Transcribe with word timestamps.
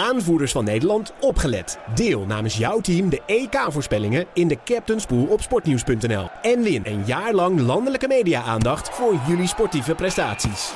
aanvoerders 0.00 0.52
van 0.52 0.64
Nederland, 0.64 1.12
opgelet. 1.20 1.78
Deel 1.94 2.26
namens 2.26 2.56
jouw 2.56 2.80
team 2.80 3.08
de 3.08 3.22
EK-voorspellingen 3.26 4.26
in 4.32 4.48
de 4.48 4.58
Captain's 4.64 5.06
Pool 5.06 5.24
op 5.24 5.40
sportnieuws.nl. 5.40 6.28
En 6.42 6.62
win 6.62 6.82
een 6.84 7.02
jaar 7.06 7.32
lang 7.32 7.60
landelijke 7.60 8.08
media-aandacht 8.08 8.90
voor 8.90 9.20
jullie 9.28 9.48
sportieve 9.48 9.94
prestaties. 9.94 10.72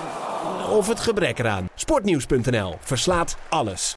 Of 0.71 0.89
het 0.89 1.01
gebrek 1.01 1.39
eraan. 1.39 1.69
Sportnieuws.nl 1.75 2.75
verslaat 2.81 3.37
alles. 3.49 3.95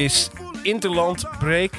Is 0.00 0.30
Interland 0.62 1.38
Break. 1.38 1.72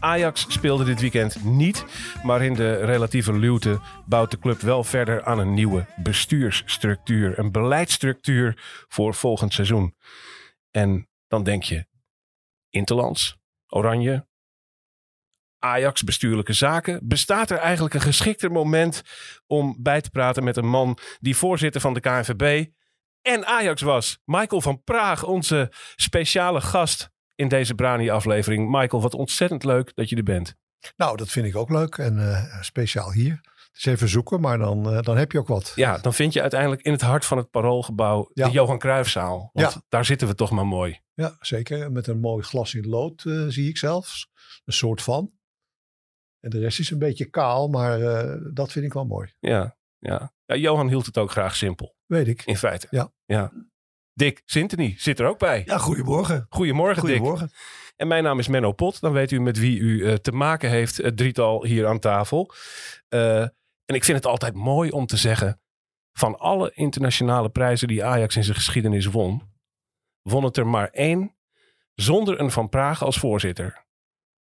Ajax 0.00 0.46
speelde 0.48 0.84
dit 0.84 1.00
weekend 1.00 1.44
niet. 1.44 1.84
Maar 2.22 2.42
in 2.42 2.54
de 2.54 2.74
relatieve 2.74 3.32
luwte 3.32 3.80
bouwt 4.04 4.30
de 4.30 4.38
club 4.38 4.60
wel 4.60 4.84
verder 4.84 5.24
aan 5.24 5.38
een 5.38 5.54
nieuwe 5.54 5.86
bestuursstructuur. 5.96 7.38
Een 7.38 7.52
beleidsstructuur 7.52 8.62
voor 8.88 9.14
volgend 9.14 9.52
seizoen. 9.52 9.94
En 10.70 11.08
dan 11.28 11.42
denk 11.42 11.62
je, 11.62 11.86
Interlands, 12.70 13.36
Oranje, 13.68 14.26
Ajax, 15.58 16.02
bestuurlijke 16.02 16.52
zaken. 16.52 17.00
Bestaat 17.02 17.50
er 17.50 17.58
eigenlijk 17.58 17.94
een 17.94 18.00
geschikter 18.00 18.52
moment 18.52 19.02
om 19.46 19.76
bij 19.78 20.00
te 20.00 20.10
praten 20.10 20.44
met 20.44 20.56
een 20.56 20.68
man 20.68 20.98
die 21.20 21.36
voorzitter 21.36 21.80
van 21.80 21.94
de 21.94 22.00
KNVB 22.00 22.66
en 23.22 23.46
Ajax 23.46 23.82
was? 23.82 24.18
Michael 24.24 24.60
van 24.60 24.82
Praag, 24.82 25.24
onze 25.24 25.72
speciale 25.96 26.60
gast 26.60 27.14
in 27.36 27.48
deze 27.48 27.74
Brani-aflevering. 27.74 28.70
Michael, 28.70 29.02
wat 29.02 29.14
ontzettend 29.14 29.64
leuk 29.64 29.94
dat 29.94 30.08
je 30.08 30.16
er 30.16 30.22
bent. 30.22 30.54
Nou, 30.96 31.16
dat 31.16 31.28
vind 31.28 31.46
ik 31.46 31.56
ook 31.56 31.70
leuk 31.70 31.98
en 31.98 32.18
eh, 32.32 32.60
speciaal 32.62 33.12
hier. 33.12 33.40
Het 33.42 33.86
is 33.86 33.92
even 33.92 34.08
zoeken, 34.08 34.40
maar 34.40 34.58
dan, 34.58 34.92
eh, 34.92 35.02
dan 35.02 35.16
heb 35.16 35.32
je 35.32 35.38
ook 35.38 35.46
wat. 35.46 35.72
Ja, 35.74 35.98
dan 35.98 36.14
vind 36.14 36.32
je 36.32 36.40
uiteindelijk 36.40 36.82
in 36.82 36.92
het 36.92 37.00
hart 37.00 37.24
van 37.24 37.36
het 37.38 37.50
Paroolgebouw 37.50 38.30
Ja. 38.34 38.46
de 38.46 38.52
Johan 38.52 38.78
Cruijffzaal. 38.78 39.50
Want 39.52 39.72
Ja. 39.72 39.82
daar 39.88 40.04
zitten 40.04 40.28
we 40.28 40.34
toch 40.34 40.50
maar 40.50 40.66
mooi. 40.66 41.00
Ja, 41.14 41.36
zeker. 41.40 41.92
Met 41.92 42.06
een 42.06 42.20
mooi 42.20 42.42
glas 42.42 42.74
in 42.74 42.86
lood 42.88 43.24
eh, 43.24 43.44
zie 43.48 43.68
ik 43.68 43.76
zelfs. 43.78 44.28
Een 44.64 44.72
soort 44.72 45.02
van. 45.02 45.30
En 46.40 46.50
de 46.50 46.58
rest 46.58 46.78
is 46.78 46.90
een 46.90 46.98
beetje 46.98 47.24
kaal, 47.30 47.68
maar 47.68 47.98
dat 48.54 48.72
vind 48.72 48.84
ik 48.84 48.92
wel 48.92 49.04
mooi. 49.06 49.32
Ja, 49.38 49.76
ja. 49.98 50.32
ja, 50.44 50.56
Johan 50.56 50.88
hield 50.88 51.06
het 51.06 51.18
ook 51.18 51.30
graag 51.30 51.56
simpel, 51.56 51.96
Weet 52.06 52.26
ik. 52.28 52.42
in 52.44 52.56
feite. 52.56 52.86
Ja. 52.90 53.12
ja. 53.24 53.52
Dick 54.16 54.42
Sintony 54.44 54.94
zit 54.98 55.20
er 55.20 55.26
ook 55.26 55.38
bij. 55.38 55.62
Ja, 55.66 55.78
goedemorgen. 55.78 56.46
Goedemorgen, 56.48 57.04
Dick. 57.04 57.16
Goedemorgen. 57.16 57.50
En 57.96 58.08
mijn 58.08 58.22
naam 58.22 58.38
is 58.38 58.48
Menno 58.48 58.72
Pot. 58.72 59.00
Dan 59.00 59.12
weet 59.12 59.30
u 59.30 59.40
met 59.40 59.58
wie 59.58 59.78
u 59.78 60.06
eh, 60.06 60.14
te 60.14 60.32
maken 60.32 60.70
heeft, 60.70 60.96
het 60.96 61.16
drietal 61.16 61.64
hier 61.64 61.86
aan 61.86 61.98
tafel. 61.98 62.52
Eh, 63.08 63.40
en 63.84 63.94
ik 63.94 64.04
vind 64.04 64.16
het 64.16 64.26
altijd 64.26 64.54
mooi 64.54 64.90
om 64.90 65.06
te 65.06 65.16
zeggen... 65.16 65.60
van 66.12 66.38
alle 66.38 66.70
internationale 66.74 67.50
prijzen 67.50 67.88
die 67.88 68.04
Ajax 68.04 68.36
in 68.36 68.44
zijn 68.44 68.56
geschiedenis 68.56 69.06
won... 69.06 69.42
won 70.22 70.44
het 70.44 70.56
er 70.56 70.66
maar 70.66 70.88
één 70.88 71.36
zonder 71.94 72.40
een 72.40 72.50
Van 72.50 72.68
Praag 72.68 73.02
als 73.02 73.18
voorzitter. 73.18 73.84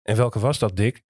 En 0.02 0.16
welke 0.16 0.38
was 0.38 0.58
dat, 0.58 0.76
Dick? 0.76 1.04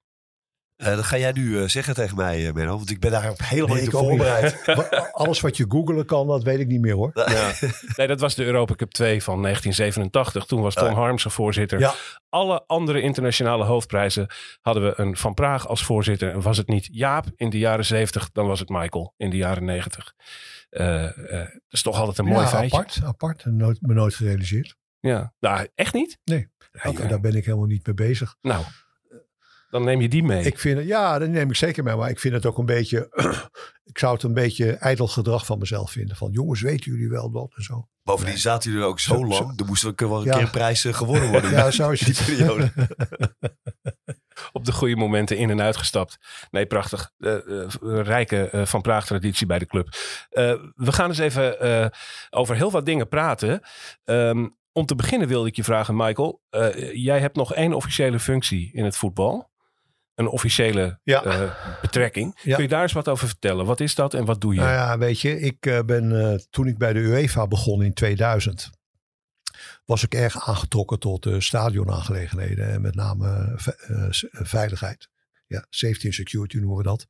Eh, 0.76 0.94
dat 0.94 1.04
ga 1.04 1.18
jij 1.18 1.32
nu 1.32 1.60
eh, 1.60 1.68
zeggen 1.68 1.94
tegen 1.94 2.16
mij, 2.16 2.46
eh, 2.46 2.52
Menno. 2.52 2.76
Want 2.76 2.90
ik 2.90 3.00
ben 3.00 3.10
daar 3.10 3.32
helemaal 3.36 3.76
niet 3.76 3.94
op 3.94 4.00
voorbereid. 4.00 4.64
Alles 5.12 5.40
wat 5.40 5.56
je 5.56 5.64
googelen 5.68 6.06
kan, 6.06 6.26
dat 6.26 6.42
weet 6.42 6.58
ik 6.58 6.66
niet 6.66 6.80
meer 6.80 6.94
hoor. 6.94 7.10
Ja. 7.14 7.52
Nee, 7.96 8.06
dat 8.06 8.20
was 8.20 8.34
de 8.34 8.44
Europa 8.44 8.74
Cup 8.74 8.90
2 8.90 9.22
van 9.22 9.42
1987. 9.42 10.44
Toen 10.44 10.60
was 10.60 10.74
Tom 10.74 10.88
Ja. 10.88 10.94
Harmsen 10.94 11.30
voorzitter. 11.30 11.78
Ja. 11.78 11.94
Alle 12.28 12.64
andere 12.66 13.00
internationale 13.00 13.64
hoofdprijzen 13.64 14.26
hadden 14.60 14.82
we 14.82 15.00
een 15.00 15.16
Van 15.16 15.34
Praag 15.34 15.68
als 15.68 15.84
voorzitter. 15.84 16.30
En 16.32 16.40
was 16.42 16.56
het 16.56 16.68
niet 16.68 16.88
Jaap 16.92 17.26
in 17.36 17.50
de 17.50 17.58
jaren 17.58 17.84
70, 17.84 18.30
dan 18.32 18.46
was 18.46 18.60
het 18.60 18.68
Michael 18.68 19.14
in 19.16 19.30
de 19.30 19.36
jaren 19.36 19.64
90. 19.64 20.14
Eh, 20.70 21.04
eh, 21.04 21.48
dat 21.48 21.62
is 21.70 21.82
toch 21.82 21.98
altijd 21.98 22.18
een 22.18 22.24
mooi 22.24 22.40
ja, 22.40 22.48
feitje. 22.48 22.76
apart, 22.76 23.00
apart. 23.04 23.44
Nooit, 23.44 23.80
me 23.80 23.94
nooit 23.94 24.14
gerealiseerd. 24.14 24.76
Ja. 25.00 25.32
Nou, 25.40 25.68
echt 25.74 25.94
niet? 25.94 26.18
Nee, 26.24 26.48
daar 27.08 27.20
ben 27.20 27.34
ik 27.34 27.44
helemaal 27.44 27.66
niet 27.66 27.86
mee 27.86 27.94
bezig. 27.94 28.36
Nou, 28.40 28.64
dan 29.70 29.84
neem 29.84 30.00
je 30.00 30.08
die 30.08 30.22
mee. 30.22 30.44
Ik 30.44 30.58
vind 30.58 30.78
het, 30.78 30.86
ja, 30.86 31.18
dat 31.18 31.28
neem 31.28 31.48
ik 31.50 31.56
zeker 31.56 31.84
mee. 31.84 31.96
Maar 31.96 32.10
ik 32.10 32.18
vind 32.20 32.34
het 32.34 32.46
ook 32.46 32.58
een 32.58 32.66
beetje, 32.66 33.08
ik 33.92 33.98
zou 33.98 34.14
het 34.14 34.22
een 34.22 34.34
beetje 34.34 34.72
ijdel 34.72 35.08
gedrag 35.08 35.46
van 35.46 35.58
mezelf 35.58 35.90
vinden. 35.90 36.16
Van 36.16 36.30
jongens, 36.32 36.60
weten 36.60 36.92
jullie 36.92 37.08
wel 37.08 37.30
dat 37.30 37.52
en 37.56 37.62
zo. 37.62 37.88
Bovendien 38.02 38.38
zaten 38.38 38.70
jullie 38.70 38.84
er 38.84 38.90
ook 38.90 39.00
zo 39.00 39.14
Zo- 39.14 39.20
lang. 39.20 39.34
zo- 39.34 39.52
Er 39.56 39.64
moest 39.66 39.84
ook 39.84 40.00
wel 40.00 40.18
een 40.18 40.24
Ja. 40.24 40.44
keer 40.48 40.60
eh, 40.60 40.94
gewonnen 40.94 41.30
worden. 41.30 41.50
Ja, 41.56 41.70
zo 41.70 41.90
is 41.90 42.00
in 42.06 42.12
die 42.12 42.24
periode. 42.36 42.72
Op 44.52 44.64
de 44.64 44.72
goede 44.72 44.96
momenten 44.96 45.36
in 45.36 45.50
en 45.50 45.60
uitgestapt. 45.62 46.18
Nee, 46.50 46.66
prachtig. 46.66 47.10
Eh, 47.18 47.34
eh, 47.34 47.68
rijke 48.02 48.48
eh, 48.50 48.66
Van 48.66 48.80
Praag 48.80 49.06
traditie 49.06 49.46
bij 49.46 49.58
de 49.58 49.66
club. 49.66 49.88
Eh, 50.30 50.52
we 50.74 50.92
gaan 50.92 51.08
eens 51.08 51.18
even 51.18 51.60
eh, 51.60 51.86
over 52.30 52.56
heel 52.56 52.70
wat 52.70 52.86
dingen 52.86 53.08
praten. 53.08 53.60
Ehm, 54.04 54.48
om 54.72 54.86
te 54.86 54.94
beginnen 54.94 55.28
wilde 55.28 55.48
ik 55.48 55.56
je 55.56 55.64
vragen, 55.64 55.96
Michael. 55.96 56.42
eh, 56.50 56.94
jij 57.04 57.20
hebt 57.20 57.36
nog 57.36 57.54
één 57.54 57.72
officiële 57.72 58.18
functie 58.20 58.70
in 58.72 58.84
het 58.84 58.96
voetbal. 58.96 59.50
Een 60.16 60.28
officiële 60.28 60.98
Ja. 61.02 61.24
eh, 61.24 61.80
betrekking. 61.80 62.40
Ja. 62.42 62.54
Kun 62.54 62.62
je 62.64 62.70
daar 62.70 62.82
eens 62.82 62.92
wat 62.92 63.08
over 63.08 63.28
vertellen? 63.28 63.66
Wat 63.66 63.80
is 63.80 63.94
dat 63.94 64.14
en 64.14 64.24
wat 64.24 64.40
doe 64.40 64.54
je? 64.54 64.60
Nou 64.60 64.72
ja, 64.72 64.98
weet 64.98 65.20
je, 65.20 65.40
ik 65.40 65.66
eh, 65.66 65.78
ben 65.86 66.20
eh, 66.32 66.38
toen 66.50 66.66
ik 66.66 66.78
bij 66.78 66.92
de 66.92 66.98
UEFA 66.98 67.46
begon 67.46 67.82
in 67.82 67.94
2000, 67.94 68.70
was 69.84 70.02
ik 70.02 70.14
erg 70.14 70.48
aangetrokken 70.48 70.98
tot 70.98 71.28
stadionaangelegenheden 71.38 72.70
en 72.70 72.80
met 72.80 72.94
name 72.94 73.52
veiligheid. 74.30 75.08
Ja, 75.46 75.66
safety 75.70 76.04
and 76.06 76.14
security 76.14 76.56
noemen 76.56 76.76
we 76.76 76.82
dat. 76.82 77.06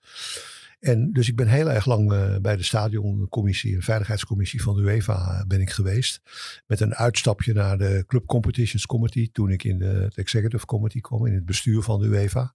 En 0.79 1.13
dus 1.13 1.29
ik 1.29 1.37
ben 1.37 1.49
heel 1.49 1.71
erg 1.71 1.87
lang 1.87 2.13
eh, 2.13 2.37
bij 2.37 2.57
de 2.57 2.63
stadioncommissie 2.63 3.75
en 3.75 3.83
veiligheidscommissie 3.83 4.63
van 4.63 4.77
de 4.77 4.83
UEFA 4.83 5.39
eh, 5.39 5.47
ben 5.47 5.61
ik 5.61 5.71
geweest. 5.71 6.21
Met 6.67 6.81
een 6.81 6.95
uitstapje 6.95 7.53
naar 7.53 7.79
de 7.79 8.05
Club 8.07 8.27
Competitions 8.27 8.87
Committee 8.87 9.31
toen 9.33 9.51
ik 9.51 9.65
in 9.65 9.79
de, 9.79 9.85
het 9.85 10.17
Executive 10.17 10.67
Committee 10.67 11.01
kwam, 11.01 11.27
in 11.27 11.35
het 11.35 11.45
bestuur 11.45 11.83
van 11.83 12.01
de 12.01 12.07
UEFA. 12.07 12.55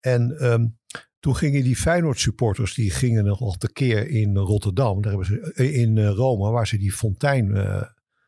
En 0.00 0.38
ehm, 0.38 0.66
toen 1.20 1.36
gingen 1.36 1.62
die 1.62 1.76
Feyenoord 1.76 2.20
supporters, 2.20 2.74
die 2.74 2.90
gingen 2.90 3.24
nog 3.24 3.56
tekeer 3.56 4.08
in 4.08 4.36
Rotterdam, 4.36 5.02
daar 5.02 5.10
hebben 5.12 5.28
ze, 5.28 5.52
eh, 5.52 5.76
in 5.76 6.06
Rome, 6.06 6.50
waar 6.50 6.66
ze 6.66 6.78
die 6.78 6.92
fontein 6.92 7.50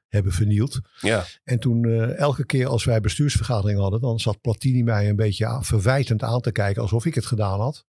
hebben 0.09 0.32
vernield. 0.32 0.81
Ja. 1.00 1.25
En 1.44 1.59
toen 1.59 1.84
elke 2.10 2.47
keer 2.47 2.66
als 2.66 2.84
wij 2.84 3.00
bestuursvergadering 3.00 3.78
hadden, 3.78 4.00
dan 4.00 4.20
zat 4.20 4.41
Platini 4.41 4.82
mij 4.82 5.09
een 5.09 5.16
beetje 5.16 5.59
verwijtend 5.60 6.22
aan 6.22 6.41
te 6.41 6.53
kijken, 6.53 6.82
alsof 6.82 7.06
ik 7.06 7.15
het 7.15 7.26
gedaan 7.26 7.60
had. 7.60 7.88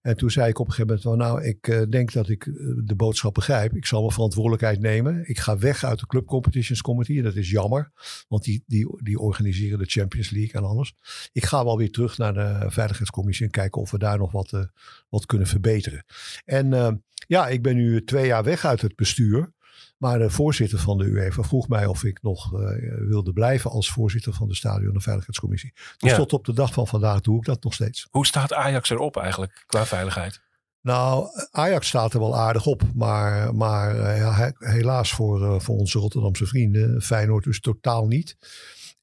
En 0.00 0.16
toen 0.16 0.30
zei 0.30 0.48
ik 0.48 0.58
op 0.58 0.66
een 0.66 0.72
gegeven 0.72 0.96
moment, 0.96 1.02
van, 1.02 1.18
nou, 1.18 1.48
ik 1.48 1.68
eh, 1.68 1.82
denk 1.88 2.12
dat 2.12 2.28
ik 2.28 2.46
eh, 2.46 2.54
de 2.84 2.94
boodschap 2.94 3.34
begrijp. 3.34 3.76
Ik 3.76 3.86
zal 3.86 4.00
mijn 4.00 4.12
verantwoordelijkheid 4.12 4.80
nemen. 4.80 5.28
Ik 5.28 5.38
ga 5.38 5.58
weg 5.58 5.84
uit 5.84 5.98
de 5.98 6.06
Club 6.06 6.26
Competitions 6.26 6.80
Committee. 6.80 7.16
En 7.16 7.24
dat 7.24 7.36
is 7.36 7.50
jammer, 7.50 7.92
want 8.28 8.44
die, 8.44 8.64
die, 8.66 9.02
die 9.02 9.18
organiseren 9.18 9.78
de 9.78 9.84
Champions 9.84 10.30
League 10.30 10.60
en 10.60 10.68
alles. 10.68 10.94
Ik 11.32 11.44
ga 11.44 11.64
wel 11.64 11.76
weer 11.76 11.90
terug 11.90 12.18
naar 12.18 12.34
de 12.34 12.70
Veiligheidscommissie 12.70 13.46
en 13.46 13.52
kijken 13.52 13.80
of 13.80 13.90
we 13.90 13.98
daar 13.98 14.18
nog 14.18 14.32
wat, 14.32 14.52
eh, 14.52 14.64
wat 15.08 15.26
kunnen 15.26 15.46
verbeteren. 15.46 16.04
En 16.44 17.02
ja, 17.26 17.48
ik 17.48 17.62
ben 17.62 17.76
nu 17.76 18.04
twee 18.04 18.26
jaar 18.26 18.44
weg 18.44 18.64
uit 18.64 18.80
het 18.80 18.96
bestuur. 18.96 19.52
Maar 20.00 20.18
de 20.18 20.30
voorzitter 20.30 20.78
van 20.78 20.98
de 20.98 21.04
UEFA 21.04 21.42
vroeg 21.42 21.68
mij 21.68 21.86
of 21.86 22.04
ik 22.04 22.22
nog 22.22 22.54
eh, 22.54 22.60
wilde 23.08 23.32
blijven 23.32 23.70
als 23.70 23.90
voorzitter 23.90 24.32
van 24.32 24.48
de 24.48 24.54
Stadion- 24.54 24.94
en 24.94 25.00
Veiligheidscommissie. 25.00 25.72
Dus 25.98 26.10
Ja. 26.10 26.16
tot 26.16 26.32
op 26.32 26.44
de 26.44 26.52
dag 26.52 26.72
van 26.72 26.86
vandaag 26.86 27.20
doe 27.20 27.36
ik 27.36 27.44
dat 27.44 27.62
nog 27.62 27.74
steeds. 27.74 28.06
Hoe 28.10 28.26
staat 28.26 28.52
Ajax 28.52 28.90
erop 28.90 29.16
eigenlijk 29.16 29.64
qua 29.66 29.86
veiligheid? 29.86 30.40
Nou, 30.82 31.26
Ajax 31.50 31.88
staat 31.88 32.12
er 32.14 32.20
wel 32.20 32.36
aardig 32.36 32.66
op. 32.66 32.82
Maar, 32.94 33.54
maar 33.54 33.98
eh, 34.00 34.18
ja, 34.18 34.52
helaas 34.58 35.12
voor, 35.12 35.44
eh, 35.54 35.60
voor 35.60 35.76
onze 35.76 35.98
Rotterdamse 35.98 36.46
vrienden, 36.46 37.02
Feyenoord 37.02 37.44
dus 37.44 37.60
totaal 37.60 38.06
niet. 38.06 38.36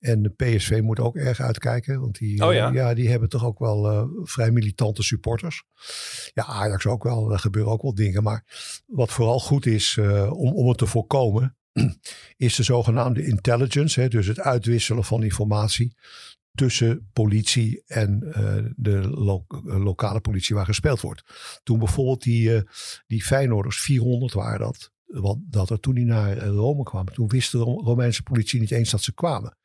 En 0.08 0.22
de 0.22 0.30
PSV 0.30 0.80
moet 0.84 1.00
ook 1.00 1.16
erg 1.16 1.40
uitkijken. 1.40 2.00
Want 2.00 2.18
die, 2.18 2.46
Oh 2.46 2.54
ja? 2.54 2.94
die 2.94 3.10
hebben 3.10 3.30
toch 3.30 3.46
ook 3.46 3.60
wel 3.60 3.90
eh, 3.92 4.04
vrij 4.24 4.52
militante 4.52 5.04
supporters. 5.04 5.64
Ja, 6.34 6.46
Ajax 6.46 6.86
ook 6.86 7.04
wel. 7.04 7.32
Er 7.32 7.40
gebeuren 7.40 7.72
ook 7.72 7.82
wel 7.82 7.96
dingen. 7.96 8.24
Maar 8.24 8.44
wat 8.86 9.12
vooral 9.12 9.40
goed 9.40 9.66
is 9.66 9.98
eh, 10.00 10.32
om, 10.34 10.54
om 10.54 10.68
het 10.68 10.78
te 10.78 10.86
voorkomen, 10.86 11.58
is 12.38 12.56
de 12.56 12.64
zogenaamde 12.64 13.26
intelligence. 13.26 14.00
Hè, 14.02 14.08
dus 14.08 14.28
het 14.28 14.40
uitwisselen 14.40 15.04
van 15.04 15.24
informatie 15.24 15.96
tussen 16.52 17.10
politie 17.14 17.84
en 17.86 18.32
eh, 18.34 18.56
de 18.76 19.10
lo- 19.10 19.46
lokale 19.64 20.20
politie 20.22 20.56
waar 20.56 20.66
gespeeld 20.66 21.02
wordt. 21.02 21.24
Toen 21.64 21.80
bijvoorbeeld 21.80 22.22
die, 22.24 22.62
die 23.08 23.24
Feyenoorders, 23.24 23.80
400 23.80 24.34
waren 24.34 24.60
dat, 24.60 24.92
wat, 25.06 25.38
dat 25.42 25.70
er 25.70 25.80
toen 25.80 25.96
die 25.96 26.06
naar 26.06 26.38
Rome 26.38 26.84
kwamen. 26.84 27.14
Toen 27.14 27.28
wist 27.28 27.52
de 27.52 27.58
Ro- 27.58 27.82
Romeinse 27.84 28.24
politie 28.24 28.60
niet 28.60 28.72
eens 28.72 28.90
dat 28.90 29.02
ze 29.02 29.14
kwamen. 29.14 29.58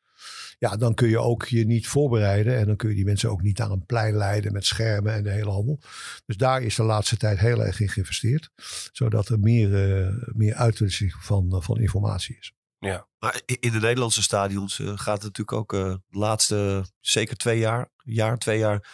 Ja, 0.63 0.77
dan 0.77 0.93
kun 0.93 1.09
je 1.09 1.19
ook 1.19 1.45
je 1.45 1.65
niet 1.65 1.87
voorbereiden. 1.87 2.57
En 2.57 2.65
dan 2.65 2.75
kun 2.75 2.89
je 2.89 2.95
die 2.95 3.05
mensen 3.05 3.29
ook 3.29 3.41
niet 3.41 3.57
naar 3.57 3.71
een 3.71 3.85
plein 3.85 4.15
leiden 4.15 4.53
met 4.53 4.65
schermen 4.65 5.13
en 5.13 5.23
de 5.23 5.29
hele 5.29 5.49
handel. 5.49 5.79
Dus 6.25 6.37
daar 6.37 6.61
is 6.61 6.75
de 6.75 6.83
laatste 6.83 7.17
tijd 7.17 7.39
heel 7.39 7.63
erg 7.63 7.79
in 7.79 7.89
geïnvesteerd. 7.89 8.49
Zodat 8.91 9.29
er 9.29 9.39
meer, 9.39 9.99
uh, 9.99 10.07
meer 10.33 10.53
uitwisseling 10.53 11.13
van, 11.19 11.55
uh, 11.55 11.61
van 11.61 11.79
informatie 11.79 12.37
is. 12.39 12.53
Ja. 12.79 13.07
Maar 13.19 13.41
in 13.45 13.71
de 13.71 13.79
Nederlandse 13.79 14.23
stadions 14.23 14.79
uh, 14.79 14.87
gaat 14.87 15.23
het 15.23 15.37
natuurlijk 15.37 15.51
ook 15.51 15.71
de 15.71 16.01
laatste 16.09 16.85
zeker 16.99 17.35
twee 17.35 17.59
jaar, 17.59 17.89
jaar, 18.03 18.37
twee 18.37 18.57
jaar 18.57 18.87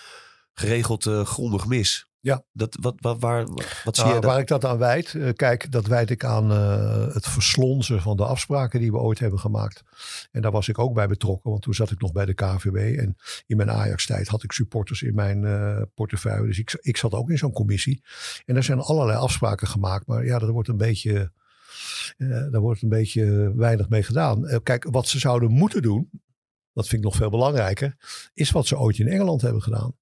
geregeld 0.54 1.04
grondig 1.04 1.66
mis. 1.66 2.09
Ja. 2.22 2.44
Dat, 2.52 2.78
wat, 2.82 2.96
wat, 2.98 3.20
waar, 3.20 3.46
wat 3.84 3.96
zie 3.96 4.06
nou, 4.06 4.20
je 4.20 4.28
Waar 4.28 4.40
ik 4.40 4.48
dat 4.48 4.66
aan 4.66 4.78
wijd? 4.78 5.14
Uh, 5.14 5.30
kijk, 5.34 5.72
dat 5.72 5.88
wijd 5.88 6.10
ik 6.10 6.24
aan 6.24 6.52
uh, 6.52 7.14
het 7.14 7.28
verslonzen 7.28 8.02
van 8.02 8.18
de 8.18 8.26
afspraken 8.26 8.80
die 8.80 8.92
we 8.92 8.98
ooit 8.98 9.20
hebben 9.20 9.40
gemaakt. 9.40 9.84
En 10.32 10.42
daar 10.42 10.52
was 10.52 10.68
ik 10.68 10.80
ook 10.80 10.94
bij 10.94 11.08
betrokken, 11.08 11.50
want 11.50 11.62
toen 11.62 11.74
zat 11.74 11.92
ik 11.92 12.02
nog 12.02 12.12
bij 12.12 12.26
de 12.26 12.34
KVB. 12.34 12.98
En 12.98 13.16
in 13.46 13.58
mijn 13.58 13.72
Ajax-tijd 13.72 14.28
had 14.28 14.44
ik 14.44 14.52
supporters 14.52 15.02
in 15.02 15.16
mijn 15.16 15.44
uh, 15.44 15.82
portefeuille. 15.94 16.48
Dus 16.48 16.60
ik, 16.60 16.78
ik 16.82 16.98
zat 16.98 17.14
ook 17.14 17.30
in 17.30 17.38
zo'n 17.38 17.52
commissie. 17.52 18.04
En 18.46 18.56
er 18.56 18.64
zijn 18.64 18.80
allerlei 18.80 19.18
afspraken 19.18 19.68
gemaakt. 19.68 20.08
Maar 20.08 20.26
ja, 20.26 20.40
dat 20.40 20.50
wordt 20.50 20.70
een 20.70 20.78
beetje, 20.78 21.32
daar 22.18 22.60
wordt 22.60 22.82
een 22.82 22.90
beetje 22.90 23.54
weinig 23.56 23.90
mee 23.90 24.04
gedaan. 24.04 24.62
kijk, 24.64 24.88
wat 24.90 25.08
ze 25.08 25.20
zouden 25.20 25.52
moeten 25.52 25.82
doen, 25.82 26.10
dat 26.74 26.88
vind 26.88 27.02
ik 27.02 27.08
nog 27.08 27.16
veel 27.16 27.30
belangrijker, 27.30 27.96
is 28.34 28.52
wat 28.52 28.68
ze 28.68 28.78
ooit 28.78 28.98
in 28.98 29.08
Engeland 29.08 29.42
hebben 29.42 29.62
gedaan. 29.62 29.96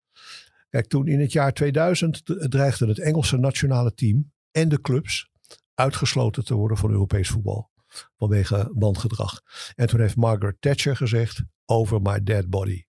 Kijk, 0.70 0.88
toen 0.88 1.08
in 1.08 1.20
het 1.20 1.32
jaar 1.32 1.54
2000 1.54 2.22
dreigde 2.50 2.88
het 2.88 3.00
Engelse 3.00 3.38
nationale 3.38 3.94
team 3.94 4.32
en 4.52 4.70
de 4.70 4.82
clubs 4.82 5.30
uitgesloten 5.74 6.46
te 6.46 6.54
worden 6.54 6.78
van 6.78 6.92
Europees 6.92 7.30
voetbal. 7.30 7.72
Vanwege 8.18 8.72
bandgedrag. 8.74 9.42
En 9.76 9.88
toen 9.88 10.00
heeft 10.00 10.16
Margaret 10.16 10.56
Thatcher 10.60 10.96
gezegd: 10.96 11.44
over 11.66 12.02
my 12.02 12.24
dead 12.24 12.50
body. 12.50 12.86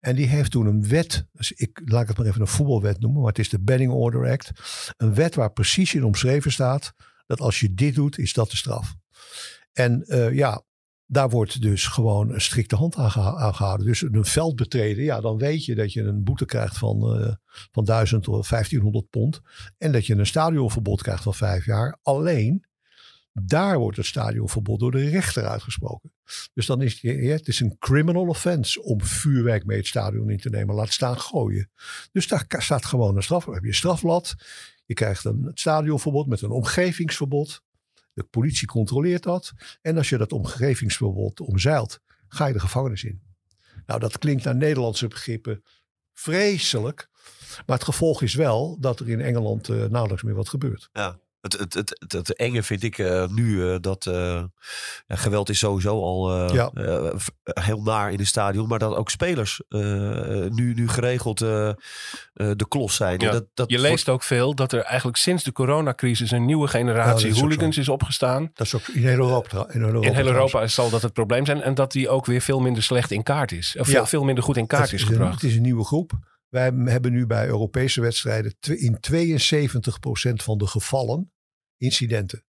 En 0.00 0.16
die 0.16 0.26
heeft 0.26 0.50
toen 0.50 0.66
een 0.66 0.88
wet, 0.88 1.26
dus 1.32 1.52
ik 1.52 1.80
laat 1.84 2.08
het 2.08 2.16
maar 2.16 2.26
even 2.26 2.40
een 2.40 2.46
voetbalwet 2.46 3.00
noemen, 3.00 3.20
maar 3.20 3.28
het 3.28 3.38
is 3.38 3.48
de 3.48 3.58
Banning 3.58 3.92
Order 3.92 4.30
Act. 4.30 4.50
Een 4.96 5.14
wet 5.14 5.34
waar 5.34 5.52
precies 5.52 5.94
in 5.94 6.04
omschreven 6.04 6.52
staat 6.52 6.94
dat 7.26 7.40
als 7.40 7.60
je 7.60 7.74
dit 7.74 7.94
doet, 7.94 8.18
is 8.18 8.32
dat 8.32 8.50
de 8.50 8.56
straf. 8.56 8.94
En 9.72 10.04
uh, 10.06 10.34
ja, 10.34 10.62
daar 11.12 11.30
wordt 11.30 11.60
dus 11.60 11.86
gewoon 11.86 12.32
een 12.32 12.40
strikte 12.40 12.76
hand 12.76 12.96
aan, 12.96 13.10
gehouden. 13.54 13.86
Dus 13.86 14.02
een 14.02 14.24
veld 14.24 14.56
betreden, 14.56 15.04
ja, 15.04 15.20
dan 15.20 15.38
weet 15.38 15.64
je 15.64 15.74
dat 15.74 15.92
je 15.92 16.02
een 16.02 16.24
boete 16.24 16.44
krijgt 16.44 16.78
van, 16.78 17.20
uh, 17.20 17.32
van 17.72 17.84
1000 17.84 18.28
of 18.28 18.48
1500 18.48 19.10
pond. 19.10 19.40
En 19.78 19.92
dat 19.92 20.06
je 20.06 20.14
een 20.14 20.26
stadionverbod 20.26 21.02
krijgt 21.02 21.22
van 21.22 21.34
vijf 21.34 21.64
jaar. 21.64 21.98
Alleen, 22.02 22.64
daar 23.32 23.78
wordt 23.78 23.96
het 23.96 24.06
stadionverbod 24.06 24.80
door 24.80 24.90
de 24.90 25.08
rechter 25.08 25.46
uitgesproken. 25.46 26.12
Dus 26.54 26.66
dan 26.66 26.82
is 26.82 27.02
het, 27.02 27.20
het 27.20 27.48
is 27.48 27.60
een 27.60 27.76
criminal 27.78 28.26
offense 28.26 28.82
om 28.82 29.02
vuurwerk 29.02 29.64
mee 29.64 29.76
het 29.76 29.86
stadion 29.86 30.30
in 30.30 30.38
te 30.38 30.50
nemen. 30.50 30.74
Laat 30.74 30.92
staan 30.92 31.18
gooien. 31.18 31.70
Dus 32.12 32.28
daar 32.28 32.46
staat 32.58 32.84
gewoon 32.84 33.16
een 33.16 33.22
straf. 33.22 33.44
Dan 33.44 33.54
heb 33.54 33.62
je 33.62 33.68
een 33.68 33.74
strafblad. 33.74 34.34
Je 34.86 34.94
krijgt 34.94 35.24
een 35.24 35.50
stadionverbod 35.54 36.26
met 36.26 36.42
een 36.42 36.50
omgevingsverbod. 36.50 37.62
De 38.12 38.24
politie 38.24 38.66
controleert 38.66 39.22
dat. 39.22 39.52
En 39.80 39.96
als 39.96 40.08
je 40.08 40.16
dat 40.16 40.32
omgevingsverbod 40.32 41.40
omzeilt, 41.40 42.00
ga 42.28 42.46
je 42.46 42.52
de 42.52 42.60
gevangenis 42.60 43.04
in. 43.04 43.22
Nou, 43.86 44.00
dat 44.00 44.18
klinkt 44.18 44.44
naar 44.44 44.56
Nederlandse 44.56 45.08
begrippen 45.08 45.62
vreselijk. 46.12 47.08
Maar 47.66 47.76
het 47.76 47.84
gevolg 47.84 48.22
is 48.22 48.34
wel 48.34 48.76
dat 48.80 49.00
er 49.00 49.08
in 49.08 49.20
Engeland 49.20 49.68
uh, 49.68 49.84
nauwelijks 49.84 50.22
meer 50.22 50.34
wat 50.34 50.48
gebeurt. 50.48 50.88
Ja. 50.92 51.18
Het, 51.42 51.52
het, 51.58 51.74
het, 51.74 51.96
het, 51.98 52.12
het 52.12 52.36
enge 52.36 52.62
vind 52.62 52.82
ik 52.82 52.98
uh, 52.98 53.26
nu 53.28 53.54
uh, 53.54 53.76
dat 53.80 54.06
uh, 54.06 54.42
geweld 55.08 55.48
is 55.48 55.58
sowieso 55.58 56.02
al 56.02 56.52
ja. 56.54 56.70
heel 57.44 57.82
naar 57.82 58.12
in 58.12 58.18
het 58.18 58.26
stadion. 58.26 58.68
Maar 58.68 58.78
dat 58.78 58.96
ook 58.96 59.10
spelers 59.10 59.60
nu, 59.68 60.74
nu 60.74 60.88
geregeld 60.88 61.38
de 61.38 62.66
klos 62.68 62.94
zijn. 62.94 63.20
Ja. 63.20 63.30
Dat, 63.30 63.44
dat 63.54 63.70
je 63.70 63.78
leest 63.78 64.08
ook 64.08 64.22
veel 64.22 64.54
dat 64.54 64.72
er 64.72 64.80
eigenlijk 64.80 65.16
sinds 65.16 65.44
de 65.44 65.52
coronacrisis 65.52 66.30
een 66.30 66.44
nieuwe 66.44 66.68
generatie 66.68 67.34
ja, 67.34 67.40
hooligans 67.40 67.78
is 67.78 67.88
opgestaan. 67.88 68.50
Dat 68.54 68.66
is 68.66 68.74
ook 68.74 68.88
in 68.88 69.06
heel 69.06 69.18
Europa. 69.18 69.66
In, 69.70 69.80
Europa, 69.80 70.06
in 70.06 70.14
heel 70.14 70.26
Europa 70.26 70.66
zal 70.66 70.90
dat 70.90 71.02
het 71.02 71.12
probleem 71.12 71.46
zijn. 71.46 71.62
En 71.62 71.74
dat 71.74 71.92
die 71.92 72.08
ook 72.08 72.26
weer 72.26 72.40
veel 72.40 72.60
minder 72.60 72.82
slecht 72.82 73.10
in 73.10 73.22
kaart 73.22 73.52
is. 73.52 73.76
Of 73.78 73.88
veel, 73.88 74.06
veel 74.06 74.24
minder 74.24 74.44
goed 74.44 74.56
in 74.56 74.66
kaart 74.66 74.90
het 74.90 74.92
is, 74.92 75.02
gebracht. 75.02 75.28
Een, 75.28 75.34
het 75.34 75.42
is 75.42 75.56
een 75.56 75.62
nieuwe 75.62 75.84
groep. 75.84 76.12
Wij 76.52 76.72
hebben 76.84 77.12
nu 77.12 77.26
bij 77.26 77.46
Europese 77.46 78.00
wedstrijden 78.00 78.54
in 78.60 78.98
72% 79.12 80.42
van 80.42 80.58
de 80.58 80.66
gevallen 80.66 81.32
incidenten. 81.76 82.44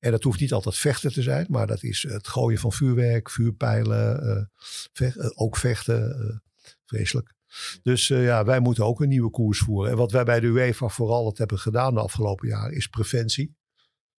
En 0.00 0.10
dat 0.10 0.22
hoeft 0.22 0.40
niet 0.40 0.52
altijd 0.52 0.76
vechten 0.76 1.12
te 1.12 1.22
zijn, 1.22 1.46
maar 1.48 1.66
dat 1.66 1.82
is 1.82 2.02
het 2.02 2.28
gooien 2.28 2.58
van 2.58 2.72
vuurwerk, 2.72 3.30
vuurpijlen, 3.30 4.50
vecht, 4.92 5.16
uh, 5.16 5.30
ook 5.34 5.56
vechten. 5.56 6.20
Uh, 6.20 6.36
vreselijk. 6.84 7.34
Dus 7.82 8.08
ja, 8.08 8.44
wij 8.44 8.60
moeten 8.60 8.84
ook 8.84 9.00
een 9.00 9.08
nieuwe 9.08 9.30
koers 9.30 9.58
voeren. 9.58 9.90
En 9.90 9.96
wat 9.96 10.12
wij 10.12 10.24
bij 10.24 10.40
de 10.40 10.46
UEFA 10.46 10.88
vooral 10.88 11.26
het 11.26 11.38
hebben 11.38 11.58
gedaan 11.58 11.94
de 11.94 12.00
afgelopen 12.00 12.48
jaren 12.48 12.76
is 12.76 12.86
preventie. 12.86 13.56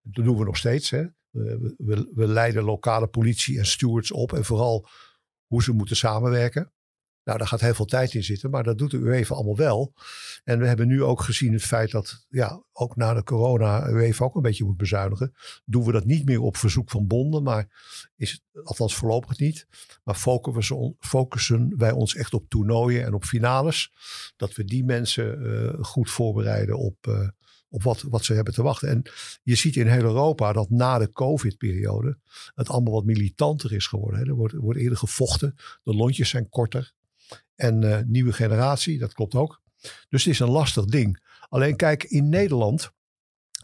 Dat 0.02 0.26
doen 0.26 0.38
we 0.38 0.44
nog 0.44 0.58
steeds. 0.58 0.90
Hè. 0.90 1.06
We, 1.30 2.12
we 2.14 2.28
leiden 2.28 2.64
lokale 2.64 3.08
politie 3.08 3.58
en 3.58 3.66
stewards 3.66 4.12
op 4.12 4.34
en 4.34 4.46
vooral 4.46 4.88
hoe 5.46 5.64
ze 5.64 5.72
moeten 5.72 5.96
samenwerken. 5.96 6.74
Nou, 7.26 7.38
daar 7.38 7.48
gaat 7.48 7.62
heel 7.62 7.74
veel 7.74 7.86
tijd 7.86 8.14
in 8.14 8.24
zitten, 8.24 8.50
maar 8.50 8.64
dat 8.64 8.78
doet 8.78 8.92
de 8.92 8.98
UEFA 8.98 9.36
allemaal 9.36 9.56
wel. 9.56 9.94
En 10.44 10.60
we 10.60 10.68
hebben 10.68 10.88
nu 10.88 11.04
ook 11.04 11.22
gezien 11.22 11.54
het 11.54 11.64
feit 11.64 11.92
dat, 11.92 12.26
ja, 12.30 12.64
ook 12.74 12.96
na 12.96 13.14
de 13.14 13.24
corona, 13.24 13.90
UEFA 13.90 14.26
ook 14.26 14.36
een 14.36 14.42
beetje 14.42 14.64
moet 14.64 14.78
bezuinigen. 14.78 15.34
Doen 15.66 15.86
we 15.86 15.92
dat 15.92 16.06
niet 16.06 16.26
meer 16.26 16.42
op 16.42 16.58
verzoek 16.58 16.90
van 16.90 17.08
bonden, 17.08 17.44
maar 17.44 17.68
is 18.16 18.32
het, 18.32 18.66
althans 18.66 18.96
voorlopig 18.96 19.40
niet. 19.40 19.68
Maar 20.04 20.16
focussen, 20.16 20.96
focussen 21.00 21.74
wij 21.78 21.92
ons 21.92 22.16
echt 22.16 22.34
op 22.34 22.50
toernooien 22.50 23.06
en 23.06 23.14
op 23.14 23.24
finales. 23.24 23.92
Dat 24.36 24.56
we 24.56 24.64
die 24.64 24.84
mensen 24.84 25.42
uh, 25.42 25.84
goed 25.84 26.10
voorbereiden 26.10 26.78
op, 26.78 27.08
uh, 27.08 27.28
op 27.70 27.84
wat, 27.84 28.02
wat 28.02 28.26
ze 28.26 28.34
hebben 28.34 28.54
te 28.54 28.64
wachten. 28.64 28.90
En 28.90 29.02
je 29.44 29.56
ziet 29.56 29.76
in 29.76 29.88
heel 29.88 30.04
Europa 30.04 30.54
dat 30.54 30.70
na 30.70 30.98
de 30.98 31.12
COVID-periode 31.12 32.18
het 32.56 32.70
allemaal 32.70 32.94
wat 32.94 33.06
militanter 33.06 33.74
is 33.74 33.88
geworden. 33.88 34.20
Hè. 34.20 34.26
Er 34.26 34.36
wordt, 34.36 34.54
wordt 34.54 34.80
eerder 34.80 34.98
gevochten, 34.98 35.56
de 35.84 35.96
lontjes 35.96 36.30
zijn 36.30 36.50
korter. 36.50 36.94
En 37.56 37.82
uh, 37.82 38.00
nieuwe 38.06 38.34
generatie, 38.34 39.00
dat 39.00 39.14
klopt 39.14 39.36
ook. 39.36 39.62
Dus 40.10 40.24
het 40.24 40.34
is 40.34 40.40
een 40.40 40.50
lastig 40.50 40.86
ding. 40.86 41.24
Alleen 41.50 41.76
kijk, 41.76 42.04
in 42.04 42.30
Nederland 42.30 42.92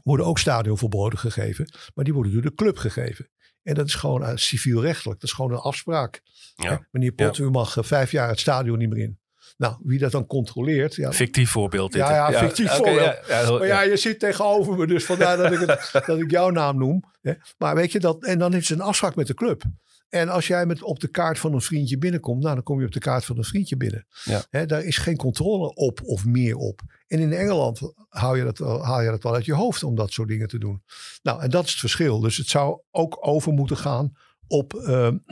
worden 0.04 0.26
ook 0.26 0.40
stadionverboden 0.40 1.20
gegeven. 1.20 1.74
Maar 1.94 2.06
die 2.06 2.14
worden 2.14 2.34
door 2.34 2.42
de 2.42 2.54
club 2.54 2.78
gegeven. 2.78 3.30
En 3.64 3.76
dat 3.76 3.88
is 3.88 3.96
gewoon 3.96 4.22
uh, 4.22 4.32
civielrechtelijk. 4.36 5.20
Dat 5.20 5.30
is 5.30 5.36
gewoon 5.36 5.52
een 5.52 5.58
afspraak. 5.58 6.22
Ja. 6.56 6.88
Meneer 6.92 7.12
Pot, 7.12 7.38
ja. 7.38 7.44
u 7.44 7.50
mag 7.50 7.78
uh, 7.78 7.84
vijf 7.84 8.12
jaar 8.12 8.30
het 8.30 8.40
stadion 8.40 8.78
niet 8.78 8.90
meer 8.90 9.04
in. 9.04 9.20
Nou, 9.62 9.76
wie 9.84 10.00
dat 10.00 10.12
dan 10.12 10.28
controleert. 10.28 10.96
Ja, 10.96 11.14
fictief 11.14 11.50
voorbeeld. 11.50 11.92
Dit, 11.92 12.02
ja, 12.02 12.30
ja, 12.30 12.40
fictief 12.40 12.66
okay, 12.66 12.78
voorbeeld. 12.78 13.28
Ja, 13.28 13.52
maar 13.52 13.68
ja, 13.68 13.82
je 13.82 13.98
zit 13.98 14.20
tegenover 14.20 14.78
me, 14.78 14.88
dus 14.88 15.06
vandaar 15.06 15.38
dat 15.38 15.52
ik, 15.52 15.60
het, 15.60 15.90
dat 16.08 16.20
ik 16.20 16.32
jouw 16.32 16.50
naam 16.50 16.78
noem. 16.78 17.04
Hè. 17.22 17.34
Maar 17.58 17.76
weet 17.76 17.92
je 17.92 18.00
dat, 18.00 18.24
en 18.24 18.40
dan 18.40 18.54
is 18.54 18.70
het 18.70 18.80
een 18.80 18.86
afspraak 18.86 19.16
met 19.16 19.28
de 19.28 19.34
club. 19.34 19.64
En 20.10 20.30
als 20.30 20.48
jij 20.48 20.66
met 20.66 20.84
op 20.84 21.00
de 21.00 21.08
kaart 21.08 21.40
van 21.40 21.54
een 21.54 21.62
vriendje 21.62 21.98
binnenkomt, 21.98 22.44
nou, 22.44 22.56
dan 22.56 22.64
kom 22.64 22.80
je 22.80 22.86
op 22.86 22.92
de 22.92 23.00
kaart 23.00 23.26
van 23.26 23.38
een 23.38 23.44
vriendje 23.44 23.78
binnen. 23.78 24.06
Ja. 24.24 24.44
He, 24.50 24.66
daar 24.66 24.84
is 24.84 24.98
geen 24.98 25.18
controle 25.18 25.74
op 25.76 26.02
of 26.04 26.26
meer 26.26 26.56
op. 26.56 26.82
En 27.08 27.20
in 27.20 27.34
Engeland 27.34 27.80
haal 28.10 28.36
je, 28.36 28.44
dat, 28.44 28.58
haal 28.82 29.02
je 29.02 29.10
dat 29.10 29.24
wel 29.24 29.34
uit 29.34 29.46
je 29.46 29.54
hoofd 29.54 29.84
om 29.84 29.96
dat 29.96 30.12
soort 30.12 30.28
dingen 30.28 30.48
te 30.48 30.60
doen. 30.60 30.84
Nou, 31.24 31.42
en 31.42 31.50
dat 31.50 31.64
is 31.64 31.72
het 31.72 31.80
verschil. 31.80 32.20
Dus 32.20 32.38
het 32.38 32.48
zou 32.48 32.80
ook 32.92 33.18
over 33.20 33.52
moeten 33.52 33.78
gaan 33.78 34.14
op 34.48 34.74
um, 34.74 35.24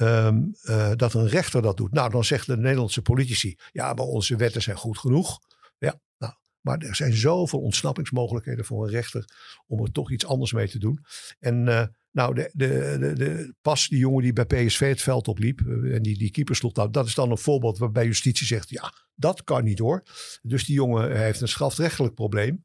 um, 0.00 0.54
uh, 0.62 0.92
dat 0.96 1.14
een 1.14 1.28
rechter 1.28 1.62
dat 1.62 1.76
doet. 1.76 1.92
Nou, 1.92 2.10
dan 2.10 2.24
zegt 2.24 2.46
de 2.46 2.56
Nederlandse 2.56 3.02
politici, 3.02 3.58
ja, 3.72 3.92
maar 3.94 4.04
onze 4.04 4.36
wetten 4.36 4.62
zijn 4.62 4.76
goed 4.76 4.98
genoeg. 4.98 5.38
Ja, 5.78 6.00
nou, 6.18 6.32
maar 6.60 6.78
er 6.78 6.96
zijn 6.96 7.12
zoveel 7.12 7.60
ontsnappingsmogelijkheden 7.60 8.64
voor 8.64 8.84
een 8.84 8.90
rechter 8.90 9.24
om 9.66 9.82
er 9.82 9.92
toch 9.92 10.10
iets 10.10 10.26
anders 10.26 10.52
mee 10.52 10.68
te 10.68 10.78
doen. 10.78 11.04
En 11.38 11.66
uh, 11.66 11.84
nou, 12.10 12.34
de, 12.34 12.50
de, 12.52 13.12
de, 13.16 13.54
pas 13.62 13.88
die 13.88 13.98
jongen 13.98 14.22
die 14.22 14.32
bij 14.32 14.44
PSV 14.44 14.88
het 14.88 15.02
veld 15.02 15.28
opliep 15.28 15.60
en 15.84 16.02
die, 16.02 16.18
die 16.18 16.30
keeper 16.30 16.56
sloeg, 16.56 16.74
nou, 16.74 16.90
dat 16.90 17.06
is 17.06 17.14
dan 17.14 17.30
een 17.30 17.38
voorbeeld 17.38 17.78
waarbij 17.78 18.06
justitie 18.06 18.46
zegt, 18.46 18.70
ja, 18.70 18.92
dat 19.14 19.44
kan 19.44 19.64
niet 19.64 19.78
hoor. 19.78 20.02
Dus 20.42 20.64
die 20.64 20.74
jongen 20.74 21.16
heeft 21.16 21.40
een 21.40 21.48
strafrechtelijk 21.48 22.14
probleem. 22.14 22.64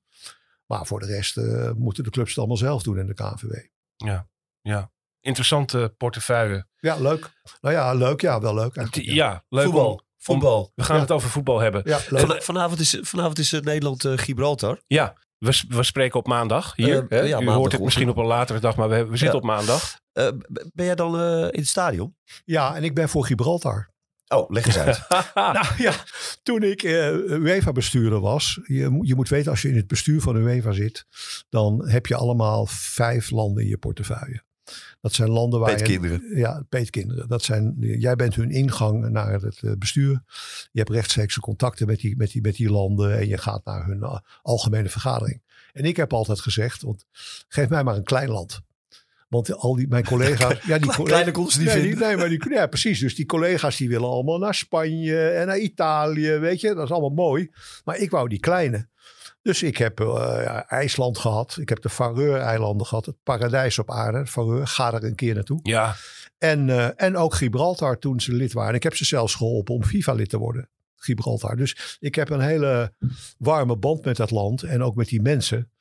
Maar 0.66 0.86
voor 0.86 1.00
de 1.00 1.06
rest 1.06 1.36
moeten 1.78 2.04
de 2.04 2.10
clubs 2.10 2.30
het 2.30 2.38
allemaal 2.38 2.58
zelf 2.58 2.84
doen 2.84 3.00
in 3.00 3.08
de 3.08 3.14
KNVB. 3.14 3.68
Ja, 3.96 4.30
ja. 4.62 4.94
Interessante 5.26 5.94
portefeuille. 5.98 6.68
Ja, 6.80 6.96
leuk. 6.96 7.30
Nou 7.62 7.76
ja, 7.76 7.94
leuk. 7.94 8.22
Ja, 8.22 8.42
wel 8.42 8.54
leuk. 8.54 8.76
Ja, 8.76 8.88
ja 8.92 9.44
leuk. 9.50 9.64
Voetbal. 9.64 9.92
Om, 9.92 10.02
Voetbal. 10.18 10.72
we 10.76 10.84
gaan 10.84 10.96
ja. 10.96 11.02
het 11.02 11.12
over 11.12 11.30
voetbal 11.30 11.60
hebben. 11.60 11.82
Ja, 11.86 12.00
Van, 12.00 12.42
vanavond 12.42 12.80
is, 12.80 12.98
vanavond 13.02 13.40
is 13.40 13.54
uh, 13.54 13.62
Nederland-Gibraltar. 13.62 14.72
Uh, 14.72 14.82
ja, 14.88 15.14
we, 15.38 15.64
we, 15.68 15.84
spreken 15.84 16.20
op 16.20 16.28
maandag 16.28 16.76
hier. 16.76 17.04
Uh, 17.04 17.10
hè? 17.10 17.20
ja, 17.20 17.26
U 17.26 17.32
maandag 17.32 17.56
hoort 17.56 17.72
het 17.72 17.82
misschien 17.82 18.10
op 18.10 18.18
een 18.18 18.26
latere 18.26 18.60
dag, 18.60 18.76
maar 18.76 18.90
we, 18.90 18.96
we 19.06 19.18
zitten 19.18 19.28
Ja. 19.28 19.34
op 19.34 19.44
maandag. 19.44 20.00
Uh, 20.14 20.28
ben 20.74 20.86
jij 20.86 20.96
dan 20.96 21.22
uh, 21.22 21.42
in 21.42 21.60
het 21.60 21.68
stadion? 21.68 22.16
Ja, 22.44 22.76
en 22.76 22.84
ik 22.84 22.96
ben 22.96 23.10
voor 23.10 23.26
Gibraltar. 23.26 23.94
Oh, 24.28 24.50
leg 24.50 24.66
eens 24.66 24.78
uit. 24.78 25.06
nou 25.36 25.66
ja, 25.78 25.94
toen 26.44 26.64
ik 26.64 26.84
uh, 26.84 27.08
UEFA-bestuurder 27.30 28.20
was. 28.20 28.60
Je, 28.64 29.00
je, 29.02 29.16
moet 29.16 29.30
weten, 29.30 29.52
als 29.52 29.62
je 29.62 29.70
in 29.70 29.76
het 29.76 29.88
bestuur 29.88 30.22
van 30.22 30.36
UEFA 30.36 30.72
zit. 30.72 31.06
dan 31.50 31.88
heb 31.88 32.06
je 32.06 32.16
allemaal 32.16 32.66
vijf 32.70 33.30
landen 33.30 33.64
in 33.64 33.70
je 33.70 33.78
portefeuille. 33.78 34.44
Dat 35.06 35.14
zijn 35.14 35.30
landen 35.30 35.60
waar 35.60 35.76
Peetkinderen. 35.76 36.22
Je, 36.30 36.38
ja, 36.38 36.64
peetkinderen. 36.70 37.28
Dat 37.28 37.44
zijn, 37.44 37.76
jij 37.80 38.16
bent 38.16 38.36
hun 38.36 38.52
ingang 38.52 39.10
naar 39.10 39.42
het 39.42 39.60
eh, 39.64 39.72
bestuur. 39.78 40.24
Je 40.72 40.80
hebt 40.80 40.90
rechtstreekse 40.90 41.40
contacten 41.40 41.88
met 41.88 42.00
die, 42.00 42.18
met, 42.18 42.32
die, 42.32 42.42
met 42.42 42.56
die 42.56 42.70
landen. 42.70 43.18
En 43.18 43.28
je 43.28 43.38
gaat 43.38 43.66
naar 43.66 43.86
hun 43.86 43.98
uh, 43.98 44.18
algemene 44.42 44.90
vergadering. 44.90 45.42
En 45.74 45.84
ik 45.84 45.98
heb 45.98 46.14
altijd 46.14 46.40
gezegd, 46.40 46.82
want 46.82 47.06
geef 47.48 47.70
mij 47.70 47.84
maar 47.84 47.96
een 47.96 48.04
klein 48.04 48.30
land. 48.30 48.62
Want 49.28 49.54
al 49.56 49.76
die, 49.76 49.88
mijn 49.88 50.06
collega's... 50.06 50.66
ja, 50.68 50.78
die 50.78 51.04
Kleine 51.04 51.52
ze 51.52 51.60
die- 51.60 51.70
vinden. 51.70 52.00
nee, 52.00 52.18
maar 52.18 52.30
die, 52.30 52.50
ja, 52.50 52.68
precies. 52.68 53.00
Dus 53.00 53.16
die 53.16 53.26
collega's 53.26 53.78
die 53.78 53.90
willen 53.90 54.10
allemaal 54.10 54.38
naar 54.38 54.56
Spanje 54.56 55.30
en 55.30 55.48
naar 55.48 55.60
Italië. 55.60 56.32
Weet 56.32 56.62
je, 56.62 56.74
dat 56.74 56.84
is 56.86 56.92
allemaal 56.92 57.26
mooi. 57.26 57.52
Maar 57.84 57.98
ik 57.98 58.12
wou 58.12 58.30
die 58.30 58.40
kleine. 58.40 58.88
Dus 59.46 59.64
ik 59.64 59.78
heb 59.78 60.00
ja, 60.00 60.68
IJsland 60.68 61.18
gehad. 61.18 61.58
Ik 61.60 61.70
heb 61.70 61.82
de 61.82 61.90
Faroe-eilanden 61.90 62.88
gehad. 62.88 63.06
Het 63.06 63.24
paradijs 63.24 63.80
op 63.80 63.92
aarde. 63.92 64.26
Faroe, 64.26 64.66
ga 64.66 64.94
er 64.94 65.04
een 65.04 65.16
keer 65.16 65.34
naartoe. 65.34 65.60
Ja, 65.64 65.96
En, 66.38 66.70
eh, 66.70 66.90
en 66.96 67.18
ook 67.18 67.34
Gibraltar 67.34 68.00
toen 68.00 68.20
ze 68.20 68.34
lid 68.34 68.54
waren. 68.54 68.76
Ik 68.76 68.84
heb 68.84 68.96
ze 68.96 69.06
zelfs 69.06 69.36
geholpen 69.36 69.74
om 69.74 69.84
FIFA-lid 69.84 70.30
te 70.30 70.38
worden. 70.38 70.70
Gibraltar. 70.96 71.56
Dus 71.56 71.98
ik 72.00 72.16
heb 72.16 72.30
een 72.30 72.40
hele 72.40 72.94
warme 73.38 73.78
band 73.78 74.06
met 74.06 74.18
dat 74.18 74.32
land. 74.32 74.64
En 74.64 74.84
ook 74.84 74.96
met 74.96 75.08
die 75.08 75.22
mensen. 75.22 75.72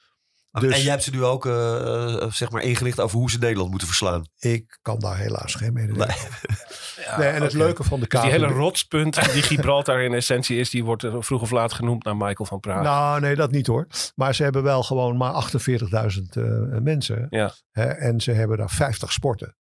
Dus 0.60 0.74
En 0.74 0.80
jij 0.80 0.90
hebt 0.90 1.02
ze 1.02 1.10
nu 1.10 1.24
ook 1.24 1.46
eh, 1.46 2.22
eh, 2.22 2.30
zeg 2.30 2.50
maar 2.50 2.62
ingelicht 2.62 3.00
over 3.00 3.18
hoe 3.18 3.30
ze 3.30 3.38
Nederland 3.38 3.70
moeten 3.70 3.88
verslaan. 3.88 4.26
ik 4.38 4.78
kan 4.82 4.98
daar 4.98 5.16
helaas 5.16 5.54
geen 5.54 5.72
mededeling 5.72 6.12
ja, 7.06 7.18
Nee, 7.18 7.28
en 7.28 7.42
het 7.42 7.52
leuke 7.52 7.84
van 7.84 8.00
de 8.00 8.06
Dus 8.08 8.20
die 8.20 8.30
hele 8.30 8.46
rotspunt 8.46 9.32
die 9.32 9.42
Gibraltar 9.42 10.00
in 10.00 10.14
essentie 10.14 10.58
is, 10.58 10.70
die 10.70 10.84
wordt 10.84 11.06
vroeg 11.18 11.42
of 11.42 11.50
laat 11.50 11.72
genoemd 11.72 12.04
naar 12.04 12.16
Michael 12.16 12.44
van 12.44 12.60
Praag. 12.60 12.82
Nou, 12.82 13.20
nee, 13.20 13.34
dat 13.34 13.50
niet 13.50 13.66
hoor. 13.66 13.86
Maar 14.14 14.34
ze 14.34 14.42
hebben 14.42 14.62
wel 14.62 14.82
gewoon 14.82 15.16
maar 15.16 15.32
48.000 15.32 16.22
eh, 16.30 16.44
mensen. 16.80 17.26
Ja. 17.30 17.52
Hè, 17.70 17.84
en 17.84 18.20
ze 18.20 18.32
hebben 18.32 18.56
daar 18.56 18.70
50 18.70 19.12
sporten. 19.12 19.56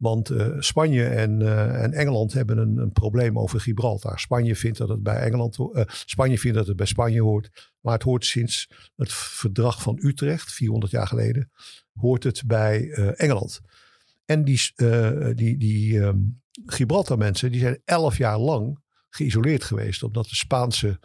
Want 0.00 0.30
eh, 0.30 0.48
Spanje 0.58 1.04
en, 1.04 1.42
eh, 1.42 1.82
en 1.82 1.92
Engeland 1.92 2.32
hebben 2.32 2.58
een, 2.58 2.76
een 2.76 2.92
probleem 2.92 3.38
over 3.38 3.60
Gibraltar. 3.60 4.18
Spanje 4.20 4.56
vindt 4.56 4.78
dat 4.78 4.88
het 4.88 5.02
bij 5.02 5.20
Engeland 5.20 5.58
eh, 5.58 5.82
Spanje 5.86 6.38
vindt 6.38 6.56
dat 6.56 6.66
het 6.66 6.76
bij 6.76 6.86
Spanje 6.86 7.22
hoort. 7.22 7.72
Maar 7.80 7.92
het 7.92 8.02
hoort 8.02 8.24
sinds 8.24 8.70
het 8.96 9.12
verdrag 9.12 9.82
van 9.82 9.98
Utrecht, 10.02 10.52
400 10.52 10.92
jaar 10.92 11.06
geleden, 11.06 11.50
hoort 11.92 12.24
het 12.24 12.42
bij 12.46 12.90
Engeland. 13.16 13.60
En 14.24 14.44
die, 14.44 14.60
die, 15.34 15.58
die 15.58 16.00
ehm, 16.00 16.18
Gibraltar 16.64 17.18
mensen, 17.18 17.50
die 17.50 17.60
zijn 17.60 17.80
11 17.84 18.16
jaar 18.16 18.38
lang 18.38 18.78
geïsoleerd 19.08 19.64
geweest. 19.64 20.02
Omdat 20.02 20.28
de 20.28 20.34
Spaanse 20.34 21.00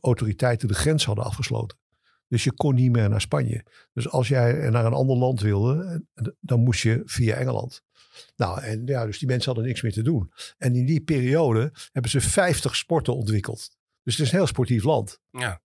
autoriteiten 0.00 0.68
de 0.68 0.74
grens 0.74 1.04
hadden 1.04 1.24
afgesloten. 1.24 1.78
Dus 2.34 2.44
je 2.44 2.52
kon 2.52 2.74
niet 2.74 2.92
meer 2.92 3.08
naar 3.08 3.20
Spanje. 3.20 3.64
Dus 3.92 4.08
als 4.08 4.28
jij 4.28 4.70
naar 4.70 4.84
een 4.84 4.92
ander 4.92 5.16
land 5.16 5.40
wilde, 5.40 6.04
dan 6.40 6.60
moest 6.60 6.82
je 6.82 7.02
via 7.04 7.34
Engeland. 7.34 7.82
Nou, 8.36 8.60
en 8.60 8.86
ja, 8.86 9.06
dus 9.06 9.18
die 9.18 9.28
mensen 9.28 9.46
hadden 9.46 9.64
niks 9.64 9.82
meer 9.82 9.92
te 9.92 10.02
doen. 10.02 10.32
En 10.58 10.74
in 10.74 10.86
die 10.86 11.00
periode 11.00 11.72
hebben 11.92 12.10
ze 12.10 12.20
50 12.20 12.76
sporten 12.76 13.16
ontwikkeld. 13.16 13.76
Dus 14.02 14.16
het 14.16 14.26
is 14.26 14.32
een 14.32 14.38
heel 14.38 14.46
sportief 14.46 14.84
land. 14.84 15.20
Ja. 15.30 15.60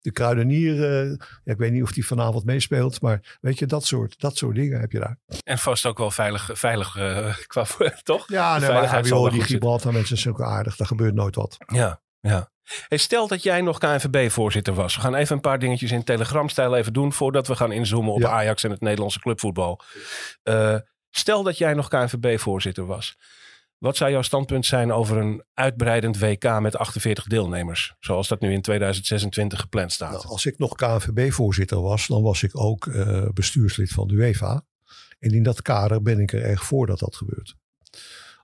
De 0.00 0.12
kruidenier, 0.12 0.72
eh, 0.72 1.16
ja, 1.44 1.52
ik 1.52 1.58
weet 1.58 1.72
niet 1.72 1.82
of 1.82 1.92
die 1.92 2.06
vanavond 2.06 2.44
meespeelt, 2.44 3.00
maar 3.00 3.38
weet 3.40 3.58
je, 3.58 3.66
dat 3.66 3.84
soort, 3.84 4.20
dat 4.20 4.36
soort 4.36 4.54
dingen 4.54 4.80
heb 4.80 4.92
je 4.92 4.98
daar. 4.98 5.18
En 5.44 5.58
vast 5.58 5.86
ook 5.86 5.98
wel 5.98 6.10
veilig, 6.10 6.50
veilig 6.52 6.96
eh, 6.96 7.36
qua, 7.46 7.66
toch? 8.02 8.28
Ja, 8.28 8.58
nee, 8.58 8.70
maar 8.70 9.02
wel 9.02 9.30
die. 9.30 9.42
Gibraltar 9.42 9.92
mensen 9.92 10.18
zijn 10.18 10.34
ook 10.34 10.42
aardig, 10.42 10.76
daar 10.76 10.86
gebeurt 10.86 11.14
nooit 11.14 11.34
wat. 11.34 11.56
Ja, 11.66 12.02
ja. 12.20 12.51
Hey, 12.88 12.98
stel 12.98 13.28
dat 13.28 13.42
jij 13.42 13.60
nog 13.60 13.78
KNVB-voorzitter 13.78 14.74
was. 14.74 14.94
We 14.94 15.00
gaan 15.00 15.14
even 15.14 15.34
een 15.34 15.40
paar 15.40 15.58
dingetjes 15.58 15.90
in 15.90 16.04
telegramstijl 16.04 16.76
even 16.76 16.92
doen 16.92 17.12
voordat 17.12 17.46
we 17.46 17.56
gaan 17.56 17.72
inzoomen 17.72 18.12
op 18.12 18.20
Ja. 18.20 18.28
Ajax 18.28 18.64
en 18.64 18.70
het 18.70 18.80
Nederlandse 18.80 19.20
clubvoetbal. 19.20 19.80
Eh, 20.42 20.76
stel 21.10 21.42
dat 21.42 21.58
jij 21.58 21.74
nog 21.74 21.88
KNVB-voorzitter 21.88 22.86
was. 22.86 23.16
Wat 23.78 23.96
zou 23.96 24.10
jouw 24.10 24.22
standpunt 24.22 24.66
zijn 24.66 24.92
over 24.92 25.16
een 25.16 25.44
uitbreidend 25.54 26.18
WK 26.18 26.60
met 26.60 26.76
48 26.76 27.24
deelnemers? 27.24 27.94
Zoals 28.00 28.28
dat 28.28 28.40
nu 28.40 28.52
in 28.52 28.62
2026 28.62 29.60
gepland 29.60 29.92
staat. 29.92 30.12
Nou, 30.12 30.26
als 30.26 30.46
ik 30.46 30.58
nog 30.58 30.74
KNVB-voorzitter 30.74 31.80
was, 31.80 32.06
dan 32.06 32.22
was 32.22 32.42
ik 32.42 32.58
ook 32.58 32.86
eh, 32.86 33.28
bestuurslid 33.34 33.90
van 33.90 34.08
de 34.08 34.14
UEFA. 34.14 34.64
En 35.18 35.30
in 35.30 35.42
dat 35.42 35.62
kader 35.62 36.02
ben 36.02 36.20
ik 36.20 36.32
er 36.32 36.42
erg 36.42 36.64
voor 36.64 36.86
dat 36.86 36.98
dat 36.98 37.16
gebeurt. 37.16 37.54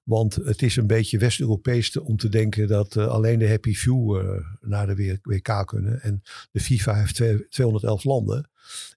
Want 0.09 0.35
het 0.35 0.63
is 0.63 0.77
een 0.77 0.87
beetje 0.87 1.19
West-Europees 1.19 1.91
te- 1.91 2.03
om 2.03 2.17
te 2.17 2.29
denken 2.29 2.69
dat 2.69 2.97
eh, 2.97 3.07
alleen 3.07 3.39
de 3.39 3.49
Happy 3.49 3.75
Few 3.75 4.17
eh, 4.17 4.45
naar 4.61 4.87
de 4.87 5.19
WK 5.23 5.67
kunnen. 5.67 6.03
En 6.03 6.23
de 6.51 6.61
FIFA 6.61 6.95
heeft 6.95 7.15
twee- 7.15 7.49
211 7.49 8.05
landen. 8.05 8.51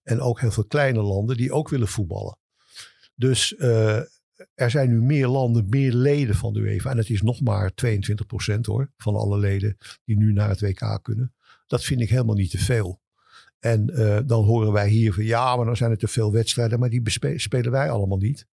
En 0.04 0.20
ook 0.20 0.40
heel 0.40 0.52
veel 0.52 0.66
kleine 0.66 1.02
landen 1.02 1.38
die 1.38 1.52
ook 1.52 1.70
willen 1.70 1.88
voetballen. 1.88 2.38
Dus 3.16 3.56
eh, 3.56 3.98
er 4.54 4.70
zijn 4.72 4.90
nu 4.90 5.02
meer 5.02 5.28
landen, 5.28 5.70
meer 5.70 5.94
leden 5.94 6.36
van 6.36 6.54
de 6.54 6.60
UEFA. 6.60 6.90
En 6.92 6.98
het 6.98 7.10
is 7.10 7.22
nog 7.22 7.42
maar 7.42 7.72
22% 7.72 8.60
hoor, 8.62 8.92
van 8.98 9.16
alle 9.16 9.38
leden 9.38 9.78
die 10.06 10.18
nu 10.18 10.34
naar 10.34 10.50
het 10.50 10.62
WK 10.62 11.00
kunnen. 11.02 11.34
Dat 11.68 11.84
vind 11.84 12.02
ik 12.02 12.10
helemaal 12.10 12.36
niet 12.36 12.52
te 12.52 12.58
veel. 12.58 13.02
En 13.60 13.86
dan 14.26 14.44
horen 14.44 14.72
wij 14.72 14.90
hier 14.90 15.14
van 15.14 15.24
ja, 15.24 15.56
maar 15.56 15.66
dan 15.66 15.78
zijn 15.78 15.92
er 15.92 15.98
te 15.98 16.08
veel 16.08 16.32
wedstrijden. 16.32 16.80
Maar 16.80 16.90
die 16.90 17.02
spelen 17.36 17.72
wij 17.72 17.90
allemaal 17.90 18.18
niet. 18.18 18.48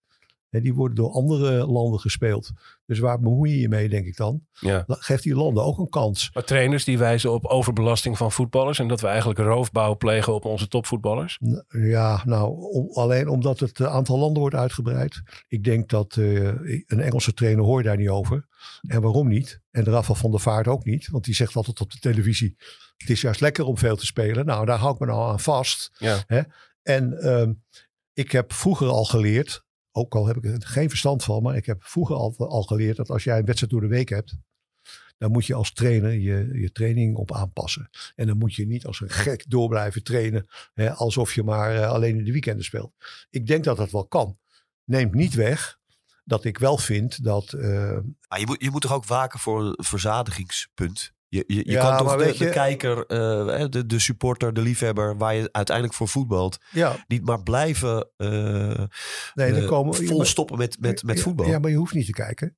En 0.50 0.62
die 0.62 0.74
worden 0.74 0.96
door 0.96 1.12
andere 1.12 1.66
landen 1.66 2.00
gespeeld. 2.00 2.52
Dus 2.86 3.00
waar 3.00 3.20
bemoei 3.20 3.52
je 3.52 3.60
je 3.60 3.68
mee, 3.70 3.90
denk 3.90 4.06
ik 4.06 4.16
dan? 4.18 4.42
Ja. 4.60 4.84
La- 4.88 4.96
Geef 5.00 5.22
die 5.22 5.36
landen 5.36 5.64
ook 5.64 5.78
een 5.78 5.90
kans. 5.90 6.30
Maar 6.34 6.44
trainers 6.44 6.84
die 6.84 6.98
wijzen 6.98 7.32
op 7.32 7.46
overbelasting 7.46 8.18
van 8.18 8.32
voetballers 8.32 8.80
en 8.80 8.88
dat 8.88 9.02
we 9.02 9.08
eigenlijk 9.08 9.40
roofbouw 9.40 9.98
plegen 9.98 10.34
op 10.34 10.46
onze 10.46 10.68
topvoetballers. 10.68 11.40
Ja, 11.68 12.22
nou, 12.26 12.56
om- 12.72 12.90
alleen 12.94 13.28
omdat 13.30 13.60
het 13.60 13.80
eh, 13.80 13.88
aantal 13.88 14.18
landen 14.20 14.42
wordt 14.42 14.56
uitgebreid. 14.56 15.22
Ik 15.48 15.64
denk 15.64 15.90
dat 15.90 16.16
eh, 16.18 16.46
een 16.86 17.00
Engelse 17.02 17.34
trainer 17.34 17.64
hoor 17.64 17.84
daar 17.84 17.98
niet 17.98 18.10
over. 18.10 18.48
En 18.88 19.02
waarom 19.02 19.28
niet? 19.28 19.62
En 19.72 19.84
Rafa 19.84 20.14
van 20.14 20.32
der 20.32 20.40
Vaart 20.40 20.68
ook 20.68 20.86
niet. 20.86 21.08
Want 21.12 21.24
die 21.26 21.36
zegt 21.36 21.56
altijd 21.56 21.82
op 21.82 21.92
de 21.92 22.00
televisie... 22.00 22.56
het 22.98 23.10
is 23.10 23.22
juist 23.22 23.42
lekker 23.42 23.66
om 23.66 23.78
veel 23.78 23.96
te 23.96 24.06
spelen. 24.06 24.46
Nou, 24.46 24.66
daar 24.66 24.78
hou 24.80 24.94
ik 24.94 25.00
me 25.00 25.06
nou 25.06 25.30
aan 25.32 25.40
vast. 25.40 25.92
Ja. 25.98 26.24
Hè? 26.28 26.42
En 26.84 27.18
ehm, 27.22 27.54
ik 28.14 28.32
heb 28.32 28.54
vroeger 28.54 28.88
al 28.88 29.06
geleerd... 29.06 29.66
ook 29.98 30.16
al 30.16 30.28
heb 30.28 30.38
ik 30.38 30.46
er 30.46 30.68
geen 30.68 30.90
verstand 30.90 31.24
van... 31.24 31.44
maar 31.44 31.56
ik 31.56 31.66
heb 31.66 31.84
vroeger 31.84 32.16
al, 32.16 32.64
geleerd 32.64 32.98
dat 32.98 33.10
als 33.10 33.24
jij 33.24 33.38
een 33.38 33.46
wedstrijd 33.46 33.72
door 33.72 33.82
de 33.82 33.88
week 33.88 34.10
hebt... 34.10 34.38
dan 35.18 35.32
moet 35.32 35.46
je 35.46 35.54
als 35.54 35.74
trainer 35.74 36.12
je, 36.12 36.50
je 36.54 36.72
training 36.72 37.16
op 37.16 37.32
aanpassen. 37.32 37.90
En 38.16 38.28
dan 38.28 38.38
moet 38.38 38.56
je 38.56 38.68
niet 38.68 38.86
als 38.86 39.02
een 39.02 39.10
gek 39.10 39.46
door 39.48 39.70
blijven 39.70 40.04
trainen... 40.04 40.48
Hè, 40.74 40.94
alsof 40.94 41.34
je 41.34 41.44
maar 41.44 41.76
eh, 41.76 41.90
alleen 41.90 42.18
in 42.18 42.24
de 42.24 42.32
weekenden 42.32 42.66
speelt. 42.66 42.94
Ik 43.30 43.48
denk 43.48 43.64
dat 43.64 43.78
dat 43.78 43.92
wel 43.92 44.06
kan. 44.08 44.38
Neemt 44.84 45.14
niet 45.14 45.34
weg 45.34 45.80
dat 46.24 46.44
ik 46.44 46.58
wel 46.58 46.78
vind 46.78 47.24
dat... 47.24 47.54
eh, 47.54 47.98
Maar 48.28 48.40
je, 48.40 48.46
moet, 48.46 48.64
je 48.64 48.72
moet 48.72 48.82
toch 48.82 48.94
ook 48.94 49.06
waken 49.06 49.40
voor 49.40 49.66
een 49.66 49.84
verzadigingspunt. 49.84 51.16
Je, 51.30 51.44
je, 51.48 51.56
je 51.56 51.72
Ja, 51.72 51.82
kan 51.82 51.98
toch 51.98 52.38
de, 52.38 52.50
kijker, 52.50 53.06
eh, 53.06 53.66
de, 53.70 53.86
de 53.86 54.00
supporter, 54.00 54.54
de 54.54 54.62
liefhebber, 54.62 55.18
waar 55.18 55.36
je 55.36 55.50
uiteindelijk 55.52 55.96
voor 55.96 56.08
voetbalt, 56.08 56.58
ja, 56.72 57.06
niet 57.08 57.26
maar 57.26 57.44
blijven 57.44 58.10
eh, 58.18 58.30
nee, 59.34 59.52
dan 59.52 59.62
eh, 59.62 59.68
komen... 59.68 59.96
vol 59.96 60.26
stoppen 60.26 60.58
met, 60.58 60.78
met, 60.80 61.04
met 61.04 61.22
voetbal. 61.22 61.48
Ja, 61.48 61.60
maar 61.60 61.72
je 61.72 61.78
hoeft 61.78 61.94
niet 61.94 62.06
te 62.06 62.12
kijken. 62.12 62.58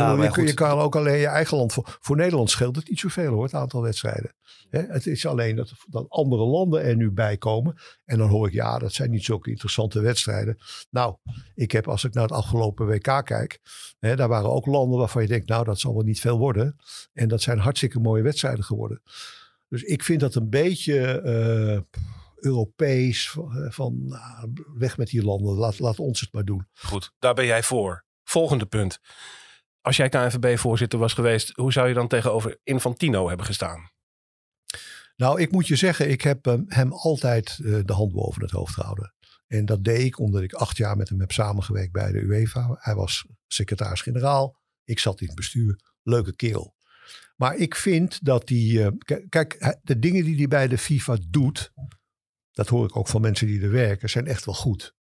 Ja, 0.00 0.10
je, 0.12 0.16
kun- 0.18 0.32
goed. 0.32 0.48
je 0.48 0.54
kan 0.54 0.78
ook 0.78 0.96
alleen 0.96 1.18
je 1.18 1.26
eigen 1.26 1.56
land. 1.56 1.72
Voor, 1.72 1.98
voor 2.00 2.16
Nederland 2.16 2.50
scheelt 2.50 2.76
het 2.76 2.88
niet 2.88 2.98
zoveel 2.98 3.32
hoor, 3.32 3.44
het 3.44 3.54
aantal 3.54 3.82
wedstrijden. 3.82 4.34
Het 4.70 5.06
is 5.06 5.26
alleen 5.26 5.56
dat, 5.56 5.72
dat 5.86 6.06
andere 6.08 6.44
landen 6.44 6.82
er 6.82 6.96
nu 6.96 7.10
bij 7.10 7.36
komen. 7.36 7.76
En 8.04 8.18
dan 8.18 8.28
hoor 8.28 8.46
ik, 8.46 8.52
ja, 8.52 8.78
dat 8.78 8.92
zijn 8.92 9.10
niet 9.10 9.24
zulke 9.24 9.50
interessante 9.50 10.00
wedstrijden. 10.00 10.58
Nou, 10.90 11.16
ik 11.54 11.72
heb 11.72 11.88
als 11.88 12.04
ik 12.04 12.14
naar 12.14 12.22
het 12.22 12.32
afgelopen 12.32 12.86
WK 12.86 13.22
kijk. 13.24 13.60
Daar 13.98 14.28
waren 14.28 14.50
ook 14.50 14.66
landen 14.66 14.98
waarvan 14.98 15.22
je 15.22 15.28
denkt, 15.28 15.48
nou, 15.48 15.64
dat 15.64 15.80
zal 15.80 15.94
wel 15.94 16.02
niet 16.02 16.20
veel 16.20 16.38
worden. 16.38 16.76
En 17.12 17.28
dat 17.28 17.42
zijn 17.42 17.58
hartstikke 17.58 17.98
mooie 17.98 18.22
wedstrijden 18.22 18.64
geworden. 18.64 19.02
Dus 19.68 19.82
ik 19.82 20.02
vind 20.02 20.20
dat 20.20 20.34
een 20.34 20.50
beetje 20.50 21.20
eh, 21.20 22.02
Europees. 22.36 23.30
Van, 23.30 23.66
van, 23.72 24.06
nou, 24.06 24.52
weg 24.74 24.96
met 24.96 25.08
die 25.08 25.24
landen, 25.24 25.54
laat, 25.54 25.78
laat 25.78 25.98
ons 25.98 26.20
het 26.20 26.32
maar 26.32 26.44
doen. 26.44 26.66
Goed, 26.74 27.12
daar 27.18 27.34
ben 27.34 27.46
jij 27.46 27.62
voor. 27.62 28.04
Volgende 28.24 28.66
punt. 28.66 29.00
Als 29.84 29.96
jij 29.96 30.08
KNVB-voorzitter 30.08 30.98
was 30.98 31.12
geweest, 31.12 31.50
hoe 31.56 31.72
zou 31.72 31.88
je 31.88 31.94
dan 31.94 32.08
tegenover 32.08 32.58
Infantino 32.62 33.28
hebben 33.28 33.46
gestaan? 33.46 33.90
Nou, 35.16 35.40
ik 35.40 35.50
moet 35.50 35.66
je 35.66 35.76
zeggen, 35.76 36.10
ik 36.10 36.20
heb 36.22 36.46
eh, 36.46 36.54
hem 36.66 36.92
altijd 36.92 37.58
eh, 37.64 37.78
de 37.84 37.92
hand 37.92 38.12
boven 38.12 38.42
het 38.42 38.50
hoofd 38.50 38.74
gehouden. 38.74 39.14
En 39.46 39.64
dat 39.64 39.84
deed 39.84 40.04
ik 40.04 40.18
omdat 40.18 40.42
ik 40.42 40.52
acht 40.52 40.76
jaar 40.76 40.96
met 40.96 41.08
hem 41.08 41.20
heb 41.20 41.32
samengewerkt 41.32 41.92
bij 41.92 42.12
de 42.12 42.18
UEFA. 42.20 42.76
Hij 42.80 42.94
was 42.94 43.26
secretaris-generaal. 43.46 44.60
Ik 44.84 44.98
zat 44.98 45.20
in 45.20 45.26
het 45.26 45.36
bestuur. 45.36 45.80
Leuke 46.02 46.36
kerel. 46.36 46.74
Maar 47.36 47.56
ik 47.56 47.74
vind 47.74 48.24
dat 48.24 48.48
hij... 48.48 48.84
eh, 48.86 48.90
k- 48.98 49.24
kijk, 49.28 49.56
hij- 49.58 49.78
de 49.82 49.98
dingen 49.98 50.24
die 50.24 50.36
hij 50.36 50.48
bij 50.48 50.68
de 50.68 50.78
FIFA 50.78 51.16
doet... 51.28 51.72
dat 52.52 52.68
hoor 52.68 52.86
ik 52.86 52.96
ook 52.96 53.08
van 53.08 53.20
mensen 53.20 53.46
die 53.46 53.62
er 53.62 53.70
werken... 53.70 54.10
zijn 54.10 54.26
echt 54.26 54.44
wel 54.44 54.54
goed. 54.54 54.94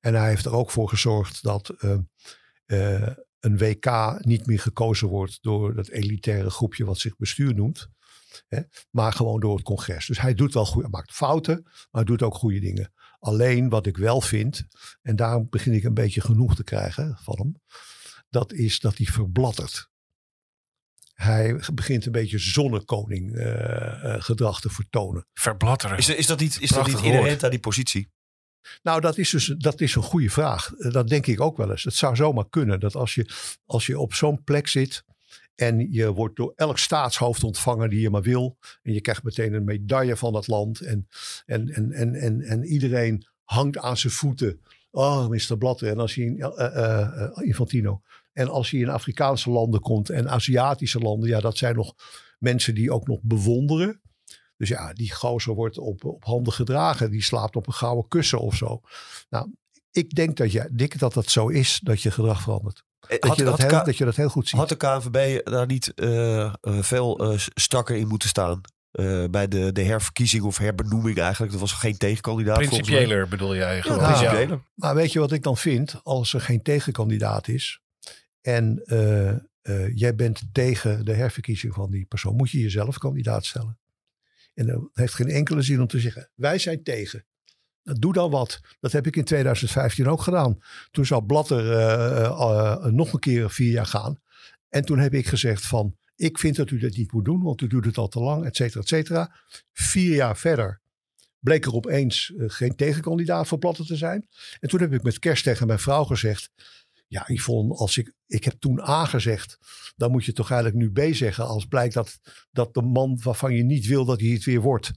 En 0.00 0.14
hij 0.14 0.28
heeft 0.28 0.44
er 0.44 0.52
ook 0.54 0.70
voor 0.70 0.88
gezorgd 0.88 1.42
dat... 1.42 1.68
eh, 1.68 1.98
eh, 2.64 3.16
een 3.44 3.58
WK 3.58 4.18
niet 4.24 4.46
meer 4.46 4.60
gekozen 4.60 5.08
wordt 5.08 5.38
door 5.42 5.74
dat 5.74 5.88
elitaire 5.88 6.50
groepje 6.50 6.84
wat 6.84 6.98
zich 6.98 7.16
bestuur 7.16 7.54
noemt 7.54 7.88
maar 8.90 9.12
gewoon 9.12 9.40
door 9.40 9.54
het 9.54 9.64
congres. 9.64 10.06
Dus 10.06 10.20
hij 10.20 10.34
doet 10.34 10.54
wel 10.54 10.66
goed, 10.66 10.82
hij 10.82 10.90
maakt 10.90 11.12
fouten, 11.12 11.60
maar 11.64 11.88
hij 11.90 12.04
doet 12.04 12.22
ook 12.22 12.34
goede 12.34 12.60
dingen. 12.60 12.92
Alleen 13.18 13.68
wat 13.68 13.86
ik 13.86 13.96
wel 13.96 14.20
vind, 14.20 14.66
en 15.02 15.16
daarom 15.16 15.46
begin 15.50 15.72
ik 15.72 15.84
een 15.84 15.94
beetje 15.94 16.20
genoeg 16.20 16.54
te 16.54 16.64
krijgen 16.64 17.18
van 17.22 17.38
hem, 17.38 17.60
dat 18.28 18.52
is 18.52 18.80
dat 18.80 18.96
hij 18.96 19.06
verbladdert. 19.06 19.92
Hij 21.14 21.60
begint 21.74 22.06
een 22.06 22.12
beetje 22.12 22.38
zonnekoning 22.38 23.34
uh, 23.34 24.14
gedrag 24.18 24.60
te 24.60 24.70
vertonen. 24.70 25.26
Verbladderen. 25.32 25.98
Is, 25.98 26.08
is 26.08 26.26
dat 26.26 26.40
niet, 26.40 26.60
is 26.60 26.68
dat 26.68 26.86
niet 26.86 27.00
inherent 27.00 27.44
aan 27.44 27.50
die 27.50 27.58
positie? 27.58 28.10
Nou, 28.82 29.00
dat 29.00 29.18
is 29.18 29.30
dus 29.30 29.54
dat 29.58 29.80
is 29.80 29.94
een 29.94 30.02
goede 30.02 30.30
vraag. 30.30 30.70
Dat 30.76 31.08
denk 31.08 31.26
ik 31.26 31.40
ook 31.40 31.56
wel 31.56 31.70
eens. 31.70 31.84
Het 31.84 31.94
zou 31.94 32.16
zomaar 32.16 32.48
kunnen 32.50 32.80
dat 32.80 32.94
als 32.94 33.14
je, 33.14 33.28
als 33.66 33.86
je 33.86 33.98
op 33.98 34.14
zo'n 34.14 34.44
plek 34.44 34.68
zit 34.68 35.04
en 35.54 35.92
je 35.92 36.12
wordt 36.12 36.36
door 36.36 36.52
elk 36.56 36.78
staatshoofd 36.78 37.44
ontvangen 37.44 37.90
die 37.90 38.00
je 38.00 38.10
maar 38.10 38.22
wil. 38.22 38.58
En 38.82 38.92
je 38.92 39.00
krijgt 39.00 39.22
meteen 39.22 39.52
een 39.52 39.64
medaille 39.64 40.16
van 40.16 40.32
dat 40.32 40.46
land. 40.46 40.80
En, 40.80 41.08
en, 41.46 41.68
en, 41.68 41.92
en, 41.92 42.14
en, 42.14 42.40
en 42.40 42.64
iedereen 42.64 43.26
hangt 43.44 43.78
aan 43.78 43.96
zijn 43.96 44.12
voeten. 44.12 44.60
Oh, 44.90 45.28
Mr. 45.28 45.58
Blatter. 45.58 45.88
En 45.88 45.98
als 45.98 46.14
hij 46.14 46.24
in 46.24 47.44
Infantino. 47.46 48.02
En 48.32 48.48
als 48.48 48.70
hij 48.70 48.80
in 48.80 48.88
Afrikaanse 48.88 49.50
landen 49.50 49.80
komt 49.80 50.10
en 50.10 50.28
Aziatische 50.28 50.98
landen. 50.98 51.28
Ja, 51.28 51.40
dat 51.40 51.58
zijn 51.58 51.76
nog 51.76 51.94
mensen 52.38 52.74
die 52.74 52.92
ook 52.92 53.06
nog 53.06 53.20
bewonderen. 53.22 54.00
Dus 54.68 54.76
ja, 54.76 54.92
die 54.92 55.12
gozer 55.12 55.54
wordt 55.54 55.78
op, 55.78 56.04
op 56.04 56.24
handen 56.24 56.52
gedragen. 56.52 57.10
Die 57.10 57.22
slaapt 57.22 57.56
op 57.56 57.66
een 57.66 57.72
gouden 57.72 58.08
kussen 58.08 58.40
of 58.40 58.54
zo. 58.54 58.80
Nou, 59.28 59.48
ik 59.90 60.14
denk 60.14 60.36
dat, 60.36 60.52
je, 60.52 60.70
denk 60.72 60.98
dat 60.98 61.12
dat 61.12 61.30
zo 61.30 61.48
is 61.48 61.80
dat 61.82 62.02
je 62.02 62.10
gedrag 62.10 62.42
verandert. 62.42 62.84
Eh, 63.08 63.18
dat, 63.18 63.36
je 63.36 63.44
dat, 63.44 63.58
heel, 63.58 63.84
dat 63.84 63.96
je 63.96 64.04
dat 64.04 64.16
heel 64.16 64.28
goed 64.28 64.48
ziet. 64.48 64.58
Had 64.58 64.68
de 64.68 64.76
KNVB 64.76 65.46
daar 65.46 65.66
niet 65.66 65.92
uh, 65.96 66.52
veel 66.62 67.32
uh, 67.32 67.38
strakker 67.54 67.96
in 67.96 68.08
moeten 68.08 68.28
staan? 68.28 68.60
bij 69.30 69.48
de, 69.48 69.72
de 69.72 69.82
herverkiezing 69.82 70.42
of 70.42 70.58
herbenoeming 70.58 71.18
eigenlijk. 71.18 71.52
Dat 71.52 71.60
was 71.60 71.72
geen 71.72 71.96
tegenkandidaat. 71.96 72.56
Principieler 72.56 73.28
bedoel 73.28 73.54
jij 73.54 73.82
gewoon. 73.82 73.98
Ja, 73.98 74.32
nou, 74.32 74.60
Maar 74.74 74.94
weet 74.94 75.12
je 75.12 75.18
wat 75.18 75.32
ik 75.32 75.42
dan 75.42 75.56
vind? 75.56 76.00
Als 76.02 76.34
er 76.34 76.40
geen 76.40 76.62
tegenkandidaat 76.62 77.48
is 77.48 77.80
en 78.40 78.82
jij 79.94 80.14
bent 80.14 80.42
tegen 80.52 81.04
de 81.04 81.12
herverkiezing 81.12 81.74
van 81.74 81.90
die 81.90 82.04
persoon, 82.04 82.36
moet 82.36 82.50
je 82.50 82.60
jezelf 82.60 82.98
kandidaat 82.98 83.44
stellen. 83.44 83.78
En 84.54 84.66
dat 84.66 84.88
heeft 84.92 85.14
geen 85.14 85.28
enkele 85.28 85.62
zin 85.62 85.80
om 85.80 85.86
te 85.86 86.00
zeggen, 86.00 86.30
wij 86.34 86.58
zijn 86.58 86.82
tegen. 86.82 87.24
Doe 87.82 88.12
dan 88.12 88.30
wat. 88.30 88.60
Dat 88.80 88.92
heb 88.92 89.06
ik 89.06 89.16
in 89.16 89.24
2015 89.24 90.08
ook 90.08 90.22
gedaan. 90.22 90.58
Toen 90.90 91.06
zou 91.06 91.24
Blatter 91.24 91.64
uh, 91.64 92.20
uh, 92.20 92.84
nog 92.84 93.12
een 93.12 93.18
keer 93.18 93.50
vier 93.50 93.70
jaar 93.70 93.86
gaan. 93.86 94.20
En 94.68 94.84
toen 94.84 94.98
heb 94.98 95.14
ik 95.14 95.26
gezegd 95.26 95.66
van, 95.66 95.96
ik 96.16 96.38
vind 96.38 96.56
dat 96.56 96.70
u 96.70 96.78
dat 96.78 96.96
niet 96.96 97.12
moet 97.12 97.24
doen, 97.24 97.42
want 97.42 97.60
u 97.60 97.66
doet 97.66 97.84
het 97.84 97.98
al 97.98 98.08
te 98.08 98.20
lang, 98.20 98.44
et 98.44 98.56
cetera, 98.56 98.80
et 98.80 98.88
cetera. 98.88 99.36
Vier 99.72 100.14
jaar 100.14 100.36
verder 100.36 100.80
bleek 101.38 101.64
er 101.64 101.74
opeens 101.74 102.32
geen 102.36 102.76
tegenkandidaat 102.76 103.48
voor 103.48 103.58
Blatter 103.58 103.86
te 103.86 103.96
zijn. 103.96 104.28
En 104.60 104.68
toen 104.68 104.80
heb 104.80 104.92
ik 104.92 105.02
met 105.02 105.18
kerst 105.18 105.44
tegen 105.44 105.66
mijn 105.66 105.78
vrouw 105.78 106.04
gezegd, 106.04 106.50
ja, 107.14 107.24
Yvonne, 107.26 107.74
als 107.74 107.98
ik, 107.98 108.12
ik 108.26 108.44
heb 108.44 108.54
toen 108.58 108.80
A 108.80 109.04
gezegd, 109.04 109.58
dan 109.96 110.10
moet 110.10 110.24
je 110.24 110.32
toch 110.32 110.50
eigenlijk 110.50 110.80
nu 110.80 111.10
B 111.10 111.14
zeggen. 111.14 111.46
Als 111.46 111.66
blijkt 111.66 111.94
dat, 111.94 112.18
dat 112.50 112.74
de 112.74 112.82
man 112.82 113.20
waarvan 113.22 113.54
je 113.54 113.62
niet 113.62 113.86
wil 113.86 114.04
dat 114.04 114.20
hij 114.20 114.28
het 114.28 114.44
weer 114.44 114.60
wordt, 114.60 114.90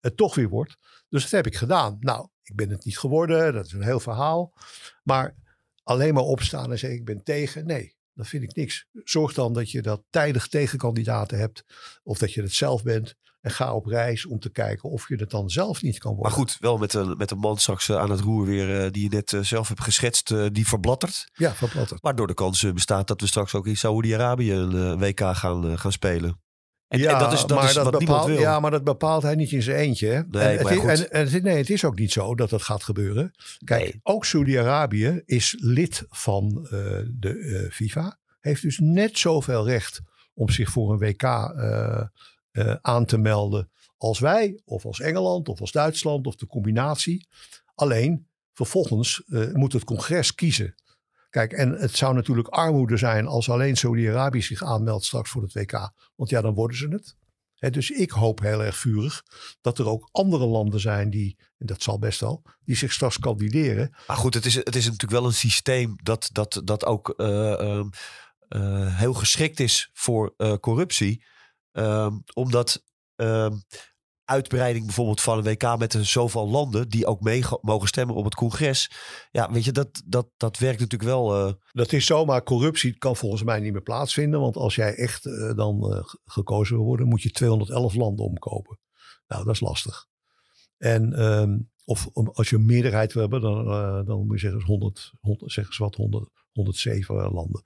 het 0.00 0.16
toch 0.16 0.34
weer 0.34 0.48
wordt. 0.48 0.76
Dus 1.08 1.22
dat 1.22 1.30
heb 1.30 1.46
ik 1.46 1.56
gedaan. 1.56 1.96
Nou, 2.00 2.28
ik 2.42 2.54
ben 2.54 2.70
het 2.70 2.84
niet 2.84 2.98
geworden, 2.98 3.52
dat 3.52 3.66
is 3.66 3.72
een 3.72 3.82
heel 3.82 4.00
verhaal. 4.00 4.52
Maar 5.02 5.36
alleen 5.82 6.14
maar 6.14 6.22
opstaan 6.22 6.70
en 6.70 6.78
zeggen 6.78 6.98
ik 6.98 7.04
ben 7.04 7.22
tegen, 7.22 7.66
nee, 7.66 7.96
dat 8.14 8.26
vind 8.26 8.42
ik 8.42 8.54
niks. 8.54 8.86
Zorg 8.92 9.34
dan 9.34 9.52
dat 9.52 9.70
je 9.70 9.82
dat 9.82 10.02
tijdig 10.10 10.48
tegenkandidaten 10.48 11.38
hebt. 11.38 11.64
Of 12.02 12.18
dat 12.18 12.32
je 12.32 12.42
het 12.42 12.52
zelf 12.52 12.82
bent. 12.82 13.14
En 13.44 13.50
ga 13.50 13.74
op 13.74 13.86
reis 13.86 14.26
om 14.26 14.38
te 14.38 14.50
kijken 14.50 14.90
of 14.90 15.08
je 15.08 15.16
het 15.16 15.30
dan 15.30 15.50
zelf 15.50 15.82
niet 15.82 15.98
kan 15.98 16.14
worden. 16.14 16.30
Maar 16.30 16.40
goed, 16.40 16.56
wel 16.60 16.78
met 16.78 16.94
een, 16.94 17.16
met 17.16 17.30
een 17.30 17.38
man 17.38 17.58
straks 17.58 17.88
eh, 17.88 17.96
aan 17.96 18.10
het 18.10 18.20
roer 18.20 18.46
weer 18.46 18.80
eh, 18.80 18.90
die 18.90 19.02
je 19.02 19.08
net 19.08 19.32
eh, 19.32 19.40
zelf 19.40 19.68
hebt 19.68 19.80
geschetst, 19.80 20.34
die 20.52 20.66
verblattert. 20.66 21.28
Ja, 21.32 21.54
verblattert. 21.54 22.00
Waardoor 22.00 22.26
de 22.26 22.34
kans 22.34 22.72
bestaat 22.72 23.06
dat 23.06 23.20
we 23.20 23.26
straks 23.26 23.54
ook 23.54 23.66
in 23.66 23.76
Saoedi-Arabië 23.76 24.52
een 24.52 24.98
WK 24.98 25.20
gaan, 25.20 25.78
gaan 25.78 25.92
spelen. 25.92 26.40
En, 26.88 26.98
ja, 26.98 27.18
dat 27.18 27.32
is, 27.32 27.40
dat 27.40 27.58
maar 27.58 27.68
is 27.68 27.74
dat 27.74 27.98
bepaalt, 27.98 28.26
wil. 28.26 28.38
Ja, 28.38 28.60
maar 28.60 28.70
dat 28.70 28.84
bepaalt 28.84 29.22
hij 29.22 29.34
niet 29.34 29.52
in 29.52 29.62
zijn 29.62 29.76
eentje. 29.76 30.26
Nee, 30.30 30.58
en, 30.58 30.88
het, 30.88 31.08
en, 31.08 31.32
en, 31.32 31.42
nee, 31.42 31.56
het 31.56 31.70
is 31.70 31.84
ook 31.84 31.98
niet 31.98 32.12
zo 32.12 32.34
dat 32.34 32.50
dat 32.50 32.62
gaat 32.62 32.82
gebeuren. 32.82 33.34
Kijk, 33.64 33.98
ook 34.02 34.24
Saudi-Arabië 34.24 35.22
is 35.24 35.56
lid 35.58 36.04
van 36.08 36.58
uh, 36.64 36.70
de 37.10 37.34
uh, 37.34 37.70
FIFA. 37.70 38.18
Heeft 38.40 38.62
dus 38.62 38.78
net 38.78 39.18
zoveel 39.18 39.66
recht 39.66 40.00
om 40.34 40.48
zich 40.48 40.70
voor 40.70 40.92
een 40.92 40.98
WK 40.98 41.22
uh, 41.22 42.02
aan 42.80 43.04
te 43.04 43.18
melden 43.18 43.70
als 43.96 44.18
wij, 44.18 44.60
of 44.64 44.84
als 44.86 45.00
Engeland, 45.00 45.48
of 45.48 45.60
als 45.60 45.72
Duitsland, 45.72 46.26
of 46.26 46.34
de 46.34 46.46
combinatie. 46.46 47.28
Alleen, 47.74 48.28
vervolgens 48.52 49.22
moet 49.52 49.72
het 49.72 49.84
congres 49.84 50.34
kiezen. 50.34 50.74
Kijk, 51.34 51.52
en 51.52 51.70
het 51.72 51.96
zou 51.96 52.14
natuurlijk 52.14 52.48
armoede 52.48 52.96
zijn 52.96 53.26
als 53.26 53.50
alleen 53.50 53.76
Saudi-Arabië 53.76 54.42
zich 54.42 54.62
aanmeldt 54.62 55.04
straks 55.04 55.30
voor 55.30 55.42
het 55.42 55.52
WK. 55.52 55.90
Want 56.14 56.30
ja, 56.30 56.40
dan 56.40 56.54
worden 56.54 56.76
ze 56.76 56.88
het. 56.88 57.72
dus 57.72 57.90
ik 57.90 58.10
hoop 58.10 58.40
heel 58.40 58.64
erg 58.64 58.76
vurig 58.76 59.22
dat 59.60 59.78
er 59.78 59.88
ook 59.88 60.08
andere 60.12 60.46
landen 60.46 60.80
zijn 60.80 61.10
die, 61.10 61.38
en 61.58 61.66
dat 61.66 61.82
zal 61.82 61.98
best 61.98 62.20
wel, 62.20 62.42
die 62.64 62.76
zich 62.76 62.92
straks 62.92 63.18
kandideren. 63.18 63.94
Maar 64.06 64.16
goed, 64.16 64.34
het 64.34 64.44
is, 64.44 64.54
het 64.54 64.76
is 64.76 64.84
natuurlijk 64.84 65.12
wel 65.12 65.24
een 65.24 65.32
systeem 65.32 65.96
dat, 66.02 66.28
dat, 66.32 66.60
dat 66.64 66.84
ook 66.84 67.14
uh, 67.16 67.80
uh, 68.48 68.98
heel 68.98 69.14
geschikt 69.14 69.60
is 69.60 69.90
voor 69.92 70.34
corruptie. 70.60 71.24
Ehm, 71.74 72.18
omdat 72.34 72.84
ehm, 73.14 73.56
uitbreiding 74.24 74.84
bijvoorbeeld 74.84 75.20
van 75.20 75.38
een 75.38 75.44
WK 75.44 75.78
met 75.78 75.96
zoveel 76.00 76.48
landen 76.48 76.88
die 76.88 77.06
ook 77.06 77.20
mee 77.20 77.44
mogen 77.60 77.88
stemmen 77.88 78.16
op 78.16 78.24
het 78.24 78.34
congres. 78.34 78.90
Ja, 79.30 79.52
weet 79.52 79.64
je, 79.64 79.72
dat, 79.72 80.02
dat, 80.04 80.28
dat 80.36 80.58
werkt 80.58 80.80
natuurlijk 80.80 81.10
wel. 81.10 81.46
Uh... 81.46 81.52
Dat 81.72 81.92
is 81.92 82.06
zomaar 82.06 82.42
corruptie 82.42 82.98
kan 82.98 83.16
volgens 83.16 83.42
mij 83.42 83.60
niet 83.60 83.72
meer 83.72 83.82
plaatsvinden. 83.82 84.40
Want 84.40 84.56
als 84.56 84.74
jij 84.74 84.94
echt 84.94 85.24
uh, 85.24 85.54
dan 85.54 85.92
uh, 85.92 86.02
gekozen 86.24 86.76
wil 86.76 86.84
worden, 86.84 87.08
moet 87.08 87.22
je 87.22 87.30
211 87.30 87.94
landen 87.94 88.24
omkopen. 88.24 88.78
Nou, 89.26 89.44
dat 89.44 89.54
is 89.54 89.60
lastig. 89.60 90.06
En 90.78 91.24
um, 91.24 91.70
of 91.84 92.08
als 92.14 92.50
je 92.50 92.56
een 92.56 92.66
meerderheid 92.66 93.12
wil 93.12 93.22
hebben, 93.22 93.40
dan, 93.40 93.64
dan 94.04 94.26
moet 94.26 94.40
je 94.40 94.46
zeggen 94.48 94.62
100, 94.62 95.12
100 95.20 95.52
zeg 95.52 95.66
eens 95.66 95.78
wat, 95.78 95.94
100, 95.94 96.28
107 96.52 97.14
landen. 97.32 97.64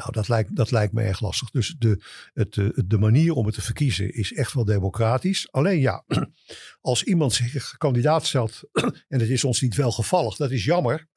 Nou, 0.00 0.12
dat 0.12 0.28
lijkt, 0.28 0.56
dat 0.56 0.70
lijkt 0.70 0.92
me 0.92 1.02
erg 1.02 1.20
lastig. 1.20 1.50
Dus 1.50 1.74
de, 1.78 2.02
het, 2.32 2.54
de 2.86 2.98
manier 2.98 3.32
om 3.32 3.46
het 3.46 3.54
te 3.54 3.62
verkiezen 3.62 4.14
is 4.14 4.32
echt 4.32 4.52
wel 4.52 4.64
democratisch. 4.64 5.52
Alleen 5.52 5.80
ja, 5.80 6.04
als 6.80 7.02
iemand 7.02 7.32
zich 7.32 7.76
kandidaat 7.76 8.26
stelt 8.26 8.62
en 9.08 9.20
het 9.20 9.28
is 9.28 9.44
ons 9.44 9.60
niet 9.60 9.74
wel 9.74 9.92
gevallig, 9.92 10.36
dat 10.36 10.50
is 10.50 10.64
jammer. 10.64 11.08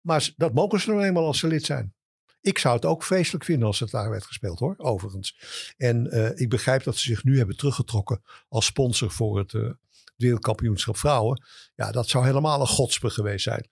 Maar 0.00 0.32
dat 0.36 0.54
mogen 0.54 0.80
ze 0.80 0.90
nou 0.90 1.04
eenmaal 1.04 1.26
als 1.26 1.38
ze 1.38 1.46
lid 1.46 1.64
zijn. 1.64 1.94
Ik 2.40 2.58
zou 2.58 2.74
het 2.74 2.84
ook 2.84 3.02
vreselijk 3.02 3.44
vinden 3.44 3.66
als 3.66 3.80
het 3.80 3.90
daar 3.90 4.10
werd 4.10 4.24
gespeeld 4.24 4.58
hoor, 4.58 4.74
overigens. 4.76 5.38
En 5.76 6.06
uh, 6.16 6.30
ik 6.34 6.48
begrijp 6.48 6.82
dat 6.82 6.96
ze 6.96 7.08
zich 7.08 7.24
nu 7.24 7.36
hebben 7.36 7.56
teruggetrokken 7.56 8.22
als 8.48 8.66
sponsor 8.66 9.10
voor 9.10 9.38
het, 9.38 9.52
uh, 9.52 9.70
wereldkampioenschap 10.16 10.96
vrouwen. 10.96 11.42
Ja, 11.74 11.92
dat 11.92 12.08
zou 12.08 12.24
helemaal 12.24 12.60
een 12.60 12.66
godspe 12.66 13.10
geweest 13.10 13.44
zijn. 13.44 13.66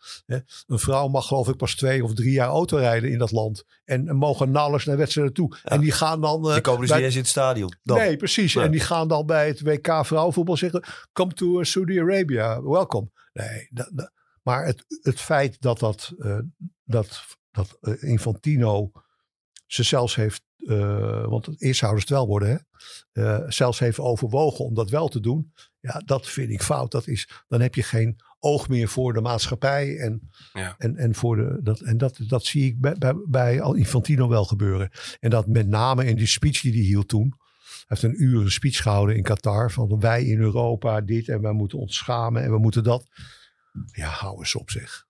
Een 0.66 0.78
vrouw 0.78 1.08
mag 1.08 1.26
geloof 1.26 1.48
ik 1.48 1.56
pas 1.56 1.74
twee 1.74 2.04
of 2.04 2.14
drie 2.14 2.32
jaar 2.32 2.48
auto 2.48 2.76
rijden 2.76 3.10
in 3.10 3.18
dat 3.18 3.30
land. 3.30 3.64
En, 3.84 4.16
mogen 4.16 4.50
nauwelijks 4.50 4.86
naar 4.86 4.96
wedstrijden 4.96 5.34
toe. 5.34 5.56
En 5.62 5.80
die 5.80 5.92
gaan 5.92 6.20
dan... 6.20 6.46
Uh, 6.46 6.52
die 6.52 6.60
komen 6.60 6.80
dus 6.80 6.88
bij... 6.88 6.96
niet 6.96 7.06
eens 7.06 7.14
in 7.14 7.20
het 7.20 7.30
stadion. 7.30 7.74
Dan. 7.82 7.96
Nee, 7.96 8.16
precies. 8.16 8.56
En 8.56 8.70
die 8.70 8.80
gaan 8.80 9.08
dan 9.08 9.26
bij 9.26 9.46
het 9.46 9.60
WK 9.60 10.06
vrouwenvoetbal 10.06 10.56
zeggen... 10.56 10.84
Come 11.12 11.32
to 11.32 11.62
Saudi 11.62 12.00
Arabia, 12.00 12.62
welkom. 12.62 13.12
Nee, 13.32 13.68
maar 14.42 14.64
het, 14.64 14.84
het 15.02 15.20
feit 15.20 15.60
dat 15.60 15.78
dat, 15.78 16.12
uh, 16.18 16.38
dat, 16.84 17.24
dat 17.50 17.78
uh, 17.80 18.02
Infantino 18.02 18.90
ze 19.72 19.82
zelfs 19.82 20.14
heeft, 20.14 20.42
uh, 20.56 21.24
want 21.24 21.62
eerst 21.62 21.78
zouden 21.78 22.00
ze 22.00 22.06
het 22.06 22.16
wel 22.16 22.26
worden, 22.26 22.48
hè? 22.48 22.56
Uh, 23.22 23.50
zelfs 23.50 23.78
heeft 23.78 23.98
overwogen 23.98 24.64
om 24.64 24.74
dat 24.74 24.90
wel 24.90 25.08
te 25.08 25.20
doen. 25.20 25.52
Ja, 25.80 26.02
dat 26.04 26.28
vind 26.28 26.50
ik 26.50 26.62
fout. 26.62 26.90
Dat 26.90 27.06
is, 27.06 27.28
dan 27.48 27.60
heb 27.60 27.74
je 27.74 27.82
geen 27.82 28.20
oog 28.38 28.68
meer 28.68 28.88
voor 28.88 29.12
de 29.12 29.20
maatschappij. 29.20 29.98
En, 29.98 30.30
ja. 30.52 30.74
en, 30.78 30.96
en, 30.96 31.14
voor 31.14 31.36
de, 31.36 31.60
dat, 31.62 31.80
en 31.80 31.98
dat, 31.98 32.18
dat 32.26 32.44
zie 32.44 32.64
ik 32.64 32.80
bij, 32.80 32.94
bij, 32.98 33.14
bij 33.28 33.54
Infantino 33.74 34.28
wel 34.28 34.44
gebeuren. 34.44 34.90
En 35.20 35.30
dat 35.30 35.46
met 35.46 35.68
name 35.68 36.04
in 36.04 36.16
die 36.16 36.26
speech 36.26 36.60
die 36.60 36.72
hij 36.72 36.82
hield 36.82 37.08
toen. 37.08 37.34
Hij 37.86 38.00
heeft 38.00 38.02
een 38.02 38.22
uur 38.22 38.40
een 38.40 38.50
speech 38.50 38.82
gehouden 38.82 39.16
in 39.16 39.22
Qatar. 39.22 39.70
Van 39.70 40.00
wij 40.00 40.24
in 40.24 40.38
Europa 40.38 41.00
dit 41.00 41.28
en 41.28 41.40
wij 41.40 41.52
moeten 41.52 41.78
ons 41.78 41.96
schamen 41.96 42.42
en 42.42 42.50
we 42.50 42.58
moeten 42.58 42.84
dat. 42.84 43.06
Ja, 43.92 44.08
hou 44.08 44.38
eens 44.38 44.54
op 44.54 44.70
zich. 44.70 45.06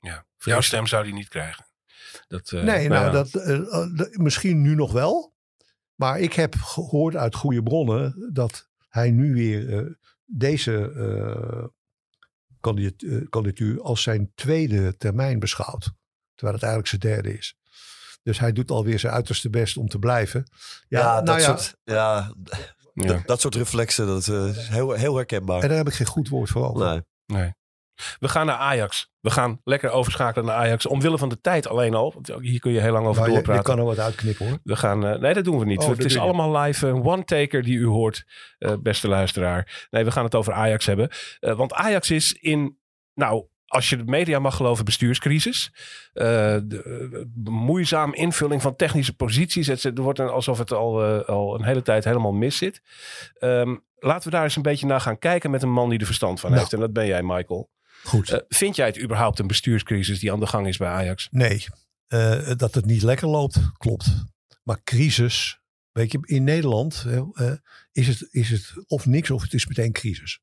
Ja, 0.00 0.26
jouw 0.38 0.60
stem 0.60 0.86
zou 0.86 1.02
hij 1.04 1.12
niet 1.12 1.28
krijgen. 1.28 1.69
Dat, 2.26 2.50
uh, 2.50 2.62
nee, 2.62 2.88
nou, 2.88 3.12
dat, 3.12 3.34
uh, 3.34 4.04
misschien 4.10 4.62
nu 4.62 4.74
nog 4.74 4.92
wel. 4.92 5.34
Maar 5.94 6.20
ik 6.20 6.32
heb 6.32 6.54
gehoord 6.54 7.16
uit 7.16 7.34
goede 7.34 7.62
bronnen 7.62 8.30
dat 8.32 8.68
hij 8.88 9.10
nu 9.10 9.34
weer 9.34 9.68
uh, 9.68 9.90
deze 10.24 10.92
kandidatuur 13.30 13.82
als 13.82 14.02
zijn 14.02 14.32
tweede 14.34 14.96
termijn 14.96 15.38
beschouwt. 15.38 15.92
Terwijl 16.34 16.58
het 16.58 16.68
eigenlijk 16.68 16.86
zijn 16.86 17.14
derde 17.14 17.38
is. 17.38 17.56
Dus 18.22 18.38
hij 18.38 18.52
doet 18.52 18.70
alweer 18.70 18.98
zijn 18.98 19.12
uiterste 19.12 19.50
best 19.50 19.76
om 19.76 19.88
te 19.88 19.98
blijven. 19.98 20.50
Ja, 20.88 20.98
ja 20.98 21.12
nou 21.12 21.24
dat, 21.24 21.40
ja, 21.40 21.46
soort, 21.46 21.76
ja, 21.84 22.34
ja. 22.94 23.06
Dat, 23.06 23.26
dat, 23.26 23.40
soort 23.40 23.54
reflexen, 23.54 24.06
dat 24.06 24.28
is 24.28 24.68
heel, 24.68 24.92
heel 24.92 25.16
herkenbaar. 25.16 25.62
En 25.62 25.68
daar 25.68 25.76
heb 25.76 25.88
ik 25.88 25.94
geen 25.94 26.06
goed 26.06 26.28
woord 26.28 26.50
voor 26.50 26.68
over. 26.68 26.86
Nee. 26.86 27.02
nee. 27.26 27.52
We 28.18 28.28
gaan 28.28 28.46
naar 28.46 28.56
Ajax. 28.56 29.12
We 29.20 29.30
gaan 29.30 29.60
lekker 29.64 29.90
overschakelen 29.90 30.46
naar 30.46 30.56
Ajax. 30.56 30.86
Omwille 30.86 31.18
van 31.18 31.28
de 31.28 31.40
tijd 31.40 31.68
alleen 31.68 31.94
al. 31.94 32.12
Want 32.12 32.42
hier 32.42 32.60
kun 32.60 32.72
je 32.72 32.80
heel 32.80 32.92
lang 32.92 33.06
over 33.06 33.20
Nou, 33.20 33.28
je, 33.28 33.34
doorpraten. 33.36 33.62
je 33.62 33.68
kan 33.68 33.78
er 33.78 33.84
wat 33.96 33.98
uitknippen 34.04 34.46
hoor. 34.48 34.58
We 34.64 34.76
gaan, 34.76 35.06
eh, 35.06 35.18
nee, 35.20 35.34
dat 35.34 35.44
doen 35.44 35.58
we 35.58 35.64
niet. 35.64 35.82
Oh, 35.82 35.88
het 35.88 36.04
is 36.04 36.18
allemaal 36.18 36.56
live. 36.58 36.86
Een 36.86 37.04
one-taker 37.04 37.62
die 37.62 37.76
u 37.78 37.86
hoort, 37.86 38.24
eh, 38.58 38.72
beste 38.82 39.08
luisteraar. 39.08 39.86
Nee, 39.90 40.04
we 40.04 40.10
gaan 40.10 40.24
het 40.24 40.34
over 40.34 40.52
Ajax 40.52 40.86
hebben. 40.86 41.08
Eh, 41.40 41.56
want 41.56 41.72
Ajax 41.72 42.10
is 42.10 42.32
in, 42.32 42.78
nou, 43.14 43.44
als 43.66 43.88
je 43.88 43.96
de 43.96 44.04
media 44.04 44.38
mag 44.38 44.56
geloven, 44.56 44.84
bestuurscrisis. 44.84 45.72
Eh, 46.12 46.24
de, 46.64 46.82
eh, 47.12 47.52
moeizaam 47.52 48.14
invulling 48.14 48.62
van 48.62 48.76
technische 48.76 49.16
posities. 49.16 49.66
Het, 49.66 49.84
er 49.84 50.02
wordt 50.02 50.20
alsof 50.20 50.58
het 50.58 50.72
al, 50.72 51.02
eh, 51.04 51.28
al 51.28 51.54
een 51.54 51.64
hele 51.64 51.82
tijd 51.82 52.04
helemaal 52.04 52.32
mis 52.32 52.56
zit. 52.56 52.82
Ehm, 53.38 53.76
laten 53.98 54.24
we 54.30 54.34
daar 54.36 54.44
eens 54.44 54.56
een 54.56 54.62
beetje 54.62 54.86
naar 54.86 55.00
gaan 55.00 55.18
kijken 55.18 55.50
met 55.50 55.62
een 55.62 55.72
man 55.72 55.88
die 55.90 55.98
er 55.98 56.06
verstand 56.06 56.40
van 56.40 56.48
Nou. 56.50 56.60
heeft. 56.62 56.74
En 56.74 56.80
dat 56.80 56.92
ben 56.92 57.06
jij, 57.06 57.22
Michael. 57.22 57.70
Goed. 58.02 58.30
Eh, 58.30 58.38
vind 58.48 58.76
jij 58.76 58.86
het 58.86 59.02
überhaupt 59.02 59.38
een 59.38 59.46
bestuurscrisis 59.46 60.18
die 60.18 60.32
aan 60.32 60.40
de 60.40 60.46
gang 60.46 60.66
is 60.66 60.76
bij 60.76 60.88
Ajax? 60.88 61.28
Nee, 61.30 61.66
eh, 62.06 62.50
dat 62.56 62.74
het 62.74 62.84
niet 62.84 63.02
lekker 63.02 63.28
loopt, 63.28 63.58
klopt. 63.78 64.06
Maar 64.62 64.82
crisis, 64.84 65.60
weet 65.92 66.12
je, 66.12 66.18
in 66.22 66.44
Nederland 66.44 67.04
eh, 67.06 67.52
is, 67.92 68.06
het, 68.06 68.28
is 68.30 68.50
het 68.50 68.72
of 68.86 69.06
niks 69.06 69.30
of 69.30 69.42
het 69.42 69.54
is 69.54 69.66
meteen 69.66 69.92
crisis. 69.92 70.40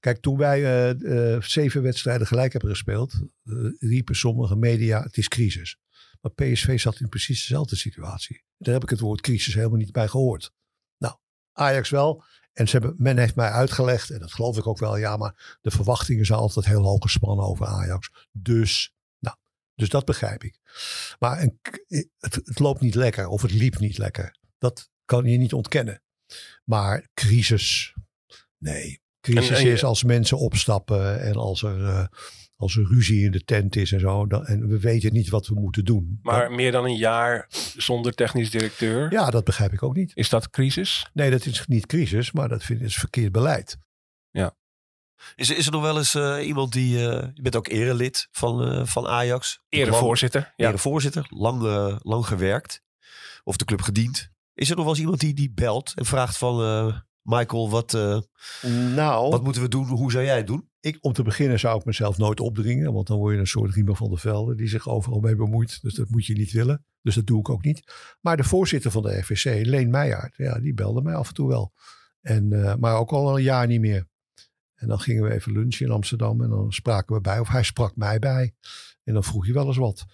Kijk, 0.00 0.20
toen 0.20 0.36
wij 0.36 0.96
zeven 1.40 1.82
wedstrijden 1.82 2.26
gelijk 2.26 2.52
hebben 2.52 2.70
gespeeld, 2.70 3.14
riepen 3.78 4.16
sommige 4.16 4.56
media, 4.56 5.02
het 5.02 5.16
is 5.16 5.28
crisis. 5.28 5.76
Maar 6.20 6.32
PSV 6.32 6.80
zat 6.80 7.00
in 7.00 7.08
precies 7.08 7.38
dezelfde 7.38 7.76
situatie. 7.76 8.42
Daar 8.58 8.74
heb 8.74 8.82
ik 8.82 8.88
het 8.90 9.00
woord 9.00 9.20
crisis 9.20 9.54
helemaal 9.54 9.78
niet 9.78 9.92
bij 9.92 10.08
gehoord. 10.08 10.52
Nou, 10.98 11.14
Ajax 11.52 11.90
wel. 11.90 12.24
En 12.54 12.68
ze 12.68 12.76
hebben, 12.78 12.94
men 12.98 13.18
heeft 13.18 13.34
mij 13.34 13.50
uitgelegd, 13.50 14.10
en 14.10 14.18
dat 14.18 14.32
geloof 14.32 14.56
ik 14.58 14.66
ook 14.66 14.78
wel, 14.78 14.96
ja, 14.96 15.16
maar 15.16 15.58
de 15.60 15.70
verwachtingen 15.70 16.26
zijn 16.26 16.38
altijd 16.38 16.66
heel 16.66 16.82
hoog 16.82 17.02
gespannen 17.02 17.44
over 17.44 17.66
Ajax. 17.66 18.10
Dus, 18.32 18.94
nou, 19.18 19.36
dus 19.74 19.88
dat 19.88 20.04
begrijp 20.04 20.44
ik. 20.44 20.58
Maar 21.18 21.42
een, 21.42 21.58
het, 22.18 22.34
het 22.34 22.58
loopt 22.58 22.80
niet 22.80 22.94
lekker 22.94 23.26
of 23.28 23.42
het 23.42 23.52
liep 23.52 23.78
niet 23.78 23.98
lekker. 23.98 24.36
Dat 24.58 24.90
kan 25.04 25.24
je 25.24 25.36
niet 25.38 25.52
ontkennen. 25.52 26.02
Maar 26.64 27.08
crisis, 27.14 27.94
nee. 28.58 29.02
Crisis 29.20 29.48
En- 29.50 29.56
en 29.56 29.64
je- 29.64 29.72
is 29.72 29.84
als 29.84 30.02
mensen 30.04 30.38
opstappen 30.38 31.20
en 31.20 31.34
als 31.34 31.62
er, 31.62 31.84
eh, 31.88 32.06
als 32.64 32.76
er 32.76 32.86
ruzie 32.86 33.24
in 33.24 33.30
de 33.30 33.44
tent 33.44 33.76
is 33.76 33.92
en 33.92 34.00
zo. 34.00 34.26
Dan, 34.26 34.46
en 34.46 34.68
we 34.68 34.80
weten 34.80 35.12
niet 35.12 35.28
wat 35.28 35.46
we 35.46 35.54
moeten 35.54 35.84
doen. 35.84 36.18
Maar 36.22 36.52
meer 36.52 36.72
dan 36.72 36.84
een 36.84 36.96
jaar 36.96 37.46
zonder 37.76 38.14
technisch 38.14 38.50
directeur. 38.50 39.12
ja, 39.12 39.30
dat 39.30 39.44
begrijp 39.44 39.72
ik 39.72 39.82
ook 39.82 39.94
niet. 39.96 40.12
Is 40.14 40.28
dat 40.28 40.50
crisis? 40.50 41.10
Nee, 41.12 41.30
dat 41.30 41.46
is 41.46 41.66
niet 41.66 41.86
crisis, 41.86 42.32
maar 42.32 42.48
dat 42.48 42.62
vind 42.64 42.80
ik 42.80 42.86
is 42.86 42.96
verkeerd 42.96 43.32
beleid. 43.32 43.78
Is, 45.34 45.50
is 45.50 45.66
er 45.66 45.72
nog 45.72 45.82
wel 45.82 45.96
eens 45.96 46.14
eh, 46.14 46.46
iemand 46.46 46.72
die... 46.72 46.96
eh, 47.08 47.28
je 47.34 47.42
bent 47.42 47.56
ook 47.56 47.68
erelid 47.68 48.28
van, 48.30 48.68
eh, 48.68 48.86
van 48.86 49.06
Ajax. 49.06 49.60
Erevoorzitter. 49.68 50.52
Ja. 50.56 50.68
Erevoorzitter. 50.68 51.26
Lang, 51.28 51.62
lang 52.02 52.26
gewerkt. 52.26 52.82
Of 53.44 53.56
de 53.56 53.64
club 53.64 53.80
gediend. 53.82 54.30
Is 54.54 54.70
er 54.70 54.76
nog 54.76 54.84
wel 54.84 54.92
eens 54.94 55.02
iemand 55.02 55.20
die, 55.20 55.34
die 55.34 55.52
belt 55.54 55.92
en 55.94 56.04
vraagt 56.04 56.36
van... 56.36 56.62
eh, 56.62 56.96
Michael, 57.22 57.70
wat, 57.70 57.94
eh, 57.94 58.18
Nou, 58.94 59.30
wat 59.30 59.42
moeten 59.42 59.62
we 59.62 59.68
doen? 59.68 59.86
Hoe 59.88 60.10
zou 60.10 60.24
jij 60.24 60.36
het 60.36 60.46
doen? 60.46 60.68
Ik, 60.84 60.98
om 61.00 61.12
te 61.12 61.22
beginnen 61.22 61.58
zou 61.58 61.78
ik 61.78 61.84
mezelf 61.84 62.18
nooit 62.18 62.40
opdringen. 62.40 62.92
Want 62.92 63.06
dan 63.06 63.18
word 63.18 63.34
je 63.34 63.40
een 63.40 63.46
soort 63.46 63.74
Riemer 63.74 63.96
van 63.96 64.08
der 64.08 64.18
Velde 64.18 64.54
die 64.54 64.68
zich 64.68 64.88
overal 64.88 65.20
mee 65.20 65.36
bemoeit. 65.36 65.82
Dus 65.82 65.94
dat 65.94 66.08
moet 66.08 66.26
je 66.26 66.34
niet 66.34 66.52
willen. 66.52 66.84
Dus 67.02 67.14
dat 67.14 67.26
doe 67.26 67.38
ik 67.38 67.48
ook 67.48 67.64
niet. 67.64 67.82
Maar 68.20 68.36
de 68.36 68.44
voorzitter 68.44 68.90
van 68.90 69.02
de 69.02 69.18
RVC, 69.18 69.66
Leen 69.66 69.90
Meijaard, 69.90 70.36
ja, 70.36 70.60
die 70.60 70.74
belde 70.74 71.02
mij 71.02 71.14
af 71.14 71.28
en 71.28 71.34
toe 71.34 71.48
wel. 71.48 71.72
En, 72.20 72.52
eh, 72.52 72.74
maar 72.74 72.96
ook 72.96 73.10
al 73.10 73.36
een 73.36 73.42
jaar 73.42 73.66
niet 73.66 73.80
meer. 73.80 74.08
En 74.74 74.88
dan 74.88 75.00
gingen 75.00 75.22
we 75.22 75.32
even 75.32 75.52
lunchen 75.52 75.86
in 75.86 75.92
Amsterdam 75.92 76.42
en 76.42 76.48
dan 76.48 76.72
spraken 76.72 77.14
we 77.14 77.20
bij. 77.20 77.38
Of 77.38 77.48
hij 77.48 77.62
sprak 77.62 77.96
mij 77.96 78.18
bij. 78.18 78.54
En 79.04 79.14
dan 79.14 79.24
vroeg 79.24 79.46
je 79.46 79.52
wel 79.52 79.66
eens 79.66 79.76
wat. 79.76 80.04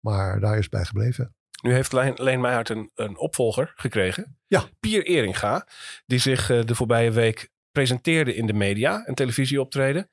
Maar 0.00 0.40
daar 0.40 0.56
is 0.56 0.62
het 0.62 0.70
bij 0.70 0.84
gebleven. 0.84 1.34
Nu 1.62 1.72
heeft 1.72 1.92
Leen, 1.92 2.14
Leen 2.16 2.44
een, 2.44 2.90
een 2.94 3.18
opvolger 3.18 3.72
gekregen. 3.74 4.38
Ja. 4.46 4.68
Pier 4.80 5.06
Eringa. 5.06 5.66
Die 6.06 6.18
zich 6.18 6.50
eh, 6.50 6.64
de 6.64 6.74
voorbije 6.74 7.10
week 7.10 7.50
presenteerde 7.72 8.34
in 8.34 8.46
de 8.46 8.52
media. 8.52 9.02
Een 9.06 9.14
televisieoptreden. 9.14 10.10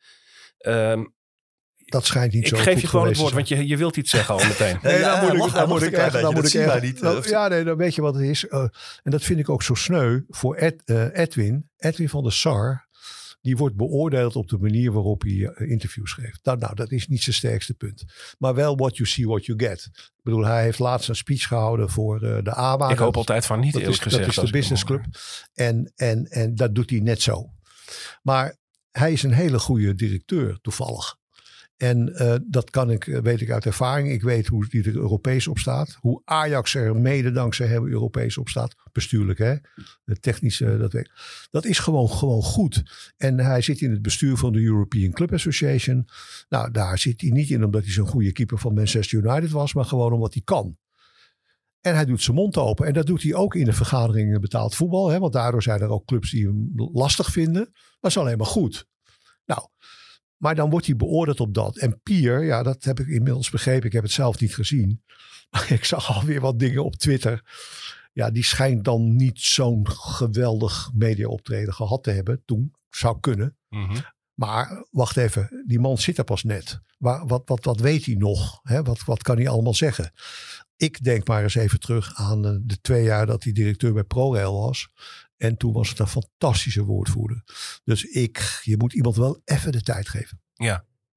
Ehm, 0.57 1.03
Dat 1.85 2.05
schijnt 2.05 2.33
niet 2.33 2.41
ik 2.43 2.47
zo 2.49 2.55
geef 2.55 2.73
goed 2.73 2.81
je 2.81 2.87
gewoon 2.87 3.07
het 3.07 3.17
woord, 3.17 3.33
want 3.33 3.47
je, 3.47 3.67
je 3.67 3.77
wilt 3.77 3.97
iets 3.97 4.09
zeggen 4.11 4.35
al 4.35 4.45
meteen. 4.45 4.77
Nee, 4.81 4.99
Ja, 4.99 5.21
dan 5.21 5.37
moet 5.37 5.47
ik, 5.47 5.53
dan 5.53 5.67
moet 5.69 5.81
ik 5.81 5.91
echt, 5.91 6.11
dan 6.21 6.33
moet 6.33 6.53
ik 6.53 6.61
echt. 6.61 6.81
niet. 6.81 6.99
dan- 7.01 7.23
Eh, 7.23 7.29
ja, 7.29 7.47
nee, 7.47 7.63
dan 7.63 7.77
weet 7.77 7.95
je 7.95 8.01
wat 8.01 8.15
het 8.15 8.23
is. 8.23 8.47
Eh, 8.47 8.59
en 9.03 9.11
dat 9.11 9.23
vind 9.23 9.39
ik 9.39 9.49
ook 9.49 9.63
zo 9.63 9.73
sneu 9.73 10.19
voor 10.27 10.55
Ed, 10.55 10.81
eh, 10.85 11.17
Edwin. 11.19 11.69
Edwin 11.77 12.09
van 12.09 12.23
der 12.23 12.31
Sar. 12.33 12.86
Die 13.41 13.57
wordt 13.57 13.75
beoordeeld 13.75 14.35
op 14.35 14.47
de 14.47 14.57
manier 14.57 14.91
waarop 14.91 15.21
hij 15.21 15.45
eh, 15.47 15.69
interviews 15.69 16.13
geeft. 16.13 16.39
Nou, 16.45 16.57
nou, 16.57 16.75
dat 16.75 16.91
is 16.91 17.07
niet 17.07 17.21
zijn 17.23 17.35
sterkste 17.35 17.73
punt. 17.73 18.03
Maar 18.37 18.55
wel 18.55 18.75
what 18.77 18.97
you 18.97 19.09
see, 19.09 19.27
what 19.27 19.45
you 19.45 19.59
get. 19.59 19.89
Ik 19.93 20.23
bedoel, 20.23 20.45
hij 20.45 20.63
heeft 20.63 20.79
laatst 20.79 21.09
een 21.09 21.15
speech 21.15 21.47
gehouden 21.47 21.89
voor 21.89 22.23
eh, 22.23 22.43
de 22.43 22.53
ABA. 22.53 22.89
ik 22.89 22.97
hoop 22.97 23.07
Dat- 23.07 23.15
altijd 23.15 23.45
van 23.45 23.59
niet 23.59 23.73
dat 23.73 23.81
is, 23.81 23.99
gezegd. 23.99 24.11
Dat 24.25 24.27
is 24.29 24.35
de 24.35 24.41
ik 24.41 24.47
hem 24.51 24.59
business 24.59 24.83
hoor. 24.83 24.99
club. 25.01 25.15
En, 25.53 25.91
en, 25.95 26.25
en 26.25 26.55
dat 26.55 26.75
doet 26.75 26.89
hij 26.89 26.99
net 26.99 27.21
zo. 27.21 27.53
Maar 28.23 28.55
hij 28.91 29.11
is 29.11 29.23
een 29.23 29.31
hele 29.33 29.59
goede 29.59 29.95
directeur, 29.95 30.59
toevallig. 30.61 31.15
En 31.77 32.15
eh, 32.15 32.35
dat 32.43 32.69
kan 32.69 32.91
ik, 32.91 33.07
eh, 33.07 33.19
weet 33.19 33.41
ik 33.41 33.51
uit 33.51 33.65
ervaring. 33.65 34.11
Ik 34.11 34.21
weet 34.21 34.47
hoe 34.47 34.67
die 34.67 34.83
er 34.83 34.95
Europees 34.95 35.47
op 35.47 35.57
staat. 35.59 35.97
Hoe 35.99 36.21
Ajax 36.25 36.75
er 36.75 36.95
mede 36.95 37.31
dankzij 37.31 37.67
hem 37.67 37.87
Europees 37.87 38.37
op 38.37 38.49
staat. 38.49 38.75
Bestuurlijk, 38.91 39.39
hè? 39.39 39.55
De 40.03 40.19
technische, 40.19 40.77
dat 40.77 40.93
weet. 40.93 41.11
Dat 41.51 41.65
is 41.65 41.79
gewoon, 41.79 42.09
gewoon 42.09 42.43
goed. 42.43 42.83
En 43.17 43.39
hij 43.39 43.61
zit 43.61 43.81
in 43.81 43.91
het 43.91 44.01
bestuur 44.01 44.37
van 44.37 44.53
de 44.53 44.61
European 44.61 45.11
Club 45.11 45.33
Association. 45.33 46.07
Nou, 46.49 46.71
daar 46.71 46.97
zit 46.97 47.21
hij 47.21 47.29
niet 47.29 47.49
in 47.49 47.63
omdat 47.63 47.83
hij 47.83 47.91
zo'n 47.91 48.07
goede 48.07 48.31
keeper 48.31 48.57
van 48.57 48.73
Manchester 48.73 49.23
United 49.23 49.51
was. 49.51 49.73
Maar 49.73 49.85
gewoon 49.85 50.13
omdat 50.13 50.33
hij 50.33 50.41
kan. 50.45 50.77
En 51.81 51.95
hij 51.95 52.05
doet 52.05 52.21
zijn 52.21 52.35
mond 52.35 52.57
open. 52.57 52.85
En 52.85 52.93
dat 52.93 53.05
doet 53.05 53.23
hij 53.23 53.33
ook 53.33 53.55
in 53.55 53.65
de 53.65 53.73
vergaderingen 53.73 54.41
betaald 54.41 54.75
voetbal. 54.75 55.09
Hè? 55.09 55.19
Want 55.19 55.33
daardoor 55.33 55.63
zijn 55.63 55.81
er 55.81 55.89
ook 55.89 56.05
clubs 56.05 56.31
die 56.31 56.45
hem 56.45 56.71
lastig 56.75 57.31
vinden. 57.31 57.69
Dat 57.99 58.11
is 58.11 58.17
alleen 58.17 58.37
maar 58.37 58.47
goed. 58.47 58.87
Nou, 59.45 59.67
maar 60.37 60.55
dan 60.55 60.69
wordt 60.69 60.85
hij 60.85 60.95
beoordeeld 60.95 61.39
op 61.39 61.53
dat. 61.53 61.77
En 61.77 62.01
Pier, 62.01 62.43
ja, 62.43 62.63
dat 62.63 62.83
heb 62.83 62.99
ik 62.99 63.07
inmiddels 63.07 63.49
begrepen. 63.49 63.85
Ik 63.85 63.93
heb 63.93 64.03
het 64.03 64.11
zelf 64.11 64.39
niet 64.39 64.55
gezien. 64.55 65.01
Maar 65.51 65.71
ik 65.71 65.85
zag 65.85 66.15
alweer 66.15 66.41
wat 66.41 66.59
dingen 66.59 66.83
op 66.83 66.95
Twitter. 66.95 67.41
Ja, 68.13 68.31
die 68.31 68.43
schijnt 68.43 68.83
dan 68.83 69.15
niet 69.15 69.39
zo'n 69.39 69.89
geweldig 69.89 70.91
mediaoptreden 70.93 71.73
gehad 71.73 72.03
te 72.03 72.11
hebben. 72.11 72.41
Toen 72.45 72.73
zou 72.89 73.19
kunnen. 73.19 73.57
Mhm. 73.69 73.97
Maar 74.33 74.85
wacht 74.91 75.17
even, 75.17 75.63
die 75.67 75.79
man 75.79 75.97
zit 75.97 76.17
er 76.17 76.23
pas 76.23 76.43
net. 76.43 76.79
Waar, 76.97 77.27
wat, 77.27 77.41
wat, 77.45 77.65
wat 77.65 77.79
weet 77.79 78.05
hij 78.05 78.15
nog? 78.15 78.59
Hè? 78.63 78.83
Wat, 78.83 79.03
wat 79.03 79.23
kan 79.23 79.37
hij 79.37 79.49
allemaal 79.49 79.73
zeggen? 79.73 80.11
Ik 80.75 81.03
denk 81.03 81.27
maar 81.27 81.43
eens 81.43 81.55
even 81.55 81.79
terug 81.79 82.13
aan 82.15 82.45
eh, 82.45 82.55
de 82.61 82.81
twee 82.81 83.03
jaar 83.03 83.25
dat 83.25 83.43
hij 83.43 83.51
directeur 83.51 83.93
bij 83.93 84.03
ProRail 84.03 84.61
was. 84.61 84.89
En 85.37 85.57
toen 85.57 85.73
was 85.73 85.89
het 85.89 85.99
een 85.99 86.07
fantastische 86.07 86.83
woordvoerder. 86.83 87.43
Dus 87.83 88.03
ik, 88.03 88.59
je 88.63 88.77
moet 88.77 88.93
iemand 88.93 89.15
wel 89.15 89.41
even 89.45 89.71
de 89.71 89.81
tijd 89.81 90.09
geven. 90.09 90.41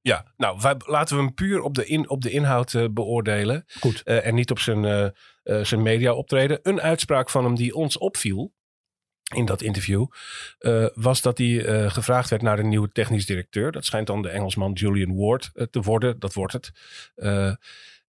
Ja, 0.02 0.32
nou, 0.36 0.58
wij, 0.60 0.74
laten 0.78 1.16
we 1.16 1.22
hem 1.22 1.34
puur 1.34 1.60
op 1.60 1.74
de, 1.74 1.86
in, 1.86 2.08
op 2.08 2.22
de 2.22 2.30
inhoud 2.30 2.74
eh, 2.74 2.84
beoordelen. 2.90 3.64
Goed. 3.80 4.02
Eh, 4.02 4.26
en 4.26 4.34
niet 4.34 4.50
op 4.50 4.58
zijn, 4.58 4.84
eh 4.84 5.08
zijn 5.62 5.82
media 5.82 6.12
optreden. 6.12 6.60
Een 6.62 6.80
uitspraak 6.80 7.30
van 7.30 7.44
hem 7.44 7.54
die 7.54 7.74
ons 7.74 7.98
opviel 7.98 8.54
in 9.34 9.44
dat 9.44 9.62
interview. 9.62 10.06
was 10.94 11.20
dat 11.20 11.38
hij 11.38 11.90
gevraagd 11.90 12.30
werd 12.30 12.42
naar 12.42 12.58
een 12.58 12.68
nieuwe 12.68 12.92
technisch 12.92 13.26
directeur. 13.26 13.72
Dat 13.72 13.84
schijnt 13.84 14.06
dan 14.06 14.22
de 14.22 14.28
Engelsman 14.28 14.72
Julian 14.72 15.16
Ward 15.16 15.50
te 15.70 15.80
worden. 15.80 16.18
Dat 16.18 16.34
wordt 16.34 16.52
het. 16.52 16.72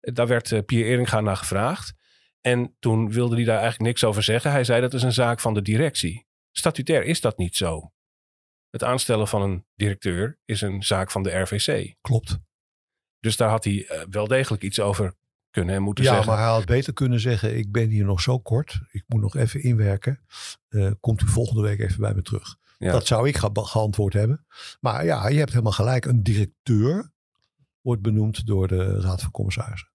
Daar 0.00 0.26
werd 0.26 0.66
Pierre 0.66 0.90
Eringa 0.90 1.20
naar 1.20 1.36
gevraagd. 1.36 1.94
En 2.40 2.76
toen 2.78 3.10
wilde 3.12 3.34
hij 3.34 3.44
daar 3.44 3.58
eigenlijk 3.60 3.84
niks 3.90 4.04
over 4.04 4.22
zeggen. 4.22 4.50
Hij 4.50 4.64
zei 4.64 4.80
dat 4.80 4.94
is 4.94 5.02
een 5.02 5.12
zaak 5.12 5.40
van 5.40 5.54
de 5.54 5.62
directie. 5.62 6.26
Statutair 6.52 7.04
is 7.04 7.20
dat 7.20 7.38
niet 7.38 7.56
zo. 7.56 7.92
Het 8.70 8.84
aanstellen 8.84 9.28
van 9.28 9.42
een 9.42 9.66
directeur 9.74 10.38
is 10.44 10.60
een 10.60 10.82
zaak 10.82 11.10
van 11.10 11.22
de 11.22 11.30
RVC. 11.38 11.94
Klopt. 12.00 12.38
Dus 13.20 13.36
daar 13.36 13.48
had 13.50 13.64
hij 13.64 13.86
eh, 13.86 14.02
wel 14.10 14.26
degelijk 14.28 14.62
iets 14.62 14.80
over 14.80 15.14
kunnen 15.50 15.74
en 15.74 15.82
moeten 15.82 16.04
Ja, 16.04 16.10
zeggen. 16.10 16.28
maar 16.32 16.38
hij 16.42 16.50
had 16.50 16.64
beter 16.64 16.92
kunnen 16.92 17.20
zeggen: 17.20 17.56
Ik 17.58 17.72
ben 17.72 17.88
hier 17.88 18.04
nog 18.04 18.20
zo 18.20 18.38
kort. 18.38 18.80
Ik 18.90 19.04
moet 19.06 19.20
nog 19.20 19.36
even 19.36 19.62
inwerken. 19.62 20.20
Eh, 20.68 20.90
komt 21.00 21.22
u 21.22 21.26
volgende 21.26 21.62
week 21.62 21.78
even 21.80 22.00
bij 22.00 22.14
me 22.14 22.22
terug? 22.22 22.56
Ja. 22.78 22.92
Dat 22.92 23.06
zou 23.06 23.28
ik 23.28 23.36
ge- 23.36 23.50
geantwoord 23.52 24.12
hebben. 24.12 24.46
Maar 24.80 25.04
ja, 25.04 25.28
je 25.28 25.38
hebt 25.38 25.50
helemaal 25.50 25.72
gelijk. 25.72 26.04
Een 26.04 26.22
directeur 26.22 27.12
wordt 27.80 28.02
benoemd 28.02 28.46
door 28.46 28.68
de 28.68 29.00
Raad 29.00 29.20
van 29.22 29.30
Commissarissen. 29.30 29.88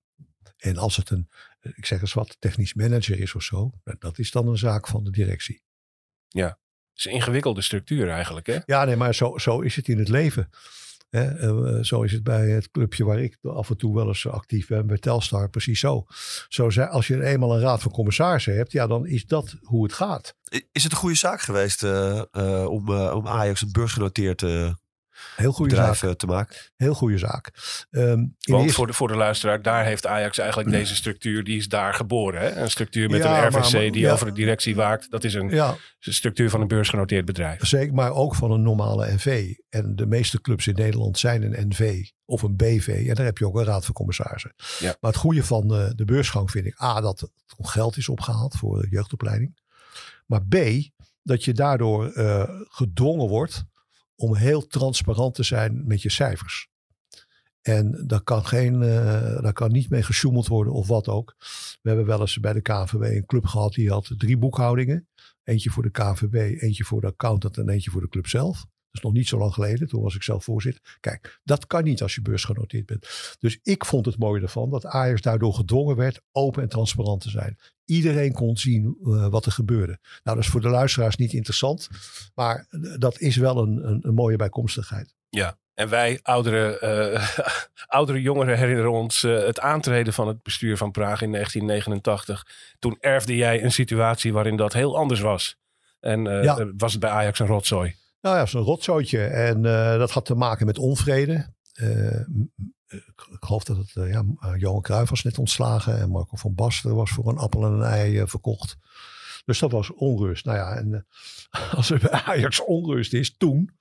En 0.57 0.77
als 0.77 0.95
het 0.95 1.09
een, 1.09 1.29
ik 1.75 1.85
zeg 1.85 2.01
eens 2.01 2.13
wat, 2.13 2.35
technisch 2.39 2.73
manager 2.73 3.19
is 3.19 3.35
of 3.35 3.43
zo, 3.43 3.71
nou, 3.83 3.97
dat 3.99 4.19
is 4.19 4.31
dan 4.31 4.47
een 4.47 4.57
zaak 4.57 4.87
van 4.87 5.03
de 5.03 5.11
directie. 5.11 5.61
Het 6.89 7.05
is 7.05 7.05
een 7.05 7.11
ingewikkelde 7.11 7.61
structuur 7.61 8.09
eigenlijk. 8.09 8.47
Hè? 8.47 8.59
Ja, 8.65 8.85
nee, 8.85 8.95
maar 8.95 9.15
zo, 9.15 9.37
zo 9.37 9.59
is 9.59 9.75
het 9.75 9.87
in 9.87 9.97
het 9.97 10.09
leven. 10.09 10.49
Hè, 11.09 11.23
eh, 11.23 11.83
zo 11.83 12.01
is 12.01 12.11
het 12.11 12.23
bij 12.23 12.49
het 12.49 12.71
clubje 12.71 13.05
waar 13.05 13.19
ik 13.19 13.37
af 13.41 13.69
en 13.69 13.77
toe 13.77 13.95
wel 13.95 14.07
eens 14.07 14.27
actief 14.27 14.67
ben, 14.67 14.87
bij 14.87 14.97
Telstar, 14.97 15.49
precies 15.49 15.79
zo. 15.79 16.05
zo 16.47 16.69
zei, 16.69 16.89
als 16.89 17.07
je 17.07 17.23
eenmaal 17.23 17.55
een 17.55 17.61
raad 17.61 17.81
van 17.81 17.91
commissarissen 17.91 18.55
hebt, 18.55 18.71
ja, 18.71 18.87
dan 18.87 19.05
is 19.05 19.25
dat 19.25 19.55
hoe 19.61 19.83
het 19.83 19.93
gaat. 19.93 20.35
Is 20.71 20.83
het 20.83 20.91
een 20.91 20.97
goede 20.97 21.15
zaak 21.15 21.41
geweest 21.41 21.83
eh, 21.83 22.21
eh, 22.31 22.65
om, 22.65 22.89
eh, 22.89 23.15
om 23.15 23.27
Ajax 23.27 23.61
een 23.61 23.71
beursgenoteerd 23.71 24.43
eh, 24.43 24.73
Heel 25.35 25.51
goede 25.51 25.75
bedrijf 25.75 25.97
zaak. 25.97 26.09
eh, 26.09 26.15
te 26.15 26.25
maken. 26.25 26.55
Heel 26.75 26.93
goede 26.93 27.17
zaak. 27.17 27.51
Ehm, 27.91 28.05
Want 28.07 28.31
eerste- 28.63 28.71
voor 28.73 28.87
de, 28.87 28.93
voor 28.93 29.07
de 29.07 29.15
luisteraar, 29.15 29.61
daar 29.61 29.85
heeft 29.85 30.05
Ajax 30.07 30.37
eigenlijk 30.37 30.69
deze 30.69 30.95
structuur, 30.95 31.43
die 31.43 31.57
is 31.57 31.67
daar 31.67 31.93
geboren. 31.93 32.41
Hè? 32.41 32.51
Een 32.61 32.69
structuur 32.71 33.09
met 33.09 33.23
Ja, 33.23 33.41
een 33.41 33.47
RVC 33.47 33.71
maar- 33.73 33.81
die 33.81 33.99
ja. 33.99 34.11
over 34.13 34.25
de 34.25 34.31
directie 34.31 34.75
waakt. 34.75 35.11
Dat 35.11 35.23
is 35.23 35.33
een 35.33 35.49
ja, 35.49 35.75
structuur 35.99 36.49
van 36.49 36.61
een 36.61 36.67
beursgenoteerd 36.67 37.25
bedrijf. 37.25 37.65
Zeker, 37.65 37.93
maar 37.93 38.11
ook 38.11 38.35
van 38.35 38.51
een 38.51 38.61
normale 38.61 39.13
NV. 39.13 39.53
En 39.69 39.95
de 39.95 40.05
meeste 40.07 40.41
clubs 40.41 40.67
in 40.67 40.73
Nederland 40.75 41.19
zijn 41.19 41.43
een 41.43 41.67
NV 41.67 42.05
of 42.25 42.41
een 42.41 42.55
BV. 42.55 43.05
En 43.09 43.15
daar 43.15 43.25
heb 43.25 43.37
je 43.37 43.47
ook 43.47 43.55
een 43.57 43.65
raad 43.65 43.85
van 43.85 43.93
commissarissen. 43.93 44.53
Ja. 44.79 44.95
Maar 44.99 45.11
het 45.11 45.19
goede 45.19 45.43
van 45.43 45.67
de, 45.67 45.93
de 45.95 46.05
beursgang 46.05 46.51
vind 46.51 46.65
ik 46.65 46.81
A, 46.81 47.01
dat 47.01 47.21
er 47.21 47.29
geld 47.57 47.97
is 47.97 48.09
opgehaald 48.09 48.55
voor 48.55 48.81
de 48.81 48.87
jeugdopleiding. 48.89 49.57
Maar 50.25 50.41
B, 50.45 50.55
dat 51.23 51.43
je 51.43 51.53
daardoor 51.53 52.07
eh, 52.11 52.43
gedwongen 52.69 53.27
wordt 53.27 53.63
om 54.15 54.35
heel 54.35 54.67
transparant 54.67 55.35
te 55.35 55.43
zijn 55.43 55.83
met 55.85 56.01
je 56.01 56.09
cijfers. 56.09 56.67
En 57.61 58.03
daar 58.07 58.21
kan, 58.21 58.45
geen, 58.45 58.81
eh, 58.81 59.41
daar 59.41 59.53
kan 59.53 59.71
niet 59.71 59.89
mee 59.89 60.03
gesjoemeld 60.03 60.47
worden 60.47 60.73
of 60.73 60.87
wat 60.87 61.07
ook. 61.07 61.35
We 61.81 61.89
hebben 61.89 62.05
wel 62.05 62.19
eens 62.19 62.39
bij 62.39 62.53
de 62.53 62.61
KNVB 62.61 63.01
een 63.01 63.25
club 63.25 63.45
gehad 63.45 63.73
die 63.73 63.89
had 63.89 64.13
drie 64.17 64.37
boekhoudingen. 64.37 65.07
Eentje 65.43 65.69
voor 65.69 65.83
de 65.83 65.91
KNVB, 65.91 66.61
eentje 66.61 66.83
voor 66.83 67.01
de 67.01 67.07
accountant 67.07 67.57
en 67.57 67.69
eentje 67.69 67.91
voor 67.91 68.01
de 68.01 68.07
club 68.07 68.27
zelf. 68.27 68.57
Dat 68.57 68.67
is 68.91 69.01
nog 69.01 69.13
niet 69.13 69.27
zo 69.27 69.37
lang 69.37 69.53
geleden. 69.53 69.87
Toen 69.87 70.01
was 70.01 70.15
ik 70.15 70.23
zelf 70.23 70.43
voorzitter. 70.43 70.97
Kijk, 70.99 71.39
dat 71.43 71.67
kan 71.67 71.83
niet 71.83 72.01
als 72.01 72.15
je 72.15 72.21
beursgenoteerd 72.21 72.85
bent. 72.85 73.35
Dus 73.39 73.59
ik 73.63 73.85
vond 73.85 74.05
het 74.05 74.17
mooie 74.17 74.41
ervan 74.41 74.69
dat 74.69 74.85
Ajax 74.85 75.21
daardoor 75.21 75.53
gedwongen 75.53 75.95
werd 75.95 76.21
open 76.31 76.63
en 76.63 76.69
transparant 76.69 77.21
te 77.21 77.29
zijn. 77.29 77.57
Iedereen 77.85 78.33
kon 78.33 78.57
zien 78.57 78.97
eh, 79.05 79.27
wat 79.27 79.45
er 79.45 79.51
gebeurde. 79.51 79.97
Nou, 80.23 80.35
dat 80.37 80.45
is 80.45 80.47
voor 80.47 80.61
de 80.61 80.69
luisteraars 80.69 81.15
niet 81.15 81.33
interessant. 81.33 81.89
Maar 82.35 82.67
eh, 82.69 82.79
dat 82.97 83.19
is 83.19 83.35
wel 83.35 83.57
een, 83.57 83.87
een, 83.87 83.99
een 84.01 84.13
mooie 84.13 84.35
bijkomstigheid. 84.37 85.13
Ja. 85.29 85.57
En 85.73 85.89
wij, 85.89 86.19
oudere, 86.21 86.79
eh, 86.79 87.29
oudere 87.97 88.21
jongeren, 88.21 88.57
herinneren 88.57 88.91
ons 88.91 89.21
het 89.21 89.59
aantreden 89.59 90.13
van 90.13 90.27
het 90.27 90.43
bestuur 90.43 90.77
van 90.77 90.91
Praag 90.91 91.21
in 91.21 91.31
1989. 91.31 92.47
Toen 92.79 92.97
erfde 92.99 93.35
jij 93.35 93.63
een 93.63 93.71
situatie 93.71 94.33
waarin 94.33 94.55
dat 94.57 94.73
heel 94.73 94.97
anders 94.97 95.19
was. 95.19 95.57
En 95.99 96.23
Ja. 96.23 96.71
was 96.77 96.91
het 96.91 97.01
bij 97.01 97.09
Ajax 97.09 97.39
een 97.39 97.47
rotzooi. 97.47 97.95
Nou 98.21 98.37
ja, 98.37 98.45
zo'n 98.45 98.61
rotzootje. 98.63 99.23
En 99.23 99.61
dat 99.97 100.11
had 100.11 100.25
te 100.25 100.35
maken 100.35 100.65
met 100.65 100.77
onvrede. 100.77 101.53
Ik 102.87 103.37
geloof 103.39 103.63
dat 103.63 103.77
het, 103.77 103.95
eh, 103.95 104.09
ja, 104.09 104.23
eh, 104.39 104.53
Johan 104.57 104.81
Cruijff 104.81 105.09
was 105.09 105.23
net 105.23 105.37
ontslagen. 105.37 105.99
En 105.99 106.09
Marco 106.09 106.35
van 106.35 106.55
Basten 106.55 106.95
was 106.95 107.11
voor 107.11 107.27
een 107.27 107.37
appel 107.37 107.65
en 107.65 107.71
een 107.71 107.81
ei 107.81 108.19
eh, 108.19 108.27
verkocht. 108.27 108.77
Dus 109.45 109.59
dat 109.59 109.71
was 109.71 109.93
onrust. 109.93 110.45
Nou 110.45 110.57
ja, 110.57 110.75
en 110.75 111.07
als 111.75 111.89
er 111.89 111.99
bij 111.99 112.11
Ajax 112.11 112.63
onrust 112.63 113.13
is, 113.13 113.37
toen... 113.37 113.77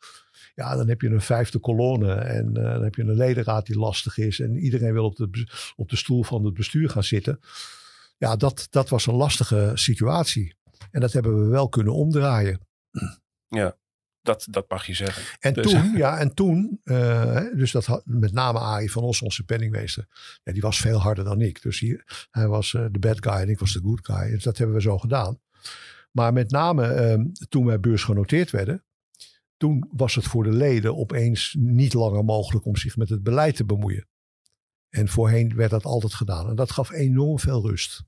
Ja, 0.55 0.77
dan 0.77 0.89
heb 0.89 1.01
je 1.01 1.09
een 1.09 1.21
vijfde 1.21 1.59
kolonne. 1.59 2.15
En 2.15 2.53
dan 2.53 2.83
heb 2.83 2.95
je 2.95 3.03
een 3.03 3.17
ledenraad 3.17 3.67
die 3.67 3.79
lastig 3.79 4.19
is. 4.19 4.41
En 4.41 4.57
iedereen 4.57 4.93
wil 4.93 5.05
op 5.05 5.17
de, 5.17 5.49
op 5.77 5.89
de 5.89 5.97
stoel 5.97 6.23
van 6.23 6.45
het 6.45 6.55
bestuur 6.55 6.91
gaan 6.91 7.05
zitten. 7.05 7.41
Ja, 8.19 8.37
dat, 8.37 8.67
dat 8.71 8.89
was 8.89 9.07
een 9.07 9.15
lastige 9.15 9.71
situatie. 9.75 10.57
En 10.91 11.01
dat 11.01 11.13
hebben 11.13 11.43
we 11.43 11.49
wel 11.49 11.69
kunnen 11.69 11.95
omdraaien. 11.95 12.61
Dat, 14.25 14.47
dat 14.51 14.69
mag 14.69 14.87
je 14.87 14.95
zeggen. 14.95 15.23
En 15.41 15.53
Dus- 15.53 15.71
toen, 15.71 15.97
ja, 15.97 16.19
en 16.19 16.35
toen, 16.35 16.81
eh, 16.85 17.41
dus 17.55 17.73
dat 17.73 17.85
had 17.85 18.03
met 18.05 18.33
name 18.33 18.59
Arie 18.59 18.91
van 18.91 19.03
Os, 19.03 19.23
onze 19.23 19.45
penningmeester, 19.45 20.07
ja, 20.43 20.53
die 20.53 20.63
was 20.63 20.79
veel 20.79 20.99
harder 20.99 21.25
dan 21.25 21.41
ik. 21.41 21.63
Dus 21.63 21.81
hier, 21.81 22.27
hij 22.31 22.49
was 22.49 22.75
eh, 22.75 22.85
de 22.91 22.99
bad 22.99 23.17
guy 23.27 23.33
en 23.33 23.49
ik 23.49 23.59
was 23.59 23.73
de 23.73 23.81
good 23.83 24.07
guy. 24.07 24.31
Dus 24.31 24.43
dat 24.43 24.59
hebben 24.59 24.77
we 24.77 24.83
zo 24.83 24.99
gedaan. 24.99 25.41
Maar 26.11 26.33
met 26.33 26.51
name 26.51 26.87
eh, 26.87 27.21
toen 27.49 27.67
wij 27.67 27.81
beursgenoteerd 27.81 28.51
werden, 28.51 28.85
toen 29.57 29.89
was 29.93 30.15
het 30.15 30.25
voor 30.25 30.45
de 30.45 30.53
leden 30.53 30.97
opeens 30.97 31.57
niet 31.59 31.95
langer 31.95 32.25
mogelijk 32.25 32.65
om 32.65 32.77
zich 32.77 32.97
met 32.97 33.09
het 33.09 33.23
beleid 33.23 33.57
te 33.57 33.65
bemoeien. 33.65 34.07
En 34.89 35.09
voorheen 35.09 35.55
werd 35.57 35.71
dat 35.71 35.85
altijd 35.85 36.15
gedaan. 36.15 36.49
En 36.49 36.55
dat 36.57 36.71
gaf 36.71 36.91
enorm 36.91 37.39
veel 37.39 37.67
rust. 37.69 38.05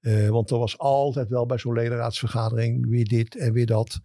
Eh, 0.00 0.28
want 0.28 0.50
er 0.50 0.58
was 0.58 0.78
altijd 0.78 1.28
wel 1.28 1.46
bij 1.46 1.58
zo'n 1.58 1.74
ledenraadsvergadering 1.74 2.88
weer 2.88 3.04
dit 3.04 3.36
en 3.36 3.52
weer 3.52 3.66
dat. 3.66 4.00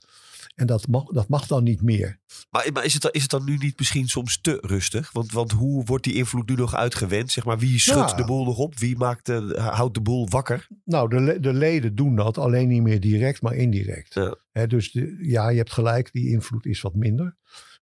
En 0.55 0.67
dat 0.67 0.87
mag, 0.87 1.03
dat 1.03 1.27
mag 1.29 1.47
dan 1.47 1.63
niet 1.63 1.81
meer. 1.81 2.19
Maar, 2.49 2.69
maar 2.73 2.85
is, 2.85 2.93
het, 2.93 3.01
dan- 3.01 3.11
is 3.11 3.21
het 3.21 3.31
dan 3.31 3.45
nu 3.45 3.57
niet 3.57 3.77
misschien 3.79 4.07
soms 4.07 4.41
te 4.41 4.57
rustig? 4.61 5.11
Want, 5.11 5.31
want 5.31 5.51
hoe 5.51 5.83
wordt 5.85 6.03
die 6.03 6.13
invloed 6.13 6.49
nu 6.49 6.55
nog 6.55 6.75
uitgewend? 6.75 7.31
Zeg 7.31 7.45
maar, 7.45 7.57
wie 7.59 7.79
schudt 7.79 8.09
Ja. 8.09 8.15
de 8.15 8.25
boel 8.25 8.45
nog 8.45 8.57
op? 8.57 8.79
Wie 8.79 8.97
maakt 8.97 9.25
de, 9.25 9.55
houdt 9.73 9.93
de 9.93 10.01
boel 10.01 10.29
wakker? 10.29 10.67
Nou, 10.85 11.09
de, 11.25 11.39
de 11.39 11.53
leden 11.53 11.95
doen 11.95 12.15
dat 12.15 12.37
alleen 12.37 12.67
niet 12.67 12.81
meer 12.81 12.99
direct, 12.99 13.41
maar 13.41 13.53
indirect. 13.55 14.13
Ja. 14.53 14.65
Dus 14.65 14.91
de, 14.91 15.17
ja, 15.21 15.49
je 15.49 15.57
hebt 15.57 15.71
gelijk, 15.71 16.09
die 16.11 16.29
invloed 16.29 16.65
is 16.65 16.81
wat 16.81 16.95
minder. 16.95 17.35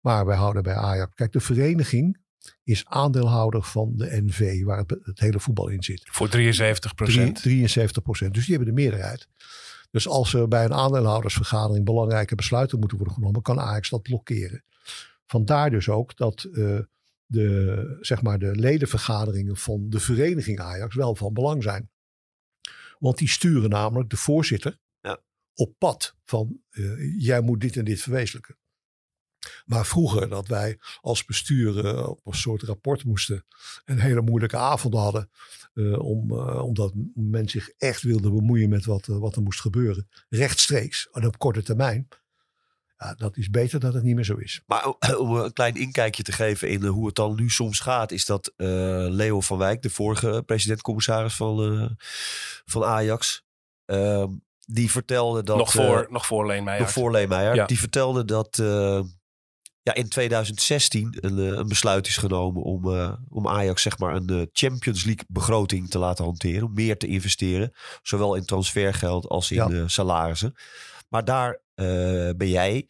Maar 0.01 0.25
wij 0.25 0.37
houden 0.37 0.63
bij 0.63 0.75
Ajax. 0.75 1.15
Kijk, 1.15 1.31
de 1.31 1.39
vereniging 1.39 2.17
is 2.63 2.85
aandeelhouder 2.85 3.63
van 3.63 3.93
de 3.95 4.21
NV, 4.25 4.63
waar 4.63 4.77
het, 4.77 4.95
het 5.03 5.19
hele 5.19 5.39
voetbal 5.39 5.67
in 5.67 5.83
zit. 5.83 6.01
Voor 6.11 6.29
73 6.29 6.93
Drie- 6.93 7.31
73 7.31 8.01
procent. 8.03 8.33
Dus 8.33 8.45
die 8.45 8.55
hebben 8.55 8.75
de 8.75 8.81
meerderheid. 8.81 9.27
Dus 9.91 10.07
als 10.07 10.33
er 10.33 10.47
bij 10.47 10.65
een 10.65 10.73
aandeelhoudersvergadering 10.73 11.85
belangrijke 11.85 12.35
besluiten 12.35 12.79
moeten 12.79 12.97
worden 12.97 13.15
genomen, 13.15 13.41
kan 13.41 13.59
Ajax 13.59 13.89
dat 13.89 14.01
blokkeren. 14.01 14.63
Vandaar 15.25 15.69
dus 15.69 15.89
ook 15.89 16.17
dat 16.17 16.43
eh, 16.43 16.79
de, 17.25 17.97
zeg 18.01 18.21
maar 18.21 18.39
de 18.39 18.55
ledenvergaderingen 18.55 19.57
van 19.57 19.89
de 19.89 19.99
vereniging 19.99 20.59
Ajax 20.59 20.95
wel 20.95 21.15
van 21.15 21.33
belang 21.33 21.63
zijn. 21.63 21.89
Want 22.99 23.17
die 23.17 23.29
sturen 23.29 23.69
namelijk 23.69 24.09
de 24.09 24.17
voorzitter 24.17 24.79
Ja. 25.01 25.19
op 25.53 25.73
pad 25.77 26.15
van 26.23 26.61
eh, 26.69 27.21
jij 27.21 27.41
moet 27.41 27.61
dit 27.61 27.77
en 27.77 27.85
dit 27.85 28.01
verwezenlijken. 28.01 28.57
Maar 29.65 29.85
vroeger 29.85 30.29
dat 30.29 30.47
wij 30.47 30.77
als 31.01 31.25
bestuur 31.25 31.85
eh, 31.85 32.07
op 32.07 32.19
een 32.25 32.33
soort 32.33 32.63
rapport 32.63 33.03
moesten 33.05 33.45
en 33.85 33.99
hele 33.99 34.21
moeilijke 34.21 34.57
avonden 34.57 34.99
hadden. 34.99 35.29
eh, 35.73 35.99
om, 35.99 36.31
eh, 36.31 36.63
omdat 36.63 36.91
men 37.13 37.49
zich 37.49 37.69
echt 37.77 38.01
wilde 38.01 38.31
bemoeien 38.31 38.69
met 38.69 38.85
wat, 38.85 39.05
wat 39.05 39.35
er 39.35 39.41
moest 39.41 39.61
gebeuren. 39.61 40.09
Rechtstreeks 40.29 41.07
en 41.11 41.25
op 41.25 41.37
korte 41.37 41.63
termijn. 41.63 42.07
Ja, 42.97 43.13
dat 43.13 43.37
is 43.37 43.49
beter 43.49 43.79
dat 43.79 43.93
het 43.93 44.03
niet 44.03 44.15
meer 44.15 44.23
zo 44.23 44.35
is. 44.35 44.61
Maar 44.65 44.85
om 45.19 45.35
een 45.35 45.53
klein 45.53 45.75
inkijkje 45.75 46.23
te 46.23 46.31
geven 46.31 46.69
in 46.69 46.85
hoe 46.85 47.05
het 47.05 47.15
dan 47.15 47.35
nu 47.35 47.49
soms 47.49 47.79
gaat, 47.79 48.11
is 48.11 48.25
dat 48.25 48.53
eh, 48.55 48.67
Leo 49.09 49.41
van 49.41 49.57
Wijk, 49.57 49.81
de 49.81 49.89
vorige 49.89 50.43
president-commissaris 50.45 51.35
van, 51.35 51.79
eh, 51.81 51.89
van 52.65 52.83
Ajax, 52.83 53.43
ehm, 53.85 54.27
die 54.65 54.91
vertelde 54.91 55.43
dat. 55.43 55.57
nog, 55.57 55.71
voor, 55.71 56.07
nog 56.09 56.25
voor 56.25 56.45
Leenmeijer. 56.47 56.83
nog 56.83 56.91
voor 56.93 57.11
Leemeijer, 57.11 57.55
Ja. 57.55 57.65
die 57.65 57.79
vertelde 57.79 58.25
dat 58.25 58.59
eh, 58.59 59.01
ja, 59.89 59.95
in 60.01 60.09
2016 60.09 61.17
een, 61.19 61.39
eh, 61.39 61.45
een 61.45 61.67
besluit 61.67 62.07
is 62.07 62.17
genomen 62.17 62.61
om, 62.61 62.93
eh, 62.93 63.13
om 63.29 63.47
Ajax 63.47 63.81
zeg 63.81 63.97
maar 63.97 64.15
een 64.15 64.29
eh, 64.29 64.41
Champions 64.53 65.03
League 65.03 65.25
begroting 65.27 65.89
te 65.89 65.99
laten 65.99 66.25
hanteren, 66.25 66.63
om 66.63 66.73
meer 66.73 66.97
te 66.97 67.07
investeren, 67.07 67.71
zowel 68.01 68.35
in 68.35 68.45
transfergeld 68.45 69.27
als 69.27 69.51
in 69.51 69.69
Ja. 69.69 69.87
salarissen. 69.87 70.53
Maar 71.09 71.25
daar 71.25 71.61
ben 72.35 72.49
jij 72.49 72.87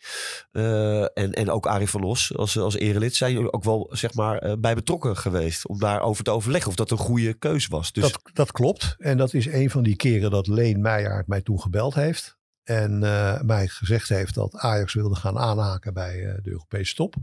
en, 1.14 1.34
en 1.34 1.50
ook 1.50 1.68
Arie 1.68 1.90
van 1.90 2.02
Los 2.02 2.36
als, 2.36 2.58
als 2.58 2.76
erelid 2.76 3.16
zijn 3.16 3.34
jullie 3.34 3.54
ook 3.54 3.64
wel 3.64 3.90
zeg 3.92 4.14
maar 4.14 4.60
bij 4.60 4.76
betrokken 4.76 5.18
geweest 5.18 5.68
om 5.68 5.80
daarover 5.80 6.24
te 6.24 6.32
overleggen 6.32 6.70
of 6.70 6.76
dat 6.76 6.92
een 6.92 6.98
goede 6.98 7.34
keus 7.34 7.68
was. 7.68 7.92
Dus 7.92 8.04
Dat, 8.12 8.20
dat 8.34 8.52
klopt. 8.52 8.96
En 8.98 9.18
dat 9.18 9.34
is 9.34 9.46
een 9.46 9.70
van 9.70 9.84
die 9.84 9.96
keren 9.96 10.32
dat 10.32 10.48
Leen 10.48 10.82
Meijaard 10.82 11.28
mij 11.28 11.42
toen 11.42 11.62
gebeld 11.62 11.94
heeft. 11.94 12.39
En 12.70 13.04
eh, 13.04 13.42
mij 13.42 13.68
gezegd 13.68 14.10
heeft 14.10 14.34
dat 14.34 14.56
Ajax 14.56 14.94
wilde 14.94 15.16
gaan 15.16 15.38
aanhaken 15.38 15.94
bij 15.94 16.26
eh, 16.26 16.38
de 16.44 16.50
Europese 16.52 16.96
top. 16.96 17.16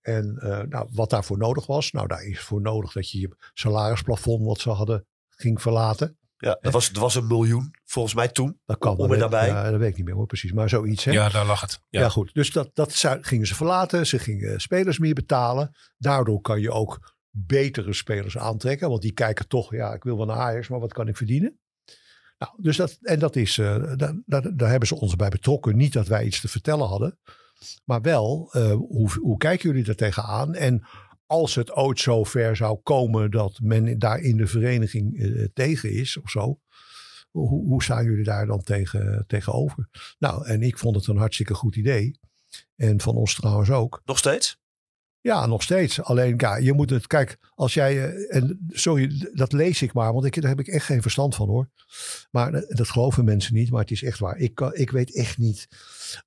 En 0.00 0.36
eh, 0.38 0.60
nou, 0.62 0.88
wat 0.92 1.10
daarvoor 1.10 1.38
nodig 1.38 1.66
was. 1.66 1.90
Nou, 1.92 2.06
daar 2.06 2.22
is 2.24 2.40
voor 2.40 2.60
nodig 2.60 2.92
dat 2.92 3.10
je 3.10 3.20
je 3.20 3.36
salarisplafond 3.54 4.44
wat 4.44 4.60
ze 4.60 4.70
hadden 4.70 5.06
ging 5.28 5.62
verlaten. 5.62 6.18
ja, 6.36 6.58
dat 6.60 6.72
was, 6.72 6.92
dat 6.92 7.02
was 7.02 7.14
een 7.14 7.26
miljoen 7.26 7.74
volgens 7.84 8.14
mij 8.14 8.28
toen. 8.28 8.60
Dat 8.64 8.78
kan 8.78 8.90
Om 8.90 8.96
dat 8.96 9.06
en 9.06 9.12
weet- 9.12 9.20
nabij. 9.20 9.46
Ja, 9.48 9.70
dat 9.70 9.80
weet 9.80 9.90
ik 9.90 9.96
niet 9.96 10.04
meer 10.06 10.14
hoor, 10.14 10.26
precies. 10.26 10.52
Maar 10.52 10.68
zoiets. 10.68 11.04
Hè? 11.04 11.12
Ja, 11.12 11.28
daar 11.28 11.46
lag 11.46 11.60
het. 11.60 11.80
Ja, 11.88 12.00
Ja. 12.00 12.08
goed. 12.08 12.34
Dus 12.34 12.52
dat, 12.52 12.70
dat 12.74 12.92
zou- 12.92 13.22
gingen 13.22 13.46
ze 13.46 13.54
verlaten. 13.54 14.06
Ze 14.06 14.18
gingen 14.18 14.60
spelers 14.60 14.98
meer 14.98 15.14
betalen. 15.14 15.70
Daardoor 15.96 16.40
kan 16.40 16.60
je 16.60 16.70
ook 16.70 17.14
betere 17.30 17.92
spelers 17.92 18.38
aantrekken. 18.38 18.88
Want 18.88 19.02
die 19.02 19.12
kijken 19.12 19.48
toch, 19.48 19.72
ja, 19.74 19.92
ik 19.94 20.02
wil 20.02 20.16
wel 20.16 20.26
naar 20.26 20.36
Ajax, 20.36 20.68
maar 20.68 20.80
wat 20.80 20.92
kan 20.92 21.08
ik 21.08 21.16
verdienen? 21.16 21.58
Nou, 22.38 22.52
dus 22.56 22.76
dat, 22.76 22.98
en 23.02 23.18
dat 23.18 23.36
is, 23.36 23.54
daar, 23.54 23.96
daar, 24.26 24.56
daar 24.56 24.70
hebben 24.70 24.88
ze 24.88 25.00
ons 25.00 25.16
bij 25.16 25.28
betrokken. 25.28 25.76
Niet 25.76 25.92
dat 25.92 26.06
wij 26.06 26.24
iets 26.24 26.40
te 26.40 26.48
vertellen 26.48 26.86
hadden. 26.86 27.18
Maar 27.84 28.00
wel, 28.00 28.48
eh, 28.52 28.72
hoe, 28.72 29.10
hoe 29.20 29.36
kijken 29.36 29.68
jullie 29.68 29.84
daar 29.84 29.94
tegenaan? 29.94 30.54
En 30.54 30.86
als 31.26 31.54
het 31.54 31.72
ooit 31.72 32.00
zo 32.00 32.24
ver 32.24 32.56
zou 32.56 32.78
komen 32.82 33.30
dat 33.30 33.58
men 33.62 33.98
daar 33.98 34.20
in 34.20 34.36
de 34.36 34.46
vereniging 34.46 35.18
eh, 35.18 35.44
tegen 35.54 35.92
is 35.92 36.20
of 36.20 36.30
zo. 36.30 36.60
Hoe, 37.30 37.48
hoe 37.48 37.82
staan 37.82 38.04
jullie 38.04 38.24
daar 38.24 38.46
dan 38.46 38.62
tegen, 38.62 39.24
tegenover? 39.26 39.88
Nou, 40.18 40.46
en 40.46 40.62
ik 40.62 40.78
vond 40.78 40.96
het 40.96 41.06
een 41.06 41.16
hartstikke 41.16 41.54
goed 41.54 41.76
idee. 41.76 42.18
En 42.76 43.00
van 43.00 43.14
ons 43.14 43.34
trouwens 43.34 43.70
ook. 43.70 44.02
Nog 44.04 44.18
steeds? 44.18 44.58
Ja, 45.20 45.46
nog 45.46 45.62
steeds. 45.62 46.02
Alleen, 46.02 46.34
ja, 46.36 46.56
je 46.56 46.72
moet 46.72 46.90
het, 46.90 47.06
kijk, 47.06 47.38
als 47.54 47.74
jij, 47.74 48.04
eh, 48.10 48.36
en 48.36 48.66
sorry, 48.68 49.28
dat 49.32 49.52
lees 49.52 49.82
ik 49.82 49.92
maar, 49.92 50.12
want 50.12 50.24
ik, 50.24 50.40
daar 50.40 50.50
heb 50.50 50.60
ik 50.60 50.66
echt 50.66 50.84
geen 50.84 51.02
verstand 51.02 51.34
van 51.34 51.48
hoor. 51.48 51.68
Maar 52.30 52.54
eh, 52.54 52.76
dat 52.76 52.88
geloven 52.88 53.24
mensen 53.24 53.54
niet, 53.54 53.70
maar 53.70 53.80
het 53.80 53.90
is 53.90 54.02
echt 54.02 54.18
waar. 54.18 54.36
Ik, 54.36 54.54
kan- 54.54 54.74
ik 54.74 54.90
weet 54.90 55.14
echt 55.14 55.38
niet 55.38 55.68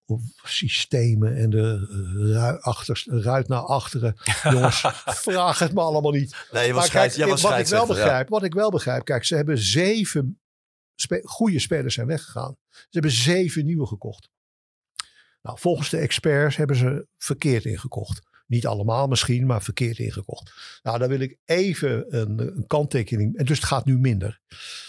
of 0.05 0.21
systemen 0.43 1.35
en 1.37 1.49
de 1.49 1.87
eh, 1.89 2.13
ru 2.13 2.57
achter, 2.59 3.03
ruit 3.05 3.47
naar 3.47 3.61
achteren. 3.61 4.15
Jongens, 4.53 4.79
vraag 5.05 5.59
het 5.59 5.73
me 5.73 5.81
allemaal 5.81 6.11
niet. 6.11 6.47
Nee, 6.51 6.67
je 6.67 6.73
was, 6.73 6.81
Maar 6.93 7.07
kijk, 7.07 7.29
was 7.29 7.41
wat 7.41 7.59
ik 7.59 7.67
wel 7.67 7.81
ja. 7.81 7.93
begrijp, 7.93 8.29
wat 8.29 8.43
ik 8.43 8.53
wel 8.53 8.69
begrijp, 8.71 9.05
kijk, 9.05 9.23
ze 9.25 9.35
hebben 9.35 9.57
zeven 9.57 10.39
spe- 10.95 11.21
goede 11.23 11.59
spelers 11.59 11.93
zijn 11.93 12.07
weggegaan. 12.07 12.57
Ze 12.69 12.87
hebben 12.89 13.11
zeven 13.11 13.65
nieuwe 13.65 13.87
gekocht. 13.87 14.29
Nou, 15.41 15.59
volgens 15.59 15.89
de 15.89 15.97
experts 15.97 16.55
hebben 16.55 16.75
ze 16.75 17.07
verkeerd 17.17 17.65
ingekocht. 17.65 18.29
Niet 18.51 18.67
allemaal 18.67 19.07
misschien, 19.07 19.45
maar 19.45 19.61
verkeerd 19.61 19.97
ingekocht. 19.97 20.53
Nou, 20.83 20.99
daar 20.99 21.07
wil 21.09 21.19
ik 21.19 21.37
even 21.45 22.15
een, 22.19 22.39
een 22.39 22.67
kanttekening. 22.67 23.37
En 23.37 23.45
dus 23.45 23.57
het 23.57 23.67
gaat 23.67 23.85
nu 23.85 23.97
minder. 23.97 24.41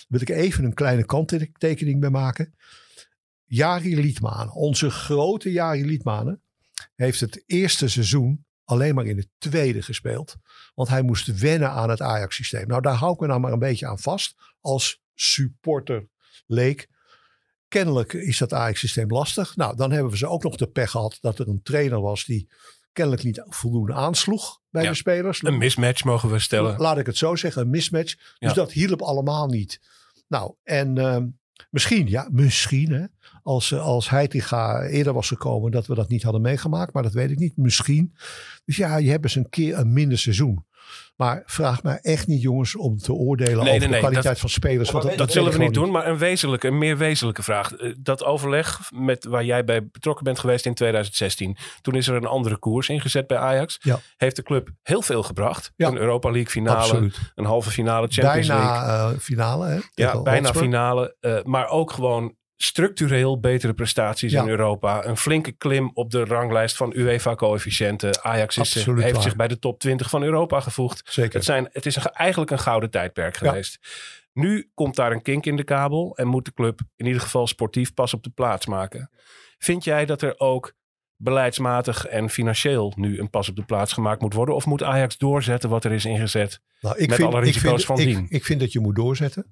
Wil 0.08 0.20
ik 0.20 0.28
even 0.28 0.64
een 0.64 0.74
kleine 0.74 1.04
kanttekening 1.04 2.00
bij 2.00 2.10
maken. 2.10 2.54
Jari 3.44 3.96
Liedmanen, 3.96 4.52
onze 4.52 4.90
grote 4.90 5.52
Jari 5.52 5.84
Liedmanen, 5.84 6.42
heeft 6.94 7.20
het 7.20 7.42
eerste 7.46 7.88
seizoen 7.88 8.44
alleen 8.64 8.94
maar 8.94 9.06
in 9.06 9.16
het 9.16 9.28
tweede 9.38 9.82
gespeeld. 9.82 10.36
Want 10.74 10.88
hij 10.88 11.02
moest 11.02 11.38
wennen 11.38 11.70
aan 11.70 11.90
het 11.90 12.00
Ajax-systeem. 12.00 12.66
Nou, 12.66 12.82
daar 12.82 12.94
hou 12.94 13.12
ik 13.12 13.20
me 13.20 13.26
nou 13.26 13.40
maar 13.40 13.52
een 13.52 13.58
beetje 13.58 13.86
aan 13.86 13.98
vast. 13.98 14.34
Als 14.60 15.02
supporter 15.14 16.08
leek. 16.46 16.88
Kennelijk 17.68 18.12
is 18.12 18.38
dat 18.38 18.52
Ajax-systeem 18.52 19.10
lastig. 19.10 19.56
Nou, 19.56 19.76
dan 19.76 19.90
hebben 19.90 20.10
we 20.10 20.18
ze 20.18 20.28
ook 20.28 20.42
nog 20.42 20.56
de 20.56 20.70
pech 20.70 20.90
gehad 20.90 21.18
dat 21.20 21.38
er 21.38 21.48
een 21.48 21.62
trainer 21.62 22.00
was 22.00 22.24
die 22.24 22.48
kennelijk 22.92 23.24
niet 23.24 23.42
voldoende 23.48 23.92
aansloeg 23.92 24.60
bij 24.70 24.82
Ja, 24.82 24.88
de 24.90 24.94
spelers. 24.96 25.42
Een 25.44 25.58
mismatch 25.58 26.04
mogen 26.04 26.30
we 26.30 26.38
stellen. 26.38 26.78
Laat 26.78 26.98
ik 26.98 27.06
het 27.06 27.16
zo 27.16 27.36
zeggen, 27.36 27.62
een 27.62 27.70
mismatch. 27.70 28.14
Dus 28.14 28.34
Ja. 28.38 28.52
dat 28.52 28.72
hielp 28.72 29.02
allemaal 29.02 29.46
niet. 29.46 29.80
Nou, 30.28 30.54
en 30.62 30.98
ehm, 30.98 31.26
misschien, 31.70 32.08
ja, 32.08 32.28
misschien 32.30 32.92
hè, 32.92 33.04
als, 33.42 33.72
eh, 33.72 33.84
als 33.84 34.10
Heitinga 34.10 34.82
eerder 34.82 35.12
was 35.12 35.28
gekomen 35.28 35.70
dat 35.70 35.86
we 35.86 35.94
dat 35.94 36.08
niet 36.08 36.22
hadden 36.22 36.40
meegemaakt. 36.42 36.92
Maar 36.92 37.02
dat 37.02 37.12
weet 37.12 37.30
ik 37.30 37.38
niet, 37.38 37.56
misschien. 37.56 38.14
Dus 38.64 38.76
ja, 38.76 38.96
je 38.96 39.10
hebt 39.10 39.24
eens 39.24 39.34
een 39.34 39.48
keer 39.48 39.78
een 39.78 39.92
minder 39.92 40.18
seizoen. 40.18 40.64
Maar 41.16 41.42
vraag 41.46 41.82
mij 41.82 41.98
echt 42.02 42.26
niet, 42.26 42.42
jongens, 42.42 42.76
om 42.76 42.96
te 42.98 43.12
oordelen 43.12 43.64
Nee, 43.64 43.74
over 43.74 43.78
nee, 43.78 43.88
de 43.88 43.98
kwaliteit 43.98 44.24
dat- 44.24 44.38
van 44.38 44.48
spelers. 44.48 44.90
Want 44.90 45.18
Dat, 45.18 45.32
zullen 45.32 45.52
we 45.52 45.58
niet 45.58 45.74
doen, 45.74 45.90
maar 45.90 46.06
een 46.06 46.18
wezenlijke, 46.18 46.66
een 46.66 46.78
meer 46.78 46.96
wezenlijke 46.96 47.42
vraag. 47.42 47.72
Eh, 47.72 47.92
Dat 47.98 48.24
overleg 48.24 48.80
met 48.94 49.24
waar 49.24 49.44
jij 49.44 49.64
bij 49.64 49.86
betrokken 49.86 50.24
bent 50.24 50.38
geweest 50.38 50.66
in 50.66 50.74
2016. 50.74 51.56
Toen 51.80 51.94
is 51.94 52.08
er 52.08 52.14
een 52.14 52.26
andere 52.26 52.56
koers 52.58 52.88
ingezet 52.88 53.26
bij 53.26 53.38
Ajax. 53.38 53.78
Ja. 53.80 53.98
Heeft 54.16 54.36
de 54.36 54.42
club 54.42 54.68
heel 54.82 55.02
veel 55.02 55.22
gebracht. 55.22 55.72
Ja. 55.76 55.88
Een 55.88 55.96
Europa 55.96 56.30
League 56.30 56.50
finale, 56.50 56.76
Absoluut. 56.78 57.18
een 57.34 57.44
halve 57.44 57.70
finale 57.70 58.06
Champions 58.10 58.46
League. 58.48 58.66
Bijna 58.68 59.10
eh, 59.10 59.18
finale. 59.18 59.66
Hè, 59.66 59.78
Ja, 59.94 60.22
bijna 60.22 60.40
Hotspur. 60.46 60.62
finale. 60.62 61.16
eh, 61.20 61.42
maar 61.42 61.68
ook 61.68 61.90
gewoon 61.92 62.34
structureel 62.64 63.40
betere 63.40 63.72
prestaties 63.74 64.32
Ja. 64.32 64.42
in 64.42 64.48
Europa. 64.48 65.04
Een 65.04 65.16
flinke 65.16 65.52
klim 65.52 65.90
op 65.94 66.10
de 66.10 66.24
ranglijst 66.24 66.76
van 66.76 66.92
UEFA-coëfficiënten. 66.96 68.22
Ajax 68.24 68.56
is, 68.56 68.76
Absoluut 68.76 69.02
heeft 69.02 69.14
waar. 69.14 69.22
zich 69.22 69.36
bij 69.36 69.48
de 69.48 69.58
top 69.58 69.78
20 69.78 70.10
van 70.10 70.22
Europa 70.22 70.60
gevoegd. 70.60 71.02
Zeker. 71.04 71.34
Het, 71.34 71.44
zijn, 71.44 71.68
het 71.72 71.86
is 71.86 71.96
eigenlijk 71.96 72.50
een 72.50 72.58
gouden 72.58 72.90
tijdperk 72.90 73.38
Ja. 73.40 73.48
geweest. 73.48 73.78
Nu 74.32 74.70
komt 74.74 74.96
daar 74.96 75.12
een 75.12 75.22
kink 75.22 75.46
in 75.46 75.56
de 75.56 75.64
kabel 75.64 76.16
en 76.16 76.26
moet 76.26 76.44
de 76.44 76.52
club 76.54 76.80
in 76.96 77.06
ieder 77.06 77.20
geval 77.22 77.46
sportief 77.46 77.94
pas 77.94 78.14
op 78.14 78.22
de 78.22 78.30
plaats 78.30 78.66
maken. 78.66 79.10
Vind 79.58 79.84
jij 79.84 80.06
dat 80.06 80.22
er 80.22 80.34
ook 80.38 80.72
beleidsmatig 81.22 82.06
en 82.06 82.30
financieel 82.30 82.92
nu 82.96 83.18
een 83.20 83.30
pas 83.30 83.48
op 83.48 83.56
de 83.56 83.64
plaats 83.64 83.92
gemaakt 83.92 84.20
moet 84.20 84.34
worden? 84.34 84.54
Of 84.54 84.66
moet 84.66 84.82
Ajax 84.82 85.18
doorzetten 85.18 85.70
wat 85.70 85.84
er 85.84 85.92
is 85.92 86.04
ingezet? 86.04 86.60
Nou, 86.80 86.98
ik 86.98 87.08
Met 87.08 87.16
vind, 87.16 87.28
alle 87.28 87.38
ik 87.38 87.44
risico's 87.46 87.84
vind, 87.84 87.84
van 87.84 87.98
ik, 87.98 88.06
dien. 88.06 88.26
Ik 88.28 88.44
vind 88.44 88.60
dat 88.60 88.72
je 88.72 88.80
moet 88.80 88.96
doorzetten. 88.96 89.46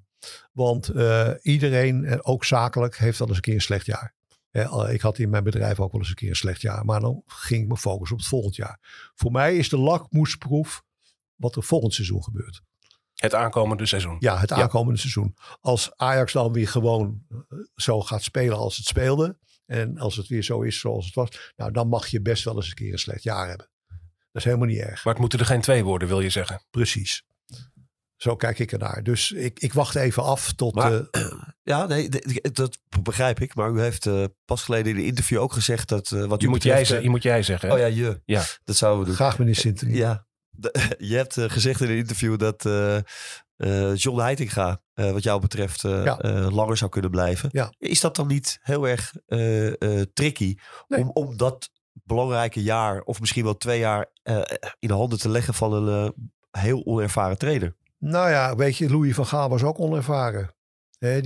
Want 0.51 0.89
eh, 0.89 1.29
iedereen, 1.41 2.05
en 2.05 2.25
ook 2.25 2.45
zakelijk, 2.45 2.97
heeft 2.97 3.19
wel 3.19 3.27
eens 3.27 3.37
een 3.37 3.43
keer 3.43 3.53
een 3.53 3.61
slecht 3.61 3.85
jaar. 3.85 4.13
Al- 4.51 4.89
ik 4.89 5.01
had 5.01 5.17
in 5.17 5.29
mijn 5.29 5.43
bedrijf 5.43 5.79
ook 5.79 5.91
wel 5.91 6.01
eens 6.01 6.09
een 6.09 6.15
keer 6.15 6.29
een 6.29 6.35
slecht 6.35 6.61
jaar. 6.61 6.85
Maar 6.85 6.99
dan 6.99 7.23
ging 7.25 7.61
ik 7.63 7.67
me 7.67 7.77
focussen 7.77 8.15
op 8.15 8.21
het 8.21 8.31
volgend 8.31 8.55
jaar. 8.55 8.79
Voor 9.15 9.31
mij 9.31 9.57
is 9.57 9.69
de 9.69 9.77
lakmoesproef 9.77 10.83
wat 11.35 11.55
er 11.55 11.63
volgend 11.63 11.93
seizoen 11.93 12.23
gebeurt. 12.23 12.61
Het 13.15 13.35
aankomende 13.35 13.85
seizoen. 13.85 14.15
Ja, 14.19 14.37
het 14.37 14.51
aankomende 14.51 14.99
seizoen. 14.99 15.35
Als 15.59 15.91
Ajax 15.95 16.33
dan 16.33 16.53
weer 16.53 16.67
gewoon 16.67 17.21
eh, 17.29 17.37
zo 17.75 18.01
gaat 18.01 18.23
spelen 18.23 18.57
als 18.57 18.77
het 18.77 18.85
speelde. 18.85 19.37
En 19.71 19.97
als 19.97 20.15
het 20.15 20.27
weer 20.27 20.43
zo 20.43 20.61
is 20.61 20.79
zoals 20.79 21.05
het 21.05 21.15
was. 21.15 21.51
Nou, 21.55 21.71
dan 21.71 21.87
mag 21.87 22.07
je 22.07 22.21
best 22.21 22.43
wel 22.43 22.55
eens 22.55 22.67
een 22.67 22.73
keer 22.73 22.91
een 22.91 22.99
slecht 22.99 23.23
jaar 23.23 23.47
hebben. 23.47 23.69
Dat 24.31 24.41
is 24.41 24.43
helemaal 24.43 24.67
niet 24.67 24.79
erg. 24.79 25.03
Maar 25.03 25.13
het 25.13 25.21
moeten 25.21 25.39
er 25.39 25.45
geen 25.45 25.61
twee 25.61 25.83
worden, 25.83 26.07
wil 26.07 26.21
je 26.21 26.29
zeggen? 26.29 26.65
Precies. 26.69 27.23
Zo 28.15 28.35
kijk 28.35 28.59
ik 28.59 28.71
ernaar. 28.71 29.03
Dus 29.03 29.31
ik, 29.31 29.59
ik 29.59 29.73
wacht 29.73 29.95
even 29.95 30.23
af 30.23 30.53
tot. 30.53 30.75
Maar- 30.75 31.07
eh, 31.11 31.31
Ja, 31.63 31.85
nee, 31.85 32.09
dat 32.51 32.77
begrijp 33.01 33.39
ik. 33.39 33.55
Maar 33.55 33.71
u 33.71 33.81
heeft 33.81 34.05
eh, 34.05 34.23
pas 34.45 34.63
geleden 34.63 34.91
in 34.91 34.97
een 34.97 35.05
interview 35.05 35.39
ook 35.39 35.53
gezegd 35.53 35.87
dat 35.89 36.11
eh, 36.11 36.25
wat 36.25 36.41
Je 36.41 36.47
u 36.47 36.49
moet, 36.49 36.63
betreft, 36.63 36.89
jij, 36.89 37.01
je 37.01 37.09
moet 37.09 37.23
jij 37.23 37.43
zeggen. 37.43 37.69
hè? 37.69 37.73
Oh 37.75 37.79
ja, 37.79 37.85
je. 37.85 38.21
Ja. 38.25 38.43
Dat 38.63 38.75
zouden 38.75 38.99
we 39.01 39.05
doen. 39.05 39.15
graag, 39.15 39.37
meneer 39.39 39.55
Sinten. 39.55 39.89
Ja, 39.93 40.27
de- 40.49 40.95
je 41.09 41.15
hebt 41.15 41.33
gezegd 41.41 41.81
in 41.81 41.89
een 41.89 41.97
interview 41.97 42.37
dat 42.39 42.65
eh, 43.61 43.95
John 43.95 44.19
Heitinga, 44.19 44.81
eh, 44.93 45.11
wat 45.11 45.23
jou 45.23 45.41
betreft, 45.41 45.83
eh, 45.83 46.03
Ja. 46.05 46.17
langer 46.49 46.77
zou 46.77 46.91
kunnen 46.91 47.11
blijven. 47.11 47.49
Ja. 47.51 47.73
Is 47.77 48.01
dat 48.01 48.15
dan 48.15 48.27
niet 48.27 48.59
heel 48.61 48.87
erg 48.87 49.13
tricky 50.13 50.55
Nee. 50.87 50.99
om, 50.99 51.09
om 51.09 51.37
dat 51.37 51.69
belangrijke 52.03 52.63
jaar, 52.63 53.01
of 53.01 53.19
misschien 53.19 53.43
wel 53.43 53.57
twee 53.57 53.79
jaar, 53.79 54.09
in 54.79 54.87
de 54.87 54.93
handen 54.93 55.19
te 55.19 55.29
leggen 55.29 55.53
van 55.53 55.73
een 55.73 56.13
heel 56.51 56.85
onervaren 56.85 57.37
trainer? 57.37 57.75
Nou 57.97 58.29
ja, 58.29 58.55
weet 58.55 58.77
je, 58.77 58.89
Louis 58.89 59.13
van 59.15 59.25
Gaal 59.25 59.49
was 59.49 59.63
ook 59.63 59.79
onervaren. 59.79 60.55
Die, 60.99 61.21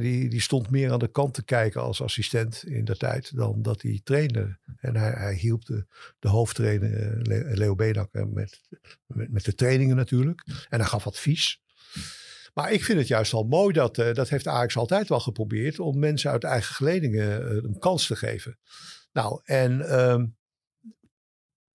die, 0.00 0.28
die 0.28 0.40
stond 0.40 0.70
meer 0.70 0.92
aan 0.92 0.98
de 0.98 1.08
kant 1.10 1.34
te 1.34 1.44
kijken 1.44 1.80
als 1.82 2.02
assistent 2.02 2.64
in 2.66 2.84
de 2.84 2.96
tijd 2.96 3.36
dan 3.36 3.62
dat 3.62 3.82
hij 3.82 4.00
trainde. 4.04 4.58
En 4.80 4.96
hij, 4.96 5.10
hij 5.10 5.34
hielp 5.34 5.64
de, 5.64 5.86
de 6.18 6.28
hoofdtrainer 6.28 7.18
Le- 7.22 7.50
Leo 7.54 7.74
Benakker 7.74 8.28
met, 8.28 8.60
met, 9.06 9.32
met 9.32 9.44
de 9.44 9.54
trainingen 9.54 9.96
natuurlijk. 9.96 10.42
En 10.68 10.78
hij 10.80 10.88
gaf 10.88 11.06
advies. 11.06 11.60
Maar 12.54 12.72
ik 12.72 12.84
vind 12.84 12.98
het 12.98 13.08
juist 13.08 13.32
al 13.32 13.44
mooi 13.44 13.72
dat, 13.72 13.98
eh, 13.98 14.14
dat 14.14 14.28
heeft 14.28 14.46
Ajax 14.46 14.76
altijd 14.76 15.08
wel 15.08 15.20
geprobeerd, 15.20 15.78
om 15.78 15.98
mensen 15.98 16.30
uit 16.30 16.44
eigen 16.44 16.74
geledingen 16.74 17.48
eh, 17.48 17.56
een 17.56 17.78
kans 17.78 18.06
te 18.06 18.16
geven. 18.16 18.58
Nou, 19.12 19.40
en 19.44 19.88
ehm, 19.88 20.26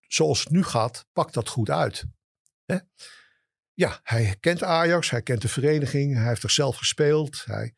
zoals 0.07 0.39
het 0.39 0.49
nu 0.49 0.63
gaat, 0.63 1.05
pakt 1.13 1.33
dat 1.33 1.49
goed 1.49 1.69
uit. 1.69 2.05
Hè? 2.65 2.77
Ja, 3.73 3.99
hij 4.03 4.35
kent 4.39 4.63
Ajax, 4.63 5.09
hij 5.09 5.21
kent 5.21 5.41
de 5.41 5.47
vereniging, 5.47 6.15
hij 6.15 6.27
heeft 6.27 6.43
er 6.43 6.49
zelf 6.49 6.75
gespeeld. 6.75 7.43
Hij, 7.45 7.73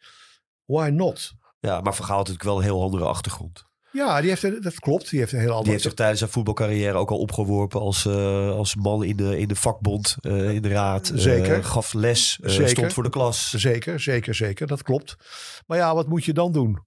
why 0.66 0.90
not? 0.90 1.34
Ja, 1.60 1.82
maar 1.82 1.96
Van 1.96 2.06
Gaal 2.06 2.18
had 2.18 2.28
natuurlijk 2.28 2.50
wel 2.50 2.58
een 2.58 2.64
heel 2.64 2.82
andere 2.82 3.06
achtergrond. 3.06 3.66
Ja, 3.94 4.22
die 4.22 4.30
heeft, 4.30 4.64
dat 4.64 4.80
klopt. 4.80 5.10
Die 5.10 5.20
heeft 5.20 5.32
een 5.32 5.40
heel 5.40 5.62
Die 5.62 5.72
heeft 5.72 5.84
zich 5.84 5.94
tijdens 5.94 6.20
zijn 6.20 6.32
voetbalcarrière 6.32 6.98
ook 6.98 7.12
al 7.12 7.18
opgeworpen 7.18 7.80
als, 7.80 8.06
eh, 8.06 8.50
als 8.50 8.76
man 8.76 9.04
in 9.04 9.16
de, 9.16 9.40
in 9.40 9.48
de 9.48 9.56
vakbond, 9.56 10.16
eh, 10.20 10.50
in 10.54 10.62
de 10.62 10.68
raad. 10.70 11.10
Eh, 11.10 11.18
Zeker. 11.18 11.64
gaf 11.64 11.94
les, 11.94 12.36
Zeker. 12.42 12.70
stond 12.70 12.94
voor 12.94 13.04
de 13.04 13.10
klas. 13.10 13.50
Zeker, 13.52 14.00
zeker, 14.00 14.36
zeker. 14.36 14.68
Dat 14.68 14.84
klopt. 14.84 15.16
Maar 15.68 15.78
ja, 15.78 15.94
wat 15.96 16.08
moet 16.08 16.26
je 16.26 16.34
dan 16.34 16.52
doen? 16.52 16.80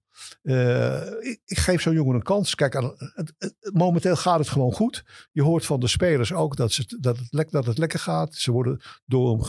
Ik, 1.19 1.39
ik 1.45 1.57
geef 1.57 1.81
zo'n 1.81 1.93
jongen 1.93 2.15
een 2.15 2.21
kans. 2.23 2.55
Kijk, 2.55 2.75
aan, 2.75 2.93
het, 2.97 3.33
het- 3.37 3.55
momenteel 3.73 4.15
gaat 4.15 4.39
het 4.39 4.49
gewoon 4.49 4.73
goed. 4.73 5.03
Je 5.31 5.41
hoort 5.43 5.65
van 5.65 5.79
de 5.79 5.87
spelers 5.87 6.33
ook 6.33 6.55
dat, 6.55 6.71
ze, 6.71 6.97
dat, 6.99 7.17
het, 7.17 7.27
lek, 7.33 7.51
dat 7.51 7.65
het 7.65 7.77
lekker 7.77 7.99
gaat. 7.99 8.35
Ze 8.35 8.51
worden 8.51 8.81
door 9.05 9.29
hem 9.31 9.41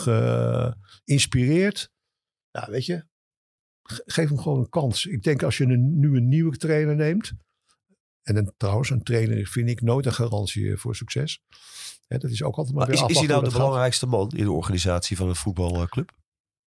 geïnspireerd. 1.04 1.90
Ja, 2.50 2.66
weet 2.70 2.86
je. 2.86 3.04
ge- 3.82 4.02
Geef 4.06 4.28
hem 4.28 4.38
gewoon 4.38 4.58
een 4.58 4.68
kans. 4.68 5.06
Ik 5.06 5.22
denk 5.22 5.42
als 5.42 5.56
je 5.58 5.64
een, 5.64 5.98
nu 5.98 6.16
een 6.16 6.28
nieuwe 6.28 6.56
trainer 6.56 6.94
neemt. 6.94 7.32
En 8.28 8.36
een, 8.36 8.52
trouwens, 8.56 8.90
een 8.90 9.02
trainer 9.02 9.46
vind 9.46 9.68
ik 9.68 9.80
nooit 9.80 10.06
een 10.06 10.12
garantie 10.12 10.70
eh, 10.70 10.76
voor 10.76 10.96
succes. 10.96 11.42
Hè, 12.06 12.18
dat 12.18 12.30
is 12.30 12.42
ook 12.42 12.56
altijd 12.56 12.74
maar, 12.74 12.88
Maar 12.88 12.96
weer 12.96 13.04
is, 13.04 13.10
is 13.10 13.18
hij 13.18 13.26
nou 13.26 13.44
de 13.44 13.50
gaat. 13.50 13.58
belangrijkste 13.58 14.06
man 14.06 14.30
in 14.30 14.44
de 14.44 14.52
organisatie 14.52 15.16
van 15.16 15.28
een 15.28 15.36
voetbalclub? 15.36 16.10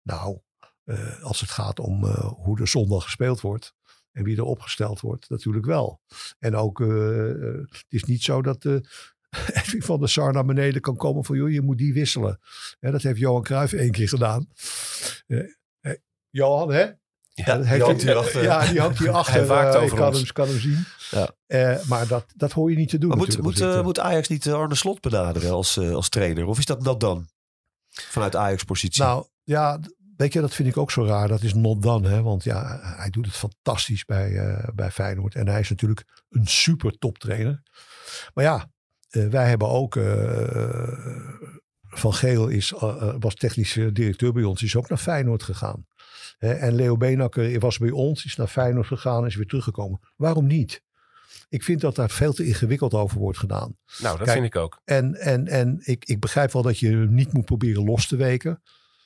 Nou, 0.02 0.40
eh, 0.84 1.22
als 1.22 1.40
het 1.40 1.50
gaat 1.50 1.78
om 1.78 2.04
eh, 2.04 2.32
hoe 2.32 2.56
de 2.56 2.66
zondag 2.66 3.04
gespeeld 3.04 3.40
wordt 3.40 3.74
en 4.12 4.24
wie 4.24 4.36
er 4.36 4.42
opgesteld 4.42 5.00
wordt, 5.00 5.28
natuurlijk 5.28 5.66
wel. 5.66 6.00
En 6.38 6.56
ook, 6.56 6.78
het 6.78 7.84
is 7.88 8.04
niet 8.04 8.22
zo 8.22 8.42
dat 8.42 8.64
Edwin 9.58 9.82
van 9.82 10.00
der 10.00 10.08
Sar 10.08 10.32
naar 10.32 10.44
beneden 10.44 10.80
kan 10.80 10.96
komen 10.96 11.24
van, 11.24 11.36
joh, 11.36 11.50
je 11.50 11.62
moet 11.62 11.78
die 11.78 11.92
wisselen. 11.92 12.38
Hè, 12.78 12.90
dat 12.90 13.02
heeft 13.02 13.18
Johan 13.18 13.42
Cruijff 13.42 13.72
één 13.72 13.90
keer 13.90 14.08
gedaan. 14.08 14.48
Johan, 16.30 16.72
hè? 16.72 16.90
Ja, 17.46 17.54
dat 17.54 17.62
die 17.62 17.70
heeft 17.70 17.84
hangt 17.84 18.02
hij- 18.02 18.12
hierachter. 18.12 18.42
Ja, 18.42 18.66
die 18.66 18.80
hangt 18.80 18.98
hier 18.98 19.10
achter. 19.10 19.34
Hij 19.34 19.46
waakt 19.46 19.76
over 19.76 19.88
ik 19.88 19.94
kan 19.94 20.06
ons. 20.08 20.18
hem, 20.18 20.32
kan 20.32 20.48
hem 20.48 20.58
zien. 20.58 20.84
Ja. 21.10 21.30
Eh, 21.46 21.86
maar 21.86 22.06
dat, 22.06 22.24
dat 22.36 22.52
hoor 22.52 22.70
je 22.70 22.76
niet 22.76 22.88
te 22.88 22.98
doen 22.98 23.08
Maar 23.08 23.18
moet, 23.18 23.42
moet, 23.42 23.60
eh, 23.60 23.82
moet 23.82 23.98
Ajax 24.00 24.28
niet 24.28 24.46
eh, 24.46 24.54
Arne 24.54 24.74
Slot 24.74 25.00
benaderen 25.00 25.50
als, 25.50 25.78
als 25.78 26.08
trainer? 26.08 26.46
Of 26.46 26.58
is 26.58 26.64
dat 26.64 26.82
not 26.82 27.00
dan? 27.00 27.28
Vanuit 27.90 28.36
Ajax-positie. 28.36 29.02
Nou 29.02 29.26
ja, 29.42 29.80
weet 30.16 30.32
je, 30.32 30.40
dat 30.40 30.54
vind 30.54 30.68
ik 30.68 30.76
ook 30.76 30.90
zo 30.90 31.04
raar. 31.04 31.28
Dat 31.28 31.42
is 31.42 31.54
not 31.54 31.82
done, 31.82 32.08
hè? 32.08 32.22
Want 32.22 32.44
ja, 32.44 32.80
hij 32.82 33.10
doet 33.10 33.26
het 33.26 33.34
fantastisch 33.36 34.04
bij, 34.04 34.58
bij 34.74 34.90
Feyenoord. 34.90 35.34
En 35.34 35.48
hij 35.48 35.60
is 35.60 35.68
natuurlijk 35.70 36.04
een 36.30 36.46
super 36.46 36.98
toptrainer. 36.98 37.62
Maar 38.34 38.44
ja, 38.44 38.70
wij 39.10 39.48
hebben 39.48 39.68
ook 39.68 39.98
van 41.88 42.14
Geel 42.14 42.48
is, 42.48 42.72
was 43.18 43.34
technische 43.34 43.92
directeur 43.92 44.32
bij 44.32 44.42
ons, 44.42 44.62
is 44.62 44.76
ook 44.76 44.88
naar 44.88 44.98
Feyenoord 44.98 45.42
gegaan. 45.42 45.86
En 46.40 46.74
Leo 46.74 46.96
Beenakker 46.96 47.58
was 47.58 47.78
bij 47.78 47.90
ons, 47.90 48.24
is 48.24 48.36
naar 48.36 48.46
Feyenoord 48.46 48.86
gegaan 48.86 49.20
en 49.20 49.28
is 49.28 49.34
weer 49.34 49.46
teruggekomen. 49.46 50.00
Waarom 50.16 50.46
niet? 50.46 50.82
Ik 51.48 51.62
vind 51.62 51.80
dat 51.80 51.94
daar 51.94 52.10
veel 52.10 52.32
te 52.32 52.46
ingewikkeld 52.46 52.94
over 52.94 53.18
wordt 53.18 53.38
gedaan. 53.38 53.76
Nou, 53.98 54.18
dat 54.18 54.30
vind 54.30 54.44
ik 54.44 54.56
ook. 54.56 54.80
En, 54.84 55.14
en, 55.14 55.46
en 55.46 55.80
ik, 55.82 56.04
ik 56.04 56.20
begrijp 56.20 56.52
wel 56.52 56.62
dat 56.62 56.78
je 56.78 56.90
niet 56.96 57.32
moet 57.32 57.44
proberen 57.44 57.84
los 57.84 58.06
te 58.06 58.16
weken. 58.16 58.62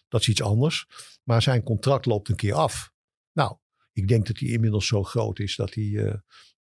Dat 0.09 0.21
is 0.21 0.29
iets 0.29 0.43
anders. 0.43 0.87
Maar 1.23 1.43
zijn 1.43 1.63
contract 1.63 2.07
loopt 2.07 2.29
een 2.29 2.37
keer 2.37 2.55
af. 2.55 2.93
Nou, 3.33 3.57
ik 3.93 4.09
denk 4.09 4.27
dat 4.27 4.39
hij 4.39 4.49
inmiddels 4.49 4.87
zo 4.87 5.03
groot 5.03 5.39
is 5.39 5.57
dat 5.57 5.75
hij 5.75 5.85
uh, 5.85 6.15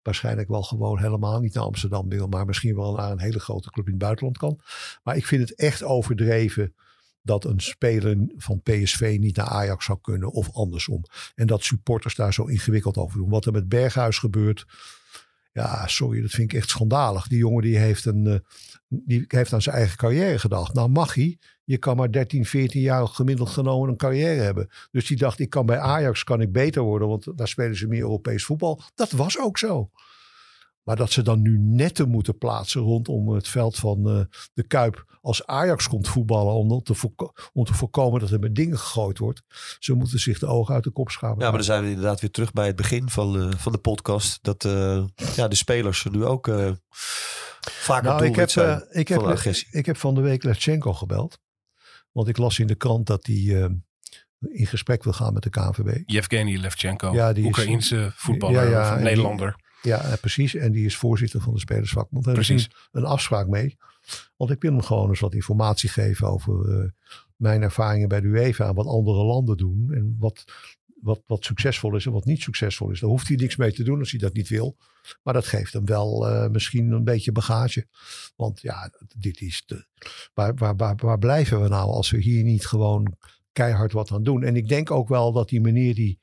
waarschijnlijk 0.03 0.49
wel 0.49 0.63
gewoon 0.63 0.99
helemaal 0.99 1.41
niet 1.41 1.55
naar 1.55 1.65
Amsterdam 1.65 2.09
wil. 2.09 2.27
Maar 2.27 2.47
misschien 2.47 2.77
wel 2.77 2.95
naar 2.95 3.11
een 3.11 3.21
hele 3.21 3.41
grote 3.41 3.71
club 3.71 3.85
in 3.87 3.93
het 3.93 4.03
buitenland 4.03 4.39
kan. 4.39 4.61
Maar 5.03 5.17
ik 5.17 5.27
vind 5.27 5.49
het 5.49 5.59
echt 5.59 5.83
overdreven 5.83 6.75
dat 7.23 7.45
een 7.45 7.61
speler 7.61 8.17
van 8.37 8.63
PSV 8.63 9.17
niet 9.21 9.37
naar 9.37 9.47
Ajax 9.47 9.85
zou 9.85 9.99
kunnen 10.01 10.31
of 10.33 10.53
andersom. 10.53 11.05
En 11.35 11.47
dat 11.47 11.63
supporters 11.63 12.15
daar 12.15 12.33
zo 12.33 12.45
ingewikkeld 12.45 12.97
over 12.97 13.19
doen. 13.19 13.31
Wat 13.31 13.47
er 13.47 13.53
met 13.53 13.69
Berghuis 13.69 14.19
gebeurt, 14.19 14.67
ja, 15.53 15.87
sorry, 15.87 16.21
dat 16.21 16.31
vind 16.31 16.53
ik 16.53 16.59
echt 16.59 16.69
schandalig. 16.69 17.27
Die 17.27 17.39
jongen 17.39 17.63
die 17.63 17.79
heeft, 17.79 18.05
een, 18.05 18.25
uh, 18.25 18.37
die 18.89 19.25
heeft 19.27 19.53
aan 19.53 19.63
zijn 19.63 19.77
eigen 19.77 19.97
carrière 19.97 20.39
gedacht. 20.39 20.75
Nou 20.75 20.89
mag 20.89 21.15
hij. 21.15 21.39
Je 21.65 21.79
kan 21.79 21.97
maar 21.97 22.13
13, 22.13 22.47
14 22.47 22.81
jaar 22.81 23.07
gemiddeld 23.09 23.49
genomen 23.49 23.89
een 23.89 23.97
carrière 23.97 24.41
hebben. 24.41 24.69
Dus 24.91 25.07
die 25.07 25.17
dacht, 25.17 25.39
ik 25.39 25.51
kan 25.51 25.67
bij 25.67 25.79
Ajax 25.79 26.25
kan 26.25 26.41
ik 26.41 26.53
beter 26.53 26.83
worden. 26.83 27.09
Want 27.09 27.39
daar 27.39 27.49
spelen 27.49 27.77
ze 27.77 27.87
meer 27.87 28.01
Europees 28.01 28.45
voetbal. 28.45 28.83
Dat 28.95 29.11
was 29.11 29.39
ook 29.39 29.59
zo. 29.59 29.91
Maar 30.83 30.97
dat 30.97 31.13
ze 31.13 31.23
dan 31.23 31.43
nu 31.43 31.59
netten 31.59 32.09
moeten 32.09 32.39
plaatsen 32.39 32.81
rondom 32.81 33.29
het 33.29 33.49
veld 33.49 33.77
van 33.77 34.09
uh, 34.09 34.25
de 34.55 34.67
Kuip. 34.67 35.19
Als 35.21 35.47
Ajax 35.47 35.89
komt 35.89 36.09
voetballen 36.09 36.55
om 36.55 36.83
te, 36.83 36.95
om 37.53 37.65
te 37.65 37.75
voorkomen 37.75 38.21
dat 38.21 38.31
er 38.31 38.39
met 38.39 38.55
dingen 38.55 38.79
gegooid 38.79 39.19
wordt. 39.19 39.43
Ze 39.79 39.95
moeten 39.95 40.19
zich 40.19 40.39
de 40.39 40.47
ogen 40.47 40.75
uit 40.75 40.85
de 40.85 40.91
kop 40.91 41.11
schamen. 41.11 41.39
Ja, 41.39 41.45
maar 41.45 41.53
dan 41.53 41.65
zijn 41.65 41.83
we 41.83 41.89
inderdaad 41.89 42.21
weer 42.21 42.31
terug 42.31 42.53
bij 42.53 42.67
het 42.67 42.77
begin 42.77 43.11
van, 43.11 43.37
uh, 43.37 43.53
van 43.57 43.73
de 43.73 43.79
podcast. 43.79 44.39
Dat 44.43 44.65
uh, 44.65 45.05
ja, 45.35 45.49
de 45.49 45.55
spelers 45.55 46.07
nu 46.11 46.25
ook 46.25 46.51
vaak 47.61 48.03
nou, 48.03 48.25
ik 48.25 48.37
heb, 48.37 48.51
zijn 48.51 48.87
ik 48.91 49.09
heb, 49.09 49.23
agressie. 49.23 49.69
Ik 49.71 49.87
heb 49.87 49.97
van 49.97 50.15
de 50.15 50.21
week 50.21 50.43
Levchenko 50.43 50.93
gebeld. 50.93 51.39
Want 52.13 52.29
ik 52.29 52.37
las 52.37 52.59
in 52.59 52.67
de 52.67 52.75
krant 52.75 53.07
dat 53.07 53.27
hij 53.27 53.71
in 54.39 54.67
gesprek 54.67 55.05
wil 55.05 55.13
gaan 55.13 55.33
met 55.33 55.43
de 55.43 55.51
KNVB. 55.51 56.03
Yevgeny 56.07 56.57
Levchenko, 56.57 57.13
ja, 57.13 57.33
die 57.33 57.45
Oekraïense 57.45 58.13
voetballer, 58.15 58.71
ja, 58.71 58.95
ja, 58.95 58.99
Nederlander. 58.99 59.57
Ja, 59.83 60.01
eh, 60.05 60.13
precies. 60.21 60.55
En 60.55 60.73
die 60.73 60.85
is 60.85 60.97
voorzitter 60.97 61.41
van 61.41 61.55
de 61.55 61.61
Spelersvakbond. 61.61 62.25
Daar 62.25 62.35
precies. 62.35 62.71
Een, 62.93 63.05
afspraak 63.05 63.47
mee. 63.47 63.77
Want 64.37 64.51
ik 64.51 64.63
wil 64.63 64.73
hem 64.73 64.83
gewoon 64.83 65.09
eens 65.09 65.21
wat 65.21 65.35
informatie 65.35 65.89
geven 65.89 66.29
over 66.29 66.69
uh, 66.69 66.91
mijn 67.37 67.63
ervaringen 67.63 68.09
bij 68.09 68.21
de 68.21 68.27
UEFA. 68.27 68.69
En 68.69 68.75
wat 68.75 68.87
andere 68.87 69.25
landen 69.25 69.57
doen. 69.57 69.93
En 69.93 70.17
wat, 70.19 70.45
wat, 71.03 71.23
wat 71.27 71.45
succesvol 71.45 71.97
is 71.97 72.07
en 72.07 72.13
wat 72.13 72.25
niet 72.25 72.43
succesvol 72.43 72.91
is. 72.91 73.01
Daar 73.01 73.11
hoeft 73.11 73.29
hij 73.29 73.37
niks 73.37 73.57
mee 73.57 73.73
te 73.73 73.83
doen 73.83 73.99
als 73.99 74.11
hij 74.11 74.21
dat 74.21 74.35
niet 74.35 74.49
wil. 74.49 74.77
Maar 75.23 75.35
dat 75.35 75.47
geeft 75.47 75.73
hem 75.73 75.85
wel 75.85 76.31
uh, 76.31 76.49
misschien 76.49 76.91
een 76.91 77.05
beetje 77.05 77.33
bagage. 77.33 77.87
Want 78.37 78.61
ja, 78.61 78.91
dit 79.17 79.41
is 79.41 79.63
de. 79.67 79.87
Waar, 80.35 80.55
waar, 80.55 80.77
waar, 80.77 80.97
waar 80.97 81.19
blijven 81.19 81.63
we 81.63 81.69
nou 81.69 81.91
als 81.91 82.11
we 82.11 82.19
hier 82.19 82.43
niet 82.43 82.67
gewoon 82.67 83.17
keihard 83.53 83.93
wat 83.93 84.13
aan 84.13 84.23
doen? 84.23 84.43
En 84.43 84.57
ik 84.57 84.69
denk 84.69 84.91
ook 84.91 85.09
wel 85.09 85.33
dat 85.33 85.49
die 85.49 85.61
meneer 85.61 85.95
die 85.95 86.21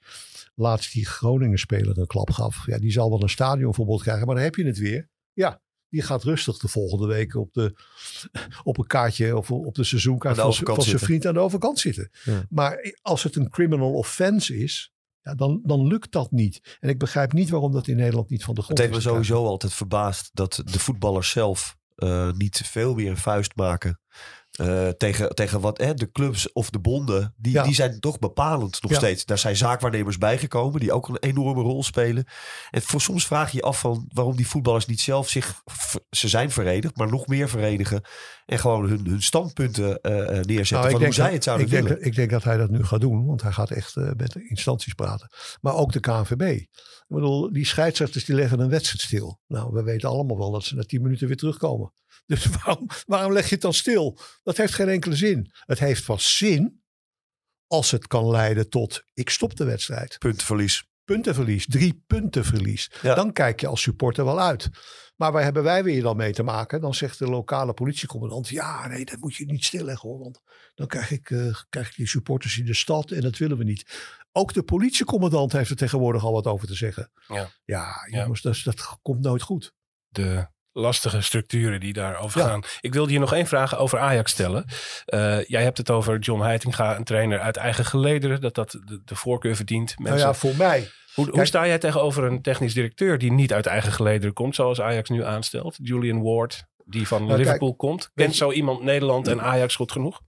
laatst 0.59 0.93
die 0.93 1.05
Groningen 1.05 1.59
speler 1.59 1.97
een 1.97 2.07
klap 2.07 2.31
gaf. 2.31 2.65
Ja, 2.65 2.77
die 2.77 2.91
zal 2.91 3.09
wel 3.09 3.23
een 3.23 3.29
stadionverbod 3.29 4.01
krijgen, 4.01 4.25
maar 4.25 4.35
dan 4.35 4.43
heb 4.43 4.55
je 4.55 4.65
het 4.65 4.77
weer. 4.77 5.09
Ja, 5.33 5.61
die 5.89 6.01
gaat 6.01 6.23
rustig 6.23 6.57
de 6.57 6.67
volgende 6.67 7.07
week 7.07 7.35
op, 7.35 7.53
de, 7.53 7.75
op 8.63 8.77
een 8.77 8.87
kaartje 8.87 9.37
of 9.37 9.51
op 9.51 9.75
de 9.75 9.83
seizoenkaart 9.83 10.37
van, 10.37 10.53
van 10.53 10.81
zijn 10.81 10.99
vriend 10.99 11.25
aan 11.25 11.33
de 11.33 11.39
overkant 11.39 11.79
zitten. 11.79 12.09
Maar 12.49 12.95
als 13.01 13.23
het 13.23 13.35
een 13.35 13.49
criminal 13.49 13.93
offense 13.93 14.57
is, 14.57 14.93
ja, 15.21 15.35
dan, 15.35 15.61
dan 15.63 15.87
lukt 15.87 16.11
dat 16.11 16.31
niet. 16.31 16.77
En 16.79 16.89
ik 16.89 16.99
begrijp 16.99 17.33
niet 17.33 17.49
waarom 17.49 17.71
dat 17.71 17.87
in 17.87 17.95
Nederland 17.95 18.29
niet 18.29 18.43
van 18.43 18.55
de 18.55 18.61
grond 18.61 18.77
Het 18.79 18.87
heeft 18.87 19.03
me 19.03 19.09
sowieso 19.09 19.45
altijd 19.45 19.73
verbaasd 19.73 20.29
dat 20.33 20.61
de 20.65 20.79
voetballers 20.79 21.29
zelf 21.29 21.77
uh, 21.95 22.31
niet 22.31 22.61
veel 22.65 22.93
meer 22.93 23.09
een 23.09 23.17
vuist 23.17 23.55
maken 23.55 23.99
uh, 24.61 24.87
tegen, 24.87 25.35
tegen 25.35 25.61
wat 25.61 25.77
hè, 25.77 25.93
de 25.93 26.11
clubs 26.11 26.51
of 26.51 26.69
de 26.69 26.79
bonden, 26.79 27.33
die, 27.37 27.61
die 27.61 27.73
zijn 27.73 27.99
toch 27.99 28.19
bepalend 28.19 28.81
nog 28.81 28.93
steeds. 28.93 29.25
Daar 29.25 29.37
zijn 29.37 29.55
zaakwaarnemers 29.55 30.17
bijgekomen 30.17 30.79
die 30.79 30.91
ook 30.91 31.07
een 31.07 31.17
enorme 31.17 31.61
rol 31.61 31.83
spelen. 31.83 32.25
En 32.71 32.81
voor, 32.81 33.01
soms 33.01 33.27
vraag 33.27 33.51
je 33.51 33.57
je 33.57 33.63
af 33.63 33.79
van 33.79 34.05
waarom 34.13 34.35
die 34.35 34.47
voetballers 34.47 34.85
niet 34.85 35.01
zelf 35.01 35.29
zich, 35.29 35.61
ze 36.09 36.27
zijn 36.27 36.51
verenigd, 36.51 36.97
maar 36.97 37.09
nog 37.09 37.27
meer 37.27 37.49
verenigen. 37.49 38.01
En 38.45 38.59
gewoon 38.59 38.89
hun, 38.89 39.05
hun 39.07 39.21
standpunten 39.21 39.99
uh, 40.01 40.11
neerzetten 40.41 40.79
nou, 40.79 40.91
van 40.91 41.03
hoe 41.03 41.13
zij 41.13 41.33
het 41.33 41.43
zouden 41.43 41.65
ik 41.65 41.71
willen. 41.71 41.89
Denk, 41.89 42.01
ik 42.01 42.15
denk 42.15 42.29
dat 42.29 42.43
hij 42.43 42.57
dat 42.57 42.69
nu 42.69 42.83
gaat 42.83 43.01
doen, 43.01 43.25
want 43.25 43.41
hij 43.41 43.51
gaat 43.51 43.71
echt 43.71 43.95
uh, 43.95 44.11
met 44.17 44.31
de 44.31 44.47
instanties 44.47 44.93
praten. 44.93 45.29
Maar 45.61 45.75
ook 45.75 45.91
de 45.91 45.99
KNVB. 45.99 46.41
Ik 46.41 47.15
bedoel, 47.15 47.53
die 47.53 47.65
scheidsrechters 47.65 48.25
die 48.25 48.35
leggen 48.35 48.59
een 48.59 48.69
wedstrijd 48.69 49.01
stil. 49.01 49.39
Nou, 49.47 49.73
we 49.73 49.83
weten 49.83 50.09
allemaal 50.09 50.37
wel 50.37 50.51
dat 50.51 50.63
ze 50.63 50.75
na 50.75 50.83
tien 50.83 51.01
minuten 51.01 51.27
weer 51.27 51.37
terugkomen. 51.37 51.93
Dus 52.29 52.45
waarom, 52.45 52.87
waarom 53.05 53.33
leg 53.33 53.45
je 53.45 53.53
het 53.53 53.61
dan 53.61 53.73
stil? 53.73 54.17
Dat 54.43 54.57
heeft 54.57 54.73
geen 54.73 54.89
enkele 54.89 55.15
zin. 55.15 55.51
Het 55.65 55.79
heeft 55.79 56.05
pas 56.05 56.37
zin 56.37 56.83
als 57.67 57.91
het 57.91 58.07
kan 58.07 58.29
leiden 58.29 58.69
tot 58.69 59.03
ik 59.13 59.29
stop 59.29 59.55
de 59.55 59.63
wedstrijd. 59.63 60.17
Puntenverlies. 60.17 60.87
Puntenverlies, 61.03 61.67
drie 61.67 62.03
punten 62.07 62.45
verlies. 62.45 62.91
Dan 63.01 63.33
kijk 63.33 63.59
je 63.59 63.67
als 63.67 63.81
supporter 63.81 64.25
wel 64.25 64.41
uit. 64.41 64.69
Maar 65.15 65.31
waar 65.31 65.43
hebben 65.43 65.63
wij 65.63 65.83
weer 65.83 66.01
dan 66.01 66.17
mee 66.17 66.33
te 66.33 66.43
maken? 66.43 66.81
Dan 66.81 66.93
zegt 66.93 67.19
de 67.19 67.29
lokale 67.29 67.73
politiecommandant: 67.73 68.47
Ja, 68.47 68.87
nee, 68.87 69.05
dat 69.05 69.19
moet 69.19 69.35
je 69.35 69.45
niet 69.45 69.63
stilleggen 69.63 70.09
hoor. 70.09 70.19
Want 70.19 70.41
dan 70.75 70.87
krijg 70.87 71.11
ik, 71.11 71.29
uh, 71.29 71.55
krijg 71.69 71.89
ik 71.89 71.95
die 71.95 72.07
supporters 72.07 72.57
in 72.57 72.65
de 72.65 72.73
stad 72.73 73.11
en 73.11 73.21
dat 73.21 73.37
willen 73.37 73.57
we 73.57 73.63
niet. 73.63 74.15
Ook 74.31 74.53
de 74.53 74.63
politiecommandant 74.63 75.51
heeft 75.51 75.69
er 75.69 75.75
tegenwoordig 75.75 76.23
al 76.23 76.31
wat 76.31 76.47
over 76.47 76.67
te 76.67 76.75
zeggen. 76.75 77.11
Ja, 77.27 77.49
ja 77.65 78.07
jongens, 78.09 78.41
Dat, 78.41 78.61
dat 78.63 78.99
komt 79.01 79.21
nooit 79.21 79.41
goed. 79.41 79.73
De 80.07 80.47
lastige 80.71 81.21
structuren 81.21 81.79
die 81.79 81.93
daarover 81.93 82.41
gaan. 82.41 82.63
Ik 82.81 82.93
wilde 82.93 83.13
je 83.13 83.19
nog 83.19 83.33
één 83.33 83.47
vraag 83.47 83.77
over 83.77 83.99
Ajax 83.99 84.31
stellen. 84.31 84.65
Uh, 85.07 85.43
jij 85.43 85.63
hebt 85.63 85.77
het 85.77 85.89
over 85.89 86.19
John 86.19 86.41
Heitinga, 86.41 86.95
een 86.95 87.03
trainer 87.03 87.39
uit 87.39 87.57
eigen 87.57 87.85
gelederen, 87.85 88.41
dat 88.41 88.55
dat 88.55 88.71
de, 88.71 89.01
de 89.05 89.15
voorkeur 89.15 89.55
verdient. 89.55 89.95
Mensen... 89.97 90.17
Nou 90.17 90.27
ja, 90.27 90.33
voor 90.33 90.55
mij. 90.55 90.89
Hoe, 91.13 91.29
hoe, 91.29 91.45
sta 91.45 91.67
jij 91.67 91.77
tegenover 91.77 92.23
een 92.23 92.41
technisch 92.41 92.73
directeur 92.73 93.17
die 93.17 93.31
niet 93.31 93.53
uit 93.53 93.65
eigen 93.65 93.91
gelederen 93.91 94.33
komt, 94.33 94.55
zoals 94.55 94.81
Ajax 94.81 95.09
nu 95.09 95.23
aanstelt? 95.23 95.77
Julian 95.81 96.21
Ward, 96.21 96.65
die 96.85 97.07
van 97.07 97.25
nou, 97.25 97.37
Liverpool 97.37 97.75
komt. 97.75 98.11
Kent 98.13 98.35
zo 98.35 98.51
iemand 98.51 98.83
Nederland 98.83 99.27
en 99.27 99.41
Ajax 99.41 99.75
goed 99.75 99.91
genoeg? 99.91 100.21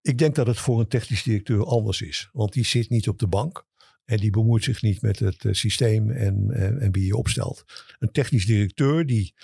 Ik 0.00 0.18
denk 0.18 0.34
dat 0.34 0.46
het 0.46 0.58
voor 0.58 0.80
een 0.80 0.88
technisch 0.88 1.22
directeur 1.22 1.64
anders 1.64 2.00
is. 2.00 2.28
Want 2.32 2.52
die 2.52 2.64
zit 2.64 2.90
niet 2.90 3.08
op 3.08 3.18
de 3.18 3.26
bank. 3.26 3.64
En 4.04 4.16
die 4.16 4.30
bemoeit 4.30 4.64
zich 4.64 4.82
niet 4.82 5.02
met 5.02 5.18
het 5.18 5.44
eh, 5.44 5.52
systeem 5.52 6.10
en, 6.10 6.50
en, 6.80 6.92
wie 6.92 7.06
je 7.06 7.16
opstelt. 7.16 7.64
Een 7.98 8.10
technisch 8.10 8.46
directeur 8.46 9.06
die, 9.06 9.34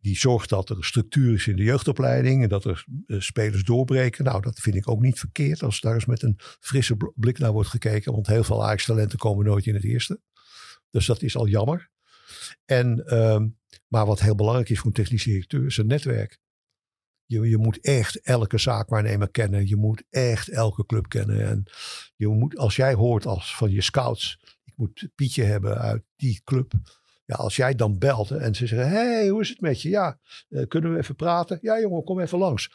die 0.00 0.16
zorgt 0.16 0.48
dat 0.48 0.70
er 0.70 0.84
structuur 0.84 1.34
is 1.34 1.46
in 1.46 1.56
de 1.56 1.62
jeugdopleiding. 1.62 2.42
En 2.42 2.48
dat 2.48 2.64
er 2.64 2.84
uh, 3.06 3.20
spelers 3.20 3.64
doorbreken. 3.64 4.24
Nou, 4.24 4.40
dat 4.40 4.58
vind 4.60 4.76
ik 4.76 4.88
ook 4.88 5.00
niet 5.00 5.18
verkeerd 5.18 5.62
als 5.62 5.80
daar 5.80 5.94
eens 5.94 6.06
met 6.06 6.22
een 6.22 6.38
frisse 6.60 6.96
blik 7.14 7.38
naar 7.38 7.52
wordt 7.52 7.68
gekeken. 7.68 8.12
Want 8.12 8.26
heel 8.26 8.44
veel 8.44 8.64
Ajax-talenten 8.64 9.18
komen 9.18 9.46
nooit 9.46 9.66
in 9.66 9.74
het 9.74 9.84
eerste. 9.84 10.20
Dus 10.90 11.06
dat 11.06 11.22
is 11.22 11.36
al 11.36 11.46
jammer. 11.46 11.90
En, 12.64 13.02
uh, 13.06 13.40
maar 13.88 14.06
wat 14.06 14.20
heel 14.20 14.34
belangrijk 14.34 14.68
is 14.68 14.78
voor 14.78 14.86
een 14.86 14.92
technisch 14.92 15.24
directeur 15.24 15.66
is 15.66 15.76
een 15.76 15.86
netwerk. 15.86 16.40
Je, 17.32 17.48
je 17.48 17.58
moet 17.58 17.80
echt 17.80 18.20
elke 18.20 18.58
zaakwaarnemer 18.58 19.30
kennen. 19.30 19.68
Je 19.68 19.76
moet 19.76 20.02
echt 20.10 20.48
elke 20.48 20.86
club 20.86 21.08
kennen. 21.08 21.48
En 21.48 21.64
je 22.16 22.28
moet, 22.28 22.56
als 22.56 22.76
jij 22.76 22.94
hoort 22.94 23.26
als 23.26 23.56
van 23.56 23.70
je 23.70 23.82
scouts, 23.82 24.40
ik 24.64 24.72
moet 24.76 25.08
Pietje 25.14 25.42
hebben 25.42 25.78
uit 25.78 26.02
die 26.16 26.40
club. 26.44 26.72
Ja, 27.24 27.34
als 27.34 27.56
jij 27.56 27.74
dan 27.74 27.98
belt 27.98 28.30
en 28.30 28.54
ze 28.54 28.66
zeggen, 28.66 28.90
hey, 28.90 29.28
hoe 29.28 29.40
is 29.40 29.48
het 29.48 29.60
met 29.60 29.82
je? 29.82 29.88
Ja, 29.88 30.18
uh, 30.48 30.66
kunnen 30.68 30.92
we 30.92 30.98
even 30.98 31.16
praten? 31.16 31.58
Ja 31.60 31.80
jongen, 31.80 32.04
kom 32.04 32.20
even 32.20 32.38
langs. 32.38 32.70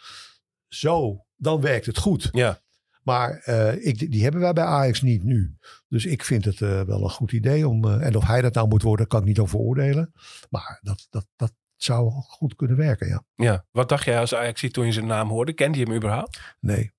Zo, 0.67 1.25
dan 1.35 1.61
werkt 1.61 1.85
het 1.85 1.97
goed. 1.97 2.29
Ja. 2.31 2.61
Maar 3.03 3.43
uh, 3.45 3.85
ik, 3.85 4.11
die 4.11 4.23
hebben 4.23 4.41
wij 4.41 4.53
bij 4.53 4.63
Ajax 4.63 5.01
niet 5.01 5.23
nu. 5.23 5.57
Dus 5.87 6.05
ik 6.05 6.23
vind 6.23 6.45
het 6.45 6.59
uh, 6.59 6.81
wel 6.81 7.03
een 7.03 7.09
goed 7.09 7.31
idee 7.31 7.67
om. 7.67 7.85
Uh, 7.85 8.05
en 8.05 8.15
of 8.15 8.23
hij 8.23 8.41
dat 8.41 8.53
nou 8.53 8.67
moet 8.67 8.81
worden, 8.81 9.07
kan 9.07 9.19
ik 9.19 9.25
niet 9.25 9.39
over 9.39 9.59
oordelen. 9.59 10.13
Maar 10.49 10.79
dat, 10.81 11.07
dat, 11.09 11.27
dat, 11.35 11.53
zou 11.77 12.11
goed 12.11 12.55
kunnen 12.55 12.77
werken, 12.77 13.07
ja. 13.07 13.23
Ja, 13.35 13.65
wat 13.71 13.89
dacht 13.89 14.05
jij 14.05 14.19
als 14.19 14.35
Ajax 14.35 14.65
toen 14.71 14.85
je 14.85 14.91
zijn 14.91 15.05
naam 15.05 15.29
hoorde? 15.29 15.53
Kende 15.53 15.77
je 15.77 15.85
hem 15.85 15.95
überhaupt? 15.95 16.55
Nee. 16.59 16.91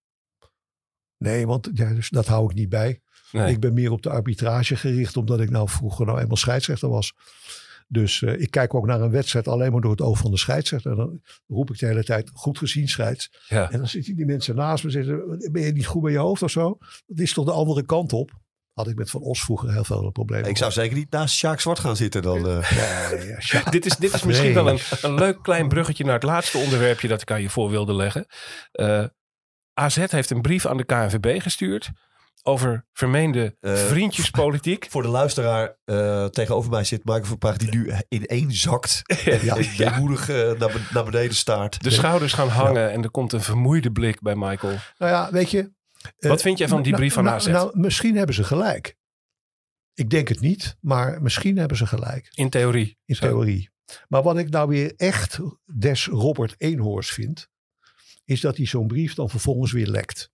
Nee, 1.16 1.46
want 1.46 1.70
ja, 1.74 1.94
dus 1.94 2.08
dat 2.08 2.26
hou 2.26 2.50
ik 2.50 2.56
niet 2.56 2.68
bij. 2.68 3.00
Nee. 3.32 3.52
Ik 3.52 3.60
ben 3.60 3.74
meer 3.74 3.90
op 3.90 4.02
de 4.02 4.10
arbitrage 4.10 4.76
gericht, 4.76 5.16
omdat 5.16 5.40
ik 5.40 5.50
nou 5.50 5.68
vroeger 5.68 6.06
nou 6.06 6.20
eenmaal 6.20 6.36
scheidsrechter 6.36 6.88
was. 6.88 7.14
Dus 7.88 8.20
uh, 8.20 8.40
ik 8.40 8.50
kijk 8.50 8.74
ook 8.74 8.86
naar 8.86 9.00
een 9.00 9.10
wedstrijd 9.10 9.48
alleen 9.48 9.72
maar 9.72 9.80
door 9.80 9.90
het 9.90 10.00
oog 10.00 10.18
van 10.18 10.30
de 10.30 10.36
scheidsrechter. 10.36 10.90
En 10.90 10.96
dan 10.96 11.20
roep 11.46 11.70
ik 11.70 11.78
de 11.78 11.86
hele 11.86 12.04
tijd, 12.04 12.30
goed 12.32 12.58
gezien 12.58 12.88
scheids. 12.88 13.30
Ja. 13.48 13.70
En 13.70 13.78
dan 13.78 13.88
zitten 13.88 14.16
die 14.16 14.26
mensen 14.26 14.54
naast 14.54 14.84
me 14.84 14.90
en 14.92 15.04
zeggen, 15.04 15.50
ben 15.52 15.62
je 15.62 15.72
niet 15.72 15.86
goed 15.86 16.02
bij 16.02 16.12
je 16.12 16.18
hoofd 16.18 16.42
of 16.42 16.50
zo? 16.50 16.78
Dat 17.06 17.18
is 17.18 17.32
toch 17.32 17.44
de 17.44 17.52
andere 17.52 17.84
kant 17.84 18.12
op? 18.12 18.30
Had 18.78 18.88
ik 18.88 18.96
met 18.96 19.10
Van 19.10 19.20
Os 19.20 19.40
vroeger 19.42 19.72
heel 19.72 19.84
veel 19.84 20.10
problemen. 20.10 20.48
Ik 20.48 20.56
zou 20.56 20.72
zeker 20.72 20.96
niet 20.96 21.10
naast 21.10 21.34
Sjaak 21.34 21.60
Zwart 21.60 21.78
gaan 21.78 21.96
zitten 21.96 22.22
dan. 22.22 22.46
Uh. 22.48 22.70
Ja, 22.70 23.10
ja, 23.24 23.40
Sjaak. 23.40 23.72
dit 23.72 23.86
is, 23.86 23.96
dit 23.96 24.14
is 24.14 24.22
misschien 24.22 24.52
Nee. 24.52 24.54
wel 24.64 24.68
een, 24.68 24.78
een 25.02 25.14
leuk 25.14 25.42
klein 25.42 25.68
bruggetje 25.68 26.04
naar 26.04 26.14
het 26.14 26.22
laatste 26.22 26.58
onderwerpje 26.58 27.08
dat 27.08 27.22
ik 27.22 27.30
aan 27.30 27.42
je 27.42 27.50
voor 27.50 27.70
wilde 27.70 27.94
leggen. 27.94 28.26
Eh, 28.72 29.04
AZ 29.74 29.96
heeft 30.10 30.30
een 30.30 30.42
brief 30.42 30.66
aan 30.66 30.76
de 30.76 30.84
KNVB 30.84 31.40
gestuurd 31.42 31.90
over 32.42 32.86
vermeende 32.92 33.56
Eh, 33.60 33.74
vriendjespolitiek. 33.74 34.86
Voor 34.90 35.02
de 35.02 35.08
luisteraar 35.08 35.76
eh, 35.84 36.24
tegenover 36.24 36.70
mij 36.70 36.84
zit 36.84 37.04
Michael 37.04 37.24
van 37.24 37.38
Praag 37.38 37.56
die 37.56 37.70
nu 37.70 37.92
ineen 38.08 38.52
zakt. 38.52 39.02
Ja. 39.42 39.56
En 39.56 39.66
deemoedig 39.76 40.28
eh, 40.28 40.36
naar, 40.58 40.88
naar 40.92 41.04
beneden 41.04 41.34
staart. 41.34 41.82
De 41.82 41.90
schouders 41.90 42.32
gaan 42.32 42.48
hangen 42.48 42.90
en 42.90 43.02
er 43.02 43.10
komt 43.10 43.32
een 43.32 43.40
vermoeide 43.42 43.92
blik 43.92 44.20
bij 44.20 44.34
Michael. 44.36 44.74
Nou 44.98 45.12
ja, 45.12 45.28
weet 45.32 45.50
je. 45.50 45.76
Eh, 46.18 46.30
Wat 46.30 46.42
vind 46.42 46.58
jij 46.58 46.68
van 46.68 46.82
die 46.82 46.92
nou- 46.92 47.02
brief 47.02 47.14
van 47.14 47.24
nou, 47.24 47.36
AZ? 47.36 47.46
Nou, 47.46 47.78
misschien 47.78 48.16
hebben 48.16 48.34
ze 48.34 48.44
gelijk. 48.44 48.96
Ik 49.94 50.10
denk 50.10 50.28
het 50.28 50.40
niet, 50.40 50.76
maar 50.80 51.22
misschien 51.22 51.56
hebben 51.56 51.76
ze 51.76 51.86
gelijk. 51.86 52.28
In 52.34 52.50
theorie. 52.50 52.98
In 53.04 53.14
Zo. 53.14 53.26
theorie. 53.26 53.70
Maar 54.08 54.22
wat 54.22 54.38
ik 54.38 54.50
nou 54.50 54.68
weer 54.68 54.94
echt 54.96 55.38
des 55.64 56.06
Robert 56.06 56.54
Eenhoorns 56.58 57.10
vind, 57.10 57.48
is 58.24 58.40
dat 58.40 58.56
hij 58.56 58.66
zo'n 58.66 58.86
brief 58.86 59.14
dan 59.14 59.30
vervolgens 59.30 59.72
weer 59.72 59.86
lekt. 59.86 60.30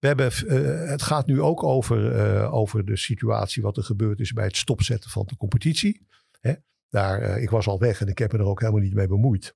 We 0.00 0.06
hebben, 0.06 0.32
eh, 0.32 0.88
het 0.90 1.02
gaat 1.02 1.26
nu 1.26 1.40
ook 1.40 1.62
over, 1.62 2.14
eh, 2.16 2.54
over 2.54 2.84
de 2.84 2.96
situatie 2.96 3.62
wat 3.62 3.76
er 3.76 3.82
gebeurd 3.84 4.20
is 4.20 4.32
bij 4.32 4.44
het 4.44 4.56
stopzetten 4.56 5.10
van 5.10 5.26
de 5.26 5.36
competitie. 5.36 6.06
Hè? 6.40 6.52
Daar, 6.88 7.20
eh, 7.20 7.42
ik 7.42 7.50
was 7.50 7.66
al 7.66 7.78
weg 7.78 8.00
en 8.00 8.06
ik 8.08 8.18
heb 8.18 8.32
me 8.32 8.38
er 8.38 8.44
ook 8.44 8.60
helemaal 8.60 8.80
niet 8.80 8.94
mee 8.94 9.08
bemoeid. 9.08 9.54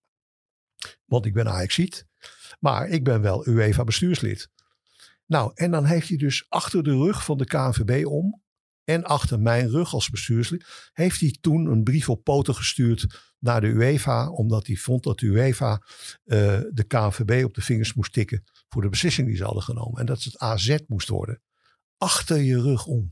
Want 1.04 1.26
ik 1.26 1.32
ben 1.32 1.48
Ajaxiet. 1.48 2.06
Maar 2.60 2.88
ik 2.88 3.04
ben 3.04 3.20
wel 3.20 3.48
UEFA 3.48 3.84
bestuurslid. 3.84 4.48
Nou, 5.26 5.50
en 5.54 5.70
dan 5.70 5.84
heeft 5.84 6.08
hij 6.08 6.16
dus 6.16 6.46
achter 6.48 6.82
de 6.82 6.96
rug 6.96 7.24
van 7.24 7.38
de 7.38 7.44
KNVB 7.44 8.06
om 8.06 8.42
en 8.84 9.04
achter 9.04 9.40
mijn 9.40 9.68
rug 9.68 9.92
als 9.92 10.10
bestuurslid, 10.10 10.90
heeft 10.92 11.20
hij 11.20 11.36
toen 11.40 11.66
een 11.66 11.82
brief 11.82 12.08
op 12.08 12.24
poten 12.24 12.54
gestuurd 12.54 13.06
naar 13.38 13.60
de 13.60 13.66
UEFA, 13.66 14.30
omdat 14.30 14.66
hij 14.66 14.76
vond 14.76 15.02
dat 15.02 15.18
de 15.18 15.26
UEFA 15.26 15.82
eh, 16.24 16.60
de 16.70 16.84
KNVB 16.86 17.44
op 17.44 17.54
de 17.54 17.62
vingers 17.62 17.94
moest 17.94 18.12
tikken 18.12 18.44
voor 18.68 18.82
de 18.82 18.88
beslissing 18.88 19.26
die 19.26 19.36
ze 19.36 19.44
hadden 19.44 19.62
genomen. 19.62 20.00
En 20.00 20.06
dat 20.06 20.22
het 20.22 20.38
AZ 20.38 20.76
moest 20.86 21.08
worden. 21.08 21.42
Achter 21.98 22.36
je 22.36 22.60
rug 22.60 22.86
om. 22.86 23.10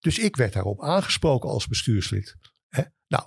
Dus 0.00 0.18
ik 0.18 0.36
werd 0.36 0.52
daarop 0.52 0.82
aangesproken 0.82 1.50
als 1.50 1.66
bestuurslid. 1.66 2.36
Hè? 2.68 2.82
Nou, 3.06 3.24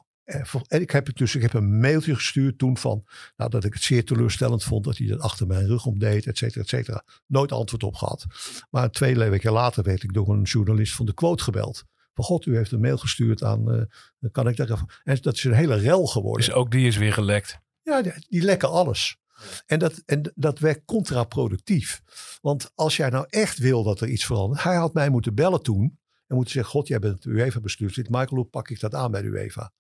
en 0.68 0.82
ik 0.82 0.92
heb, 0.92 1.06
het 1.06 1.16
dus, 1.16 1.36
ik 1.36 1.42
heb 1.42 1.54
een 1.54 1.80
mailtje 1.80 2.16
gestuurd 2.16 2.58
toen 2.58 2.78
van 2.78 3.04
nou, 3.36 3.50
dat 3.50 3.64
ik 3.64 3.74
het 3.74 3.84
zeer 3.84 4.06
teleurstellend 4.06 4.64
vond 4.64 4.84
dat 4.84 4.98
hij 4.98 5.08
dat 5.08 5.20
achter 5.20 5.48
mijn 5.48 5.68
rug 5.68 5.86
om 5.86 6.00
deed, 6.00 6.28
et 6.28 6.38
cetera, 6.38 6.62
et 6.62 6.70
cetera. 6.70 7.04
Nooit 7.28 7.52
antwoord 7.52 7.84
op 7.84 7.96
gehad. 7.96 8.26
Maar 8.70 8.92
twee 8.92 9.16
weken 9.16 9.52
later 9.52 9.84
werd 9.84 10.04
ik 10.04 10.14
door 10.14 10.30
een 10.30 10.42
journalist 10.42 10.96
van 10.96 11.06
de 11.06 11.14
quote 11.14 11.44
gebeld. 11.44 11.84
Van 12.14 12.24
god, 12.24 12.46
u 12.46 12.56
heeft 12.56 12.72
een 12.72 12.80
mail 12.80 12.98
gestuurd 12.98 13.44
aan, 13.44 13.72
eh, 13.72 13.82
dan 14.20 14.32
kan 14.32 14.48
ik 14.48 14.56
daar 14.56 14.72
even... 14.72 14.90
En 15.04 15.18
dat 15.22 15.36
is 15.36 15.44
een 15.44 15.54
hele 15.54 15.76
rel 15.76 16.06
geworden. 16.06 16.46
Dus 16.46 16.56
ook 16.56 16.72
die 16.72 16.88
is 16.88 16.98
weer 16.98 17.14
gelekt. 17.14 17.60
Ja, 17.82 18.02
die, 18.02 18.14
die 18.30 18.42
lekken 18.42 18.70
alles. 18.70 19.18
En 19.66 19.80
dat, 19.80 20.02
en 20.06 20.32
dat 20.36 20.60
werkt 20.60 20.86
contraproductief. 20.86 22.02
Want 22.42 22.72
als 22.76 22.98
jij 22.98 23.10
nou 23.10 23.26
echt 23.30 23.58
wil 23.58 23.84
dat 23.84 24.02
er 24.02 24.08
iets 24.08 24.26
verandert. 24.26 24.64
Hij 24.64 24.76
had 24.76 24.94
mij 24.94 25.10
moeten 25.10 25.36
bellen 25.36 25.62
toen. 25.62 26.00
En 26.28 26.36
moeten 26.36 26.54
zeggen, 26.54 26.72
god, 26.72 26.88
jij 26.88 27.00
bent 27.00 27.26
UEFA-bestuurslid. 27.26 28.10
Michael, 28.10 28.36
hoe 28.36 28.46
pak 28.46 28.70
ik 28.70 28.80
dat 28.80 28.94
aan 28.94 29.12
bij 29.12 29.22
de 29.22 29.28
UEFA? 29.28 29.72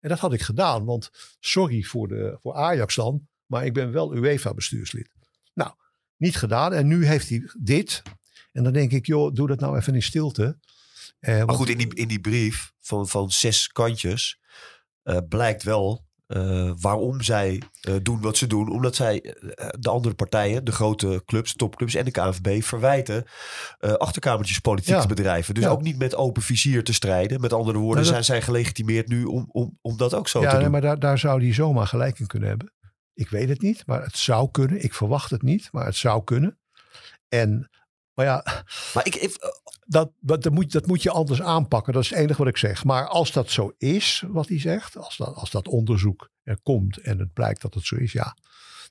En 0.00 0.08
dat 0.08 0.18
had 0.18 0.32
ik 0.32 0.42
gedaan. 0.42 0.84
Want 0.84 1.10
sorry 1.40 1.82
voor, 1.82 2.08
de, 2.08 2.36
voor 2.40 2.54
Ajax 2.54 2.94
dan. 2.94 3.28
Maar 3.46 3.64
ik 3.64 3.72
ben 3.72 3.92
wel 3.92 4.14
UEFA-bestuurslid. 4.16 5.10
Nou, 5.54 5.72
niet 6.16 6.36
gedaan. 6.36 6.72
En 6.72 6.86
nu 6.86 7.06
heeft 7.06 7.28
hij 7.28 7.50
dit. 7.58 8.02
En 8.52 8.64
dan 8.64 8.72
denk 8.72 8.92
ik, 8.92 9.06
joh, 9.06 9.34
doe 9.34 9.46
dat 9.48 9.60
nou 9.60 9.76
even 9.76 9.94
in 9.94 10.02
stilte. 10.02 10.58
Eh, 11.18 11.36
Maar 11.36 11.46
want- 11.46 11.58
goed, 11.58 11.68
in 11.68 11.78
die, 11.78 11.94
in 11.94 12.08
die 12.08 12.20
brief 12.20 12.72
van, 12.78 13.08
van 13.08 13.30
zes 13.30 13.68
kantjes 13.68 14.40
eh, 15.02 15.18
blijkt 15.28 15.62
wel 15.62 16.08
eh, 16.30 16.72
waarom 16.80 17.22
zij 17.22 17.62
eh, 17.80 17.94
doen 18.02 18.20
wat 18.20 18.36
ze 18.36 18.46
doen. 18.46 18.70
Omdat 18.70 18.94
zij 18.96 19.22
eh, 19.22 19.68
de 19.78 19.88
andere 19.90 20.14
partijen, 20.14 20.64
de 20.64 20.72
grote 20.72 21.22
clubs, 21.24 21.54
topclubs 21.54 21.94
en 21.94 22.04
de 22.04 22.10
KNVB 22.10 22.62
verwijten 22.62 23.24
achterkamertjes 23.78 24.58
politiek 24.58 24.94
Ja. 24.94 25.00
te 25.00 25.06
bedrijven. 25.08 25.54
Dus 25.54 25.64
Ja. 25.64 25.70
ook 25.70 25.82
niet 25.82 25.98
met 25.98 26.14
open 26.14 26.42
vizier 26.42 26.84
te 26.84 26.92
strijden. 26.92 27.40
Met 27.40 27.52
andere 27.52 27.78
woorden, 27.78 28.02
Nou, 28.02 28.14
dat- 28.14 28.24
zijn 28.24 28.38
zij 28.40 28.42
gelegitimeerd 28.46 29.08
nu 29.08 29.24
om, 29.24 29.46
om, 29.48 29.78
om 29.80 29.96
dat 29.96 30.14
ook 30.14 30.28
zo 30.28 30.40
ja, 30.40 30.46
te 30.48 30.52
nee, 30.54 30.62
doen. 30.62 30.72
maar 30.72 30.80
daar, 30.80 30.98
daar 30.98 31.18
zou 31.18 31.42
hij 31.44 31.54
zomaar 31.54 31.86
gelijk 31.86 32.18
in 32.18 32.26
kunnen 32.26 32.48
hebben. 32.48 32.72
Ik 33.14 33.28
weet 33.28 33.48
het 33.48 33.60
niet, 33.62 33.82
maar 33.86 34.02
het 34.02 34.16
zou 34.16 34.50
kunnen. 34.50 34.84
Ik 34.84 34.94
verwacht 34.94 35.30
het 35.30 35.42
niet, 35.42 35.68
maar 35.72 35.84
het 35.84 35.96
zou 35.96 36.24
kunnen. 36.24 36.58
En, 37.28 37.70
maar 38.14 38.26
ja, 38.26 38.44
Maar 38.94 39.06
ik, 39.06 39.14
ik- 39.14 39.58
dat, 39.86 40.12
dat, 40.20 40.42
dat, 40.42 40.52
moet, 40.52 40.72
dat 40.72 40.86
moet 40.86 41.02
je 41.02 41.10
anders 41.10 41.42
aanpakken. 41.42 41.92
Dat 41.92 42.02
is 42.02 42.10
het 42.10 42.18
enige 42.18 42.38
wat 42.38 42.46
ik 42.46 42.56
zeg. 42.56 42.84
Maar 42.84 43.08
als 43.08 43.32
dat 43.32 43.50
zo 43.50 43.72
is, 43.78 44.24
wat 44.28 44.48
hij 44.48 44.60
zegt, 44.60 44.96
als 44.96 45.16
dat, 45.16 45.34
als 45.34 45.50
dat 45.50 45.68
onderzoek 45.68 46.30
er 46.42 46.60
komt 46.62 46.96
en 46.98 47.18
het 47.18 47.32
blijkt 47.32 47.62
dat 47.62 47.74
het 47.74 47.84
zo 47.84 47.96
is, 47.96 48.12
ja, 48.12 48.36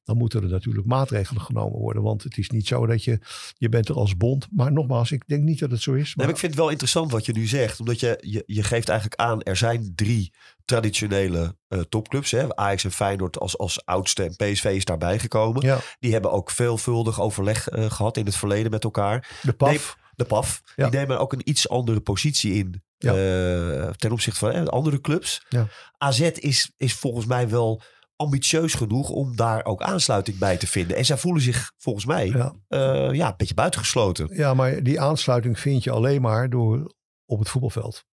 dan 0.10 0.18
moeten 0.18 0.44
er 0.44 0.50
natuurlijk 0.50 0.88
maatregelen 0.88 1.42
genomen 1.42 1.80
worden. 1.80 2.04
Want 2.04 2.24
het 2.24 2.38
is 2.38 2.50
niet 2.50 2.68
zo 2.68 2.86
dat 2.86 3.04
je, 3.04 3.20
je 3.58 3.70
bent 3.70 3.90
er 3.90 3.96
als 3.96 4.18
bond. 4.18 4.48
Maar 4.52 4.72
nogmaals, 4.72 5.12
ik 5.12 5.24
denk 5.28 5.44
niet 5.44 5.60
dat 5.60 5.72
het 5.72 5.82
zo 5.82 5.92
is. 5.94 5.98
Nee, 5.98 6.14
Maar, 6.16 6.26
maar 6.26 6.34
ik 6.34 6.40
vind 6.40 6.52
het 6.52 6.62
wel 6.62 6.70
interessant 6.70 7.12
wat 7.12 7.26
je 7.26 7.32
nu 7.32 7.46
zegt. 7.48 7.80
Omdat 7.80 8.00
je, 8.00 8.18
je, 8.22 8.44
je 8.46 8.64
geeft 8.64 8.90
eigenlijk 8.90 9.22
aan, 9.22 9.42
er 9.42 9.56
zijn 9.58 9.92
drie 9.96 10.34
traditionele 10.66 11.56
eh, 11.68 11.80
topclubs. 11.80 12.32
Hè? 12.32 12.56
Ajax 12.56 12.84
en 12.84 12.92
Feyenoord 12.92 13.40
als, 13.40 13.58
als 13.58 13.86
oudste 13.86 14.24
en 14.24 14.36
PSV 14.36 14.64
is 14.66 14.86
daarbij 14.86 15.20
gekomen. 15.20 15.66
ja, 15.66 15.80
Die 16.00 16.12
hebben 16.12 16.32
ook 16.32 16.52
veelvuldig 16.52 17.22
overleg 17.22 17.68
eh, 17.68 17.92
gehad 17.92 18.18
in 18.18 18.26
het 18.26 18.36
verleden 18.36 18.72
met 18.72 18.84
elkaar. 18.84 19.40
de 19.42 19.54
PAF. 19.54 19.70
Nee, 19.70 19.80
de 20.16 20.26
PAF. 20.26 20.62
Ja. 20.76 20.90
Die 20.90 21.00
nemen 21.00 21.20
ook 21.20 21.34
een 21.34 21.50
iets 21.50 21.70
andere 21.70 22.00
positie 22.00 22.54
in 22.54 22.84
Ja. 22.98 23.14
eh, 23.14 23.90
ten 23.90 24.12
opzichte 24.12 24.40
van 24.40 24.68
andere 24.70 25.02
clubs. 25.02 25.46
Ja. 25.50 25.68
AZ 25.98 26.20
is, 26.20 26.72
is 26.78 26.94
volgens 26.94 27.26
mij 27.26 27.50
wel 27.50 27.82
ambitieus 28.20 28.74
genoeg 28.74 29.10
om 29.10 29.36
daar 29.36 29.66
ook 29.66 29.82
aansluiting 29.82 30.38
bij 30.38 30.58
te 30.58 30.68
vinden. 30.68 30.98
En 30.98 31.06
zij 31.06 31.18
voelen 31.18 31.42
zich 31.42 31.72
volgens 31.78 32.06
mij 32.06 32.28
ja. 32.28 32.56
eh, 32.68 33.14
ja, 33.14 33.28
een 33.28 33.34
beetje 33.38 33.54
buitengesloten. 33.54 34.30
Ja, 34.32 34.54
maar 34.54 34.84
die 34.84 35.00
aansluiting 35.00 35.60
vind 35.60 35.84
je 35.84 35.92
alleen 35.92 36.22
maar 36.22 36.50
door 36.50 36.94
op 37.26 37.40
het 37.40 37.50
voetbalveld. 37.50 38.06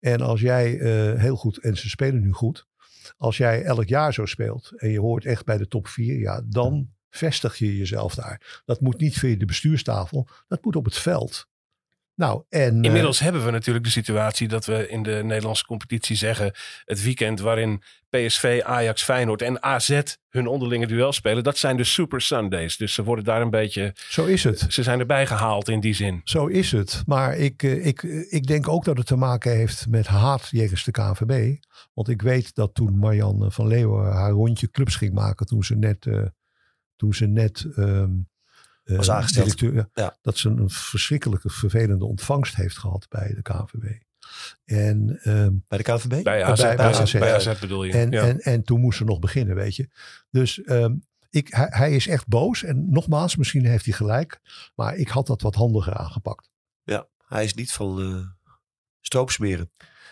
En 0.00 0.20
als 0.20 0.40
jij 0.40 0.78
eh, 0.78 1.20
heel 1.20 1.36
goed, 1.36 1.58
en 1.58 1.76
ze 1.76 1.88
spelen 1.88 2.22
nu 2.22 2.32
goed, 2.32 2.66
als 3.16 3.36
jij 3.36 3.62
elk 3.62 3.88
jaar 3.88 4.12
zo 4.12 4.26
speelt 4.26 4.72
en 4.76 4.90
je 4.90 5.00
hoort 5.00 5.24
echt 5.24 5.44
bij 5.44 5.58
de 5.58 5.68
top 5.68 5.86
4, 5.86 6.18
ja, 6.18 6.42
dan 6.44 6.90
vestig 7.10 7.56
je 7.56 7.76
jezelf 7.76 8.14
daar. 8.14 8.62
Dat 8.64 8.80
moet 8.80 9.00
niet 9.00 9.18
via 9.18 9.36
de 9.36 9.44
bestuurstafel, 9.44 10.28
dat 10.48 10.64
moet 10.64 10.76
op 10.76 10.84
het 10.84 10.98
veld. 10.98 11.46
Nou, 12.14 12.42
en. 12.48 12.78
eh, 12.78 12.82
Inmiddels 12.82 13.20
hebben 13.20 13.44
we 13.44 13.50
natuurlijk 13.50 13.84
de 13.84 13.90
situatie 13.90 14.48
dat 14.48 14.64
we 14.64 14.88
in 14.88 15.02
de 15.02 15.20
Nederlandse 15.24 15.64
competitie 15.66 16.16
zeggen... 16.16 16.52
het 16.84 17.02
weekend 17.02 17.40
waarin 17.40 17.82
PSV, 18.08 18.60
Ajax, 18.64 19.02
Feyenoord 19.02 19.42
en 19.42 19.62
AZ 19.62 20.00
hun 20.28 20.46
onderlinge 20.46 20.86
duel 20.86 21.12
spelen... 21.12 21.42
dat 21.42 21.58
zijn 21.58 21.76
de 21.76 21.84
Super 21.84 22.20
Sundays. 22.20 22.76
Dus 22.76 22.94
ze 22.94 23.04
worden 23.04 23.24
daar 23.24 23.40
een 23.40 23.50
beetje... 23.50 23.94
zo 24.08 24.24
is 24.24 24.44
het. 24.44 24.66
Ze 24.68 24.82
zijn 24.82 25.00
erbij 25.00 25.26
gehaald 25.26 25.68
in 25.68 25.80
die 25.80 25.94
zin. 25.94 26.20
Zo 26.24 26.46
is 26.46 26.72
het. 26.72 27.02
Maar 27.06 27.36
ik, 27.36 27.62
eh, 27.62 27.86
ik, 27.86 28.02
eh, 28.02 28.32
ik 28.32 28.46
denk 28.46 28.68
ook 28.68 28.84
dat 28.84 28.96
het 28.96 29.06
te 29.06 29.16
maken 29.16 29.56
heeft 29.56 29.86
met 29.88 30.06
haat 30.06 30.48
jegens 30.50 30.84
de 30.84 30.90
KNVB. 30.90 31.56
Want 31.94 32.08
ik 32.08 32.22
weet 32.22 32.54
dat 32.54 32.74
toen 32.74 32.98
Marjan 32.98 33.52
van 33.52 33.66
Leeuwen 33.66 34.12
haar 34.12 34.30
rondje 34.30 34.70
clubs 34.70 34.96
ging 34.96 35.12
maken, 35.12 35.46
toen 35.46 35.64
ze 35.64 35.76
net, 35.76 36.06
toen 36.96 37.14
ze 37.14 37.26
net 37.26 37.66
ehm, 37.76 37.86
eh, 37.86 38.08
Was 38.96 39.10
aangesteld. 39.10 39.58
directeur- 39.58 39.88
ja, 39.94 40.16
dat 40.20 40.38
ze 40.38 40.48
een 40.48 40.70
verschrikkelijke 40.70 41.50
vervelende 41.50 42.04
ontvangst 42.04 42.54
heeft 42.54 42.78
gehad 42.78 43.06
bij 43.08 43.34
de 43.34 43.42
KNVB. 43.42 44.00
En, 44.64 45.18
ehm, 45.22 45.52
Bij 45.68 45.78
de 45.78 45.84
KNVB? 45.84 46.22
Bij 46.22 46.44
AZ, 46.44 46.60
bij 46.62 46.76
bij 46.76 46.86
AZ, 46.86 47.00
AZ, 47.00 47.12
bij 47.12 47.28
ja. 47.28 47.34
AZ 47.34 47.58
bedoel 47.58 47.84
je. 47.84 47.92
en, 47.92 48.10
ja. 48.10 48.22
en, 48.22 48.40
en 48.40 48.62
toen 48.62 48.80
moest 48.80 48.98
ze 48.98 49.04
nog 49.04 49.18
beginnen, 49.18 49.54
weet 49.54 49.76
je. 49.76 49.88
Dus 50.30 50.62
ehm, 50.62 50.94
ik, 51.30 51.48
hij, 51.48 51.66
hij 51.70 51.94
is 51.94 52.08
echt 52.08 52.26
boos. 52.26 52.62
En 52.62 52.90
nogmaals, 52.90 53.36
misschien 53.36 53.64
heeft 53.66 53.84
hij 53.84 53.94
gelijk. 53.94 54.40
Maar 54.74 54.96
ik 54.96 55.08
had 55.08 55.26
dat 55.26 55.42
wat 55.42 55.54
handiger 55.54 55.94
aangepakt. 55.94 56.50
Ja, 56.82 57.06
hij 57.26 57.44
is 57.44 57.54
niet 57.54 57.72
van 57.72 58.00
eh 58.00 58.26
stroopsmeren. 59.00 59.70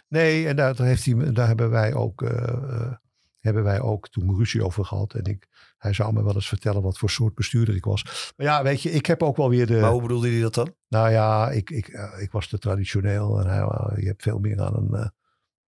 Nee, 0.09 0.47
en 0.47 0.57
daar, 0.57 0.75
daar, 0.75 0.87
heeft 0.87 1.05
hij, 1.05 1.33
daar 1.33 1.47
hebben, 1.47 1.71
wij 1.71 1.95
ook, 1.95 2.23
eh, 2.23 2.49
eh, 2.49 2.93
hebben 3.41 3.63
wij 3.63 3.81
ook 3.81 4.09
toen 4.09 4.37
ruzie 4.37 4.65
over 4.65 4.85
gehad. 4.85 5.15
En 5.15 5.25
ik, 5.25 5.49
hij 5.81 5.93
zou 5.93 6.13
me 6.13 6.25
wel 6.25 6.35
eens 6.35 6.49
vertellen 6.49 6.83
wat 6.83 6.99
voor 6.99 7.11
soort 7.11 7.35
bestuurder 7.35 7.75
ik 7.75 7.85
was. 7.85 8.33
Maar 8.37 8.47
ja, 8.47 8.63
weet 8.63 8.83
je, 8.83 8.91
ik 8.91 9.07
heb 9.07 9.23
ook 9.23 9.37
wel 9.37 9.49
weer 9.49 9.67
de... 9.67 9.81
Maar 9.81 9.91
hoe 9.91 10.03
bedoelde 10.03 10.29
hij 10.29 10.41
dat 10.41 10.55
dan? 10.55 10.75
Nou 10.89 11.11
ja, 11.11 11.51
ik, 11.51 11.71
ik, 11.71 11.89
eh, 11.89 12.23
ik 12.23 12.31
was 12.31 12.49
te 12.49 12.59
traditioneel. 12.59 13.41
En 13.41 13.47
hij, 13.47 13.61
eh, 13.61 13.99
je 14.03 14.07
hebt 14.07 14.23
veel 14.23 14.39
meer 14.39 14.61
aan 14.61 14.77
een, 14.77 14.97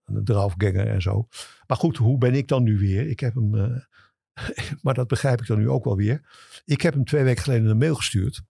aan 0.04 0.16
een 0.16 0.24
draufganger 0.24 0.86
en 0.88 1.02
zo. 1.02 1.26
Maar 1.66 1.76
goed, 1.76 1.96
hoe 1.96 2.18
ben 2.18 2.34
ik 2.34 2.48
dan 2.48 2.62
nu 2.62 2.78
weer? 2.78 3.08
Ik 3.08 3.20
heb 3.20 3.34
hem... 3.34 3.50
maar 4.82 4.94
dat 4.94 5.08
begrijp 5.08 5.40
ik 5.40 5.46
dan 5.46 5.58
nu 5.58 5.68
ook 5.68 5.84
wel 5.84 5.96
weer. 5.96 6.20
Ik 6.64 6.80
heb 6.80 6.94
hem 6.94 7.04
twee 7.04 7.24
weken 7.24 7.42
geleden 7.42 7.70
een 7.70 7.78
mail 7.78 7.94
gestuurd. 7.94 8.42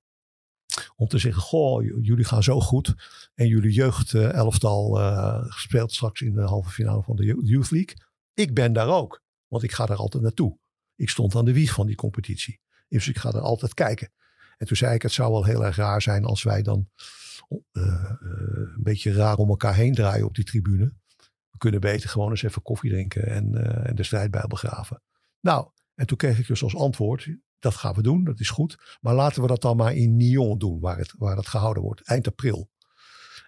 Om 0.96 1.08
te 1.08 1.18
zeggen, 1.18 1.42
goh, 1.42 1.84
jullie 1.84 2.24
gaan 2.24 2.42
zo 2.42 2.60
goed. 2.60 2.94
En 3.34 3.46
jullie 3.46 3.72
jeugd 3.72 4.14
elftal 4.14 5.00
speelt 5.48 5.92
straks 5.92 6.20
in 6.20 6.34
de 6.34 6.42
halve 6.42 6.70
finale 6.70 7.02
van 7.02 7.16
de 7.16 7.24
Yo- 7.24 7.42
Youth 7.42 7.70
League. 7.70 7.96
Ik 8.34 8.54
ben 8.54 8.72
daar 8.72 8.88
ook. 8.88 9.22
Want 9.48 9.62
ik 9.62 9.72
ga 9.72 9.86
daar 9.86 9.96
altijd 9.96 10.22
naartoe. 10.22 10.58
Ik 11.02 11.08
stond 11.08 11.34
aan 11.34 11.44
de 11.44 11.52
wieg 11.52 11.72
van 11.72 11.86
die 11.86 11.96
competitie. 11.96 12.60
Dus 12.88 13.08
ik 13.08 13.18
ga 13.18 13.28
er 13.28 13.40
altijd 13.40 13.74
kijken. 13.74 14.12
En 14.56 14.66
toen 14.66 14.76
zei 14.76 14.94
ik, 14.94 15.02
het 15.02 15.12
zou 15.12 15.32
wel 15.32 15.44
heel 15.44 15.64
erg 15.64 15.76
raar 15.76 16.02
zijn 16.02 16.24
als 16.24 16.42
wij 16.42 16.62
dan 16.62 16.88
een 17.72 18.82
beetje 18.82 19.12
raar 19.12 19.36
om 19.36 19.48
elkaar 19.48 19.74
heen 19.74 19.94
draaien 19.94 20.26
op 20.26 20.34
die 20.34 20.44
tribune. 20.44 20.94
We 21.50 21.58
kunnen 21.58 21.80
beter 21.80 22.08
gewoon 22.08 22.30
eens 22.30 22.42
even 22.42 22.62
koffie 22.62 22.90
drinken 22.90 23.26
en, 23.26 23.54
en 23.86 23.94
de 23.94 24.02
strijdbijl 24.02 24.46
begraven. 24.46 25.02
Nou, 25.40 25.70
en 25.94 26.06
toen 26.06 26.16
kreeg 26.16 26.38
ik 26.38 26.46
dus 26.46 26.62
als 26.62 26.76
antwoord, 26.76 27.36
dat 27.58 27.74
gaan 27.74 27.94
we 27.94 28.02
doen, 28.02 28.24
dat 28.24 28.40
is 28.40 28.50
goed. 28.50 28.98
Maar 29.00 29.14
laten 29.14 29.42
we 29.42 29.48
dat 29.48 29.62
dan 29.62 29.76
maar 29.76 29.94
in 29.94 30.16
Nyon 30.16 30.58
doen, 30.58 30.80
waar 30.80 30.98
het, 30.98 31.14
waar 31.18 31.36
het 31.36 31.48
gehouden 31.48 31.82
wordt, 31.82 32.04
eind 32.04 32.26
april. 32.26 32.70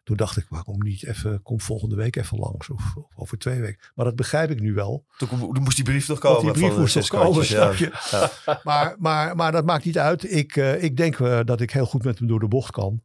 Toen 0.04 0.16
dacht 0.16 0.36
ik, 0.36 0.46
waarom 0.48 0.82
niet 0.82 1.04
even, 1.04 1.42
kom 1.42 1.60
volgende 1.60 1.96
week 1.96 2.16
even 2.16 2.38
langs 2.38 2.70
of, 2.70 2.96
of 2.96 3.12
over 3.14 3.38
twee 3.38 3.60
weken. 3.60 3.90
Maar 3.94 4.04
dat 4.04 4.16
begrijp 4.16 4.50
ik 4.50 4.60
nu 4.60 4.74
wel. 4.74 5.06
Toen, 5.16 5.28
moest 5.62 5.76
die 5.76 5.84
brief 5.84 6.08
nog 6.08 6.18
komen. 6.18 6.42
Want 6.44 6.54
die 6.54 6.64
brief 6.66 6.78
moest 6.78 6.94
nog 6.94 7.08
komen, 7.08 7.44
snap 7.44 7.74
je. 7.74 7.92
Ja. 8.10 8.30
Maar, 8.64 8.94
maar, 8.98 9.36
maar 9.36 9.52
dat 9.52 9.64
maakt 9.64 9.84
niet 9.84 9.98
uit. 9.98 10.32
Ik, 10.32 10.56
uh, 10.56 10.82
ik 10.82 10.96
denk 10.96 11.18
uh, 11.18 11.40
dat 11.44 11.60
ik 11.60 11.70
heel 11.70 11.86
goed 11.86 12.04
met 12.04 12.18
hem 12.18 12.28
door 12.28 12.40
de 12.40 12.48
bocht 12.48 12.70
kan. 12.70 13.02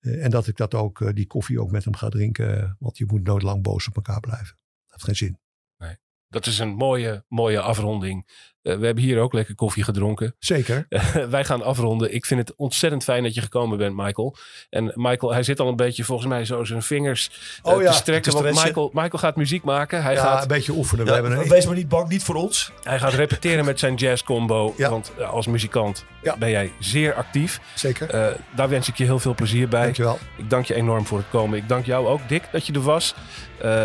Uh, 0.00 0.24
en 0.24 0.30
dat 0.30 0.46
ik 0.46 0.56
dat 0.56 0.74
ook, 0.74 1.14
die 1.14 1.26
koffie 1.26 1.60
ook 1.60 1.70
met 1.70 1.84
hem 1.84 1.96
ga 1.96 2.08
drinken. 2.08 2.76
Want 2.78 2.98
je 2.98 3.04
moet 3.06 3.24
nooit 3.24 3.42
lang 3.42 3.62
boos 3.62 3.88
op 3.88 3.96
elkaar 3.96 4.20
blijven. 4.20 4.56
Dat 4.56 4.90
heeft 4.90 5.04
geen 5.04 5.16
zin. 5.16 5.38
Nee. 5.78 5.96
Dat 6.28 6.46
is 6.46 6.58
een 6.58 6.74
mooie, 6.74 7.24
mooie 7.28 7.60
afronding 7.60 8.26
eh, 8.64 8.76
we 8.76 8.86
hebben 8.86 9.04
hier 9.04 9.20
ook 9.20 9.32
lekker 9.32 9.54
koffie 9.54 9.84
gedronken. 9.84 10.34
Zeker. 10.38 10.86
wij 11.30 11.44
gaan 11.44 11.62
afronden. 11.62 12.14
Ik 12.14 12.26
vind 12.26 12.40
het 12.40 12.56
ontzettend 12.56 13.04
fijn 13.04 13.22
dat 13.22 13.34
je 13.34 13.40
gekomen 13.40 13.78
bent, 13.78 13.96
Michael. 13.96 14.36
En 14.70 14.92
Michael, 14.94 15.32
hij 15.32 15.42
zit 15.42 15.60
al 15.60 15.68
een 15.68 15.76
beetje 15.76 16.04
volgens 16.04 16.28
mij 16.28 16.44
zo 16.44 16.64
zijn 16.64 16.82
vingers 16.82 17.30
uh, 17.66 17.72
oh, 17.72 17.82
ja, 17.82 17.90
te 17.90 17.96
strekken. 17.96 18.32
want 18.32 18.44
Michael, 18.44 18.90
Michael 18.92 19.18
gaat 19.18 19.36
muziek 19.36 19.64
maken. 19.64 20.02
Hij 20.02 20.14
ja, 20.14 20.20
gaat, 20.20 20.42
een 20.42 20.48
beetje 20.48 20.72
oefenen. 20.72 21.04
we 21.04 21.12
hebben 21.12 21.32
een... 21.32 21.48
Wees 21.48 21.66
maar 21.66 21.74
niet 21.74 21.88
bang, 21.88 22.08
niet 22.08 22.22
voor 22.22 22.34
ons. 22.34 22.72
Hij 22.82 22.98
gaat 22.98 23.12
repeteren 23.12 23.64
met 23.64 23.78
zijn 23.78 23.94
jazz 23.94 24.22
combo. 24.22 24.74
Want 24.76 25.12
uh, 25.18 25.30
als 25.30 25.46
muzikant 25.46 26.04
ben 26.38 26.50
jij 26.50 26.72
zeer 26.78 27.14
actief. 27.14 27.60
Zeker. 27.74 28.36
daar 28.56 28.68
wens 28.68 28.88
ik 28.88 28.96
je 28.96 29.04
heel 29.04 29.18
veel 29.18 29.34
plezier 29.34 29.68
bij. 29.68 29.82
Dankjewel. 29.82 30.18
Ik 30.36 30.50
dank 30.50 30.64
je 30.64 30.74
enorm 30.74 31.06
voor 31.06 31.18
het 31.18 31.28
komen. 31.30 31.58
Ik 31.58 31.68
dank 31.68 31.86
jou 31.86 32.06
ook, 32.06 32.20
Dick, 32.28 32.42
dat 32.52 32.66
je 32.66 32.72
er 32.72 32.82
was. 32.82 33.14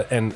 en 0.09 0.33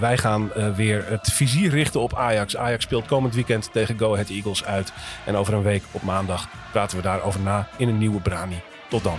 wij 0.00 0.18
gaan 0.18 0.52
weer 0.76 1.04
het 1.08 1.32
vizier 1.32 1.70
richten 1.70 2.00
op 2.00 2.16
Ajax. 2.16 2.56
Ajax 2.56 2.84
speelt 2.84 3.06
komend 3.06 3.34
weekend 3.34 3.72
Go 3.86 4.12
Ahead 4.12 4.28
Eagles 4.28 4.64
uit. 4.64 4.92
En 5.26 5.36
over 5.36 5.54
een 5.54 5.62
week 5.62 5.82
op 5.90 6.02
maandag 6.02 6.48
praten 6.72 6.96
we 6.96 7.02
daarover 7.02 7.40
na 7.40 7.68
in 7.76 7.88
een 7.88 7.98
nieuwe 7.98 8.20
Brani. 8.20 8.60
Tot 8.88 9.04
dan. 9.04 9.18